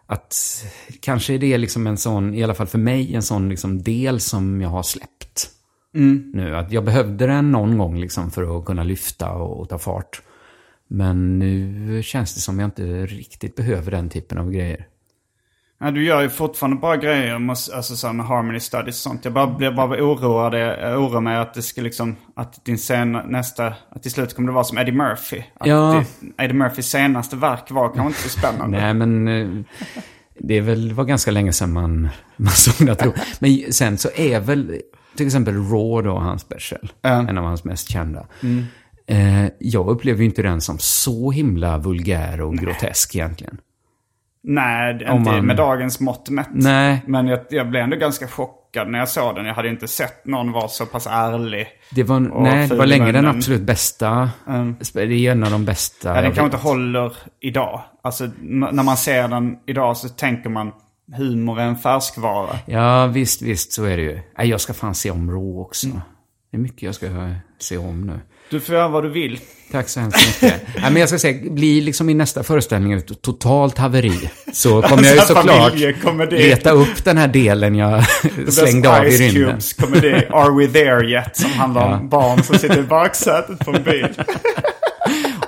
Att 0.07 0.65
kanske 1.01 1.35
är 1.35 1.39
det 1.39 1.59
liksom 1.59 1.87
en 1.87 1.97
sån, 1.97 2.35
i 2.35 2.45
alla 2.45 2.55
fall 2.55 2.67
för 2.67 2.79
mig, 2.79 3.15
en 3.15 3.23
sån 3.23 3.49
liksom 3.49 3.83
del 3.83 4.21
som 4.21 4.61
jag 4.61 4.69
har 4.69 4.83
släppt. 4.83 5.51
Nu, 6.33 6.57
att 6.57 6.73
jag 6.73 6.85
behövde 6.85 7.27
den 7.27 7.53
någon 7.53 7.79
gång 7.79 8.01
liksom 8.01 8.31
för 8.31 8.59
att 8.59 8.65
kunna 8.65 8.83
lyfta 8.83 9.33
och, 9.33 9.61
och 9.61 9.69
ta 9.69 9.79
fart. 9.79 10.23
Men 10.89 11.39
nu 11.39 12.03
känns 12.03 12.35
det 12.35 12.41
som 12.41 12.59
jag 12.59 12.67
inte 12.67 13.07
riktigt 13.07 13.57
behöver 13.57 13.91
den 13.91 14.09
typen 14.09 14.39
av 14.39 14.51
grejer. 14.51 14.87
Ja, 15.79 15.91
du 15.91 16.05
gör 16.05 16.23
ju 16.23 16.29
fortfarande 16.29 16.77
bara 16.77 16.97
grejer 16.97 17.51
alltså, 17.51 17.83
så 17.97 18.13
med 18.13 18.27
harmony 18.27 18.61
studies 18.61 18.95
och 19.07 19.11
sånt. 19.11 19.25
Jag 19.25 19.35
bara 19.35 19.47
blir 19.47 19.71
bara 19.71 20.05
oroad. 20.05 20.55
Jag 20.55 21.03
oroar 21.03 21.21
mig 21.21 21.37
att 21.37 21.55
det 21.55 21.63
ska 21.63 21.81
liksom, 21.83 22.17
att 22.37 22.65
din 22.65 22.77
scen, 22.77 23.13
nästa, 23.13 23.67
att 23.67 24.03
till 24.03 24.11
slut 24.11 24.35
kommer 24.35 24.49
det 24.49 24.53
vara 24.55 24.65
som 24.65 24.79
Eddie 24.79 24.93
Murphy. 24.93 25.43
Att 25.61 25.67
Ja. 25.67 26.05
det, 26.37 26.45
Eddie 26.45 26.55
Murphys 26.55 26.87
senaste 26.87 27.37
verk 27.37 27.71
var 27.71 27.89
kanske 27.89 28.07
inte 28.07 28.21
så 28.21 28.29
spännande. 28.39 28.81
Nej, 28.81 28.95
men 28.95 29.29
eh, 29.29 29.65
det 30.39 30.55
är 30.55 30.61
väl, 30.61 30.89
det 30.89 30.95
var 30.95 31.05
ganska 31.05 31.31
länge 31.31 31.53
sedan 31.53 31.73
man, 31.73 32.09
man 32.37 32.53
såg 32.53 32.87
det. 32.87 33.13
Men 33.39 33.73
sen 33.73 33.99
så 33.99 34.09
är 34.17 34.41
väl 34.41 34.81
till 35.17 35.27
exempel 35.27 35.55
Raw 35.55 36.09
då, 36.09 36.19
hans 36.19 36.43
special, 36.43 36.93
en 37.03 37.39
av 37.39 37.45
hans 37.45 37.65
mest 37.65 37.89
kända. 37.91 38.27
Eh, 39.07 39.47
jag 39.59 39.89
upplever 39.89 40.19
ju 40.19 40.25
inte 40.25 40.43
den 40.43 40.61
som 40.61 40.79
så 40.79 41.31
himla 41.31 41.79
vulgär 41.79 42.41
och 42.41 42.55
grotesk 42.57 43.15
egentligen. 43.15 43.59
Nej, 44.49 45.07
Om 45.09 45.19
inte 45.19 45.31
man- 45.33 45.47
med 45.47 45.57
dagens 45.57 46.01
mått 46.01 46.29
mätt. 46.31 46.49
Nej. 46.53 47.03
Men 47.07 47.27
jag, 47.27 47.41
jag 47.51 47.71
blev 47.71 47.83
ändå 47.83 47.97
ganska 47.97 48.27
chockad 48.29 48.89
när 48.91 48.99
jag 48.99 49.09
såg 49.09 49.35
den. 49.35 49.47
Jag 49.47 49.55
hade 49.55 49.69
inte 49.69 49.89
sett 49.89 50.27
någon 50.27 50.53
vara 50.53 50.69
så 50.69 50.87
pass 50.87 51.07
ärlig. 51.11 51.67
Det 51.91 52.03
var, 52.03 52.21
nej, 52.21 52.69
det 52.69 52.75
var 52.77 52.87
länge 52.87 53.13
den 53.13 53.27
absolut 53.27 53.63
bästa. 53.63 54.31
Det 54.93 55.01
är 55.01 55.07
ju 55.07 55.29
en 55.29 55.45
av 55.45 55.51
de 55.51 55.65
bästa. 55.65 56.09
Ja, 56.09 56.15
den 56.15 56.25
jag 56.25 56.35
kanske 56.35 56.43
vet. 56.43 56.55
inte 56.55 56.69
håller 56.69 57.13
idag. 57.41 57.83
Alltså 58.03 58.25
n- 58.25 58.69
när 58.73 58.83
man 58.83 58.97
ser 58.97 59.29
den 59.29 59.57
idag 59.67 59.97
så 59.97 60.09
tänker 60.09 60.51
man 60.51 60.73
humor 61.17 61.61
är 61.61 61.65
en 61.65 61.77
färskvara. 61.77 62.57
Ja, 62.67 63.07
visst, 63.07 63.43
visst, 63.43 63.73
så 63.73 63.85
är 63.85 63.97
det 63.97 64.03
ju. 64.03 64.21
Nej, 64.39 64.49
jag 64.49 64.61
ska 64.61 64.75
fan 64.75 64.95
se 64.95 65.11
om 65.11 65.31
Raw 65.31 65.61
också. 65.61 65.87
Det 66.51 66.57
är 66.57 66.61
mycket 66.61 66.83
jag 66.83 66.95
ska 66.95 67.07
se 67.59 67.77
om 67.79 68.07
nu. 68.07 68.21
Du 68.51 68.61
får 68.61 68.75
göra 68.75 68.89
vad 68.89 69.03
du 69.05 69.09
vill. 69.09 69.41
Tack 69.73 69.89
så 69.89 70.01
hemskt 70.01 70.43
mycket. 70.43 70.61
Nej, 70.75 70.91
men 70.91 70.97
jag 70.97 71.09
ska 71.09 71.19
säga, 71.19 71.51
blir 71.51 71.83
liksom 71.83 72.11
i 72.11 72.15
nästa 72.15 72.43
föreställning 72.43 72.93
ett 72.93 73.23
totalt 73.23 73.79
haveri. 73.79 74.31
Så 74.53 74.83
kommer 74.83 75.05
jag 75.05 75.13
ju 75.15 75.19
Alltså, 75.21 75.35
såklart 75.35 75.75
leta 76.31 76.71
upp 76.71 77.05
den 77.05 77.19
här 77.19 77.29
delen 77.29 77.75
jag 77.75 78.05
slängde 78.49 78.99
av 78.99 79.07
i 79.07 79.11
Ice 79.11 79.21
rymden. 79.21 79.51
Cubes 79.51 79.73
komedi 79.73 80.27
Are 80.31 80.51
We 80.59 80.67
There 80.73 81.07
Yet? 81.11 81.37
Som 81.37 81.51
handlar 81.51 81.93
om 81.93 82.09
barn 82.09 82.43
som 82.43 82.59
sitter 82.59 82.79
i 82.79 82.83
baksätet 82.83 83.59
på 83.59 83.71
en 83.71 83.83
bil. 83.83 84.09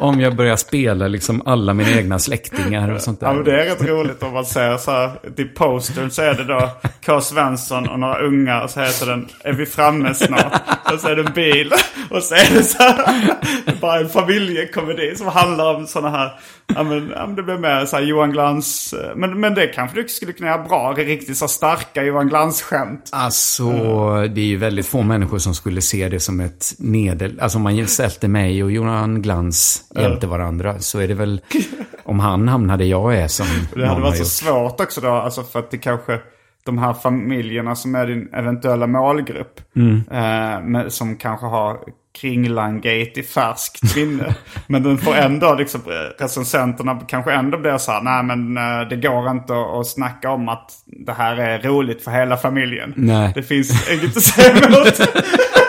Om 0.00 0.20
jag 0.20 0.36
börjar 0.36 0.56
spela 0.56 1.08
liksom 1.08 1.42
alla 1.46 1.74
mina 1.74 1.90
egna 1.90 2.18
släktingar 2.18 2.88
och 2.90 3.00
sånt 3.00 3.18
Ja, 3.22 3.32
men 3.32 3.44
där. 3.44 3.52
det 3.52 3.62
är 3.64 3.66
rätt 3.70 3.88
roligt 3.88 4.22
om 4.22 4.32
man 4.32 4.44
ser 4.44 4.76
så 4.76 4.90
här. 4.90 5.10
Till 5.36 5.48
postern 5.48 6.10
så 6.10 6.22
är 6.22 6.34
det 6.34 6.44
då 6.44 6.70
K. 7.06 7.20
Svensson 7.20 7.88
och 7.88 7.98
några 7.98 8.18
unga. 8.18 8.62
Och 8.62 8.70
så 8.70 8.80
heter 8.80 9.06
den 9.06 9.28
Är 9.44 9.52
vi 9.52 9.66
framme 9.66 10.14
snart? 10.14 10.62
Och 10.94 11.00
så 11.00 11.08
är 11.08 11.16
det 11.16 11.22
en 11.22 11.32
bil. 11.34 11.72
Och 12.10 12.22
så 12.22 12.34
är 12.34 12.54
det 12.54 12.62
så 12.64 12.82
här. 12.82 13.24
Bara 13.80 14.00
en 14.00 14.08
familjekomedi 14.08 15.14
som 15.16 15.26
handlar 15.26 15.74
om 15.74 15.86
sådana 15.86 16.18
här. 16.18 16.32
Ja 16.74 16.82
men, 16.82 17.10
ja, 17.16 17.26
men 17.26 17.36
det 17.36 17.42
blir 17.42 17.58
mer 17.58 17.86
så 17.86 17.96
här 17.96 18.02
Johan 18.02 18.30
Glans. 18.32 18.94
Men, 19.16 19.40
men 19.40 19.54
det 19.54 19.66
kanske 19.66 20.02
du 20.02 20.08
skulle 20.08 20.32
kunna 20.32 20.48
göra 20.50 20.62
bra. 20.62 20.92
Riktigt 20.96 21.36
så 21.36 21.48
starka 21.48 22.02
Johan 22.04 22.28
Glans-skämt. 22.28 23.08
Alltså, 23.12 23.70
det 24.34 24.40
är 24.40 24.44
ju 24.46 24.56
väldigt 24.56 24.86
få 24.86 25.02
människor 25.02 25.38
som 25.38 25.54
skulle 25.54 25.80
se 25.80 26.08
det 26.08 26.20
som 26.20 26.40
ett 26.40 26.74
nedel. 26.78 27.40
Alltså 27.40 27.58
om 27.58 27.62
man 27.62 27.86
sätter 27.86 28.28
mig 28.28 28.64
och 28.64 28.72
Johan 28.72 29.22
Glans 29.22 29.82
jämte 29.94 30.26
varandra 30.26 30.78
så 30.78 30.98
är 30.98 31.08
det 31.08 31.14
väl 31.14 31.40
om 32.04 32.20
han 32.20 32.48
hamnar 32.48 32.76
där 32.76 32.84
jag 32.84 33.16
är 33.16 33.28
som 33.28 33.46
Det 33.74 33.86
hade 33.86 34.00
varit 34.00 34.18
så 34.18 34.24
svårt 34.24 34.80
också 34.80 35.00
då, 35.00 35.08
alltså 35.08 35.42
för 35.42 35.58
att 35.58 35.70
det 35.70 35.78
kanske 35.78 36.20
de 36.64 36.78
här 36.78 36.94
familjerna 36.94 37.76
som 37.76 37.94
är 37.94 38.06
din 38.06 38.28
eventuella 38.34 38.86
målgrupp. 38.86 39.60
Mm. 39.76 40.04
Eh, 40.10 40.60
med, 40.60 40.92
som 40.92 41.16
kanske 41.16 41.46
har 41.46 41.78
Kringlan-gate 42.20 43.20
i 43.20 43.22
färskt 43.22 43.96
minne. 43.96 44.34
men 44.66 44.82
den 44.82 44.98
får 44.98 45.14
ändå, 45.14 45.54
liksom, 45.54 45.80
eh, 45.86 46.22
recensenterna 46.22 47.00
kanske 47.08 47.32
ändå 47.32 47.58
blir 47.58 47.78
så 47.78 47.92
här, 47.92 48.02
nej 48.02 48.22
men 48.22 48.56
eh, 48.56 48.88
det 48.88 48.96
går 48.96 49.30
inte 49.30 49.52
att, 49.52 49.80
att 49.80 49.86
snacka 49.86 50.30
om 50.30 50.48
att 50.48 50.70
det 50.86 51.12
här 51.12 51.36
är 51.36 51.58
roligt 51.58 52.04
för 52.04 52.10
hela 52.10 52.36
familjen. 52.36 52.94
Nej. 52.96 53.32
Det 53.34 53.42
finns 53.42 53.90
inget 53.90 54.16
att 54.16 54.22
säga 54.22 54.66
emot. 54.66 55.00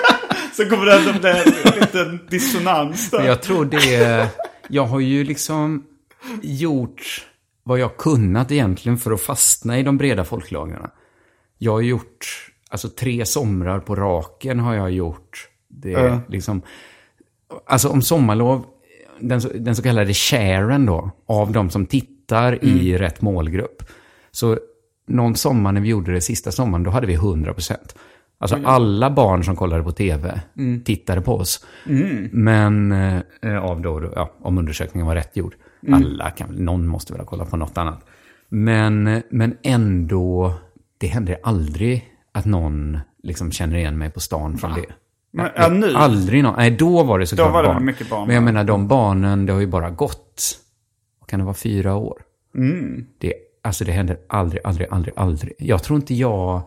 så 0.64 0.70
kommer 0.70 0.86
det 0.86 0.94
ändå 1.00 1.20
bli 1.20 1.30
en 1.30 1.80
liten 1.80 2.20
dissonans 2.30 3.10
där. 3.12 3.26
Jag 3.26 3.42
tror 3.42 3.66
det... 3.66 4.30
Jag 4.68 4.86
har 4.86 5.00
ju 5.00 5.24
liksom 5.24 5.84
gjort 6.42 7.28
vad 7.64 7.80
jag 7.80 7.98
kunnat 7.98 8.52
egentligen 8.52 8.98
för 8.98 9.12
att 9.12 9.22
fastna 9.22 9.80
i 9.80 9.84
de 9.84 9.98
breda 9.98 10.24
folklagren. 10.24 10.88
Jag 11.58 11.72
har 11.72 11.82
gjort, 11.82 12.50
alltså 12.70 12.90
tre 12.90 13.26
somrar 13.26 13.80
på 13.80 13.96
raken 13.96 14.60
har 14.60 14.76
jag 14.76 14.92
gjort. 14.92 15.48
Det 15.68 15.94
är 15.94 16.08
Ja. 16.08 16.20
liksom... 16.28 16.62
Alltså 17.66 17.90
om 17.90 18.02
sommarlov, 18.02 18.66
den, 19.20 19.42
så- 19.42 19.50
den 19.56 19.76
så 19.76 19.84
kallade 19.84 20.14
sharen 20.14 20.86
då, 20.86 21.12
av 21.26 21.52
de 21.52 21.70
som 21.70 21.86
tittar 21.86 22.64
i 22.66 22.98
rätt 22.98 23.22
målgrupp. 23.22 23.84
Så 24.32 24.58
någon 25.08 25.36
sommar 25.36 25.72
när 25.72 25.82
vi 25.82 25.90
gjorde 25.90 26.14
det 26.14 26.22
sista 26.22 26.52
sommaren, 26.52 26.84
då 26.84 26.92
hade 26.92 27.08
vi 27.08 27.16
100%. 27.18 27.76
Alltså 28.42 28.58
alla 28.64 29.10
barn 29.10 29.44
som 29.44 29.56
kollade 29.56 29.84
på 29.84 29.92
tv 29.92 30.42
tittade 30.86 31.22
på 31.22 31.36
oss. 31.36 31.66
Men 32.32 32.92
eh, 33.42 33.64
av 33.64 33.82
då, 33.82 34.12
ja, 34.16 34.32
om 34.42 34.58
undersökningen 34.58 35.08
var 35.08 35.16
rätt 35.16 35.38
gjord. 35.38 35.56
Alla 35.92 36.30
kan, 36.30 36.56
någon 36.56 36.88
måste 36.88 37.14
väl 37.14 37.20
ha 37.20 37.26
kollat 37.28 37.50
på 37.50 37.58
något 37.58 37.78
annat. 37.78 38.06
Men, 38.50 39.22
men 39.30 39.58
ändå, 39.64 40.54
det 40.98 41.08
händer 41.08 41.38
aldrig 41.44 42.06
att 42.32 42.46
någon 42.46 43.00
liksom 43.24 43.52
känner 43.52 43.76
igen 43.76 43.98
mig 43.98 44.10
på 44.10 44.20
stan 44.20 44.58
från 44.58 44.74
det. 44.74 44.86
Men, 45.32 45.50
ja, 45.56 45.68
nu? 45.68 45.94
Aldrig 45.96 46.44
någon. 46.44 46.56
Nej, 46.58 46.72
då 46.72 47.04
var 47.04 47.20
det 47.20 47.28
såklart 47.28 47.48
Då 47.48 47.54
var 47.54 47.64
det 47.64 47.70
barn. 47.70 47.86
mycket 47.86 48.10
barn, 48.10 48.28
Men 48.28 48.36
jag 48.36 48.44
menar, 48.44 48.64
de 48.64 48.88
barnen, 48.88 49.46
det 49.46 49.54
har 49.54 49.60
ju 49.60 49.68
bara 49.68 49.90
gått, 49.90 50.60
vad 51.20 51.30
kan 51.30 51.40
det 51.40 51.46
vara, 51.46 51.54
fyra 51.56 51.96
år? 51.96 52.22
Mm. 52.56 53.06
Det, 53.18 53.34
alltså 53.62 53.86
det 53.86 53.92
händer 53.92 54.18
aldrig, 54.30 54.62
aldrig, 54.64 54.88
aldrig, 54.92 55.14
aldrig. 55.18 55.54
Jag 55.60 55.84
tror 55.84 56.00
inte 56.00 56.14
jag, 56.14 56.62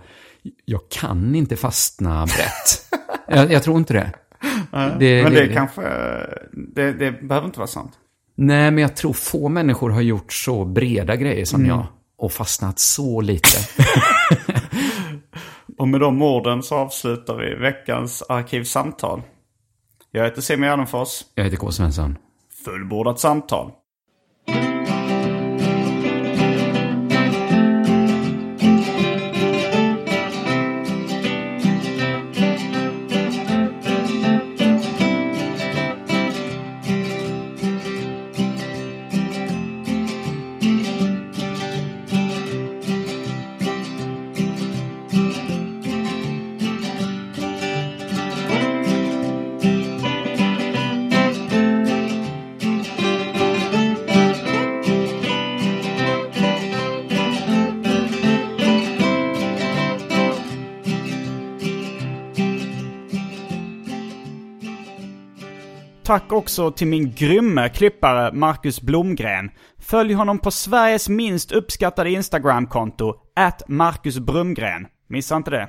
jag 0.64 0.81
kan 0.90 1.35
inte 1.35 1.56
fastna 1.56 2.27
brett. 2.27 2.98
jag, 3.28 3.52
jag 3.52 3.62
tror 3.62 3.78
inte 3.78 3.94
det. 3.94 4.12
det 4.98 5.23
Men 5.24 5.35
det 5.35 5.48
kanske, 5.48 5.82
det, 6.52 6.93
det 6.93 7.12
behöver 7.23 7.47
inte 7.47 7.59
vara 7.59 7.66
sant. 7.66 7.93
Nej, 8.35 8.70
men 8.70 8.82
jag 8.82 8.97
tror 8.97 9.12
få 9.12 9.48
människor 9.48 9.90
har 9.90 10.01
gjort 10.01 10.32
så 10.32 10.64
breda 10.64 11.16
grejer 11.16 11.44
som 11.44 11.66
jag. 11.66 11.86
Och 12.19 12.32
fastnat 12.32 12.78
så 12.78 13.20
lite. 13.20 13.59
Och 15.78 15.89
med 15.89 16.01
de 16.01 16.23
orden 16.23 16.62
så 16.62 16.77
avslutar 16.77 17.36
vi 17.36 17.55
veckans 17.55 18.23
arkivsamtal. 18.28 19.23
Jag 20.10 20.24
heter 20.24 20.40
Simon 20.40 20.69
Gärdenfors. 20.69 21.24
jag 21.35 21.44
heter 21.44 21.56
K. 21.56 21.70
Svensson. 21.70 22.19
Fullbordat 22.64 23.20
samtal. 23.20 23.70
Tack 66.33 66.39
också 66.39 66.71
till 66.71 66.87
min 66.87 67.15
grymme 67.15 67.69
klippare 67.69 68.33
Marcus 68.33 68.81
Blomgren. 68.81 69.51
Följ 69.79 70.15
honom 70.15 70.39
på 70.39 70.51
Sveriges 70.51 71.09
minst 71.09 71.53
uppskattade 71.53 72.11
Instagramkonto, 72.11 73.15
at 73.37 73.69
Marcus 73.69 74.19
Brumgren. 74.19 74.87
Missa 75.09 75.37
inte 75.37 75.51
det. 75.51 75.69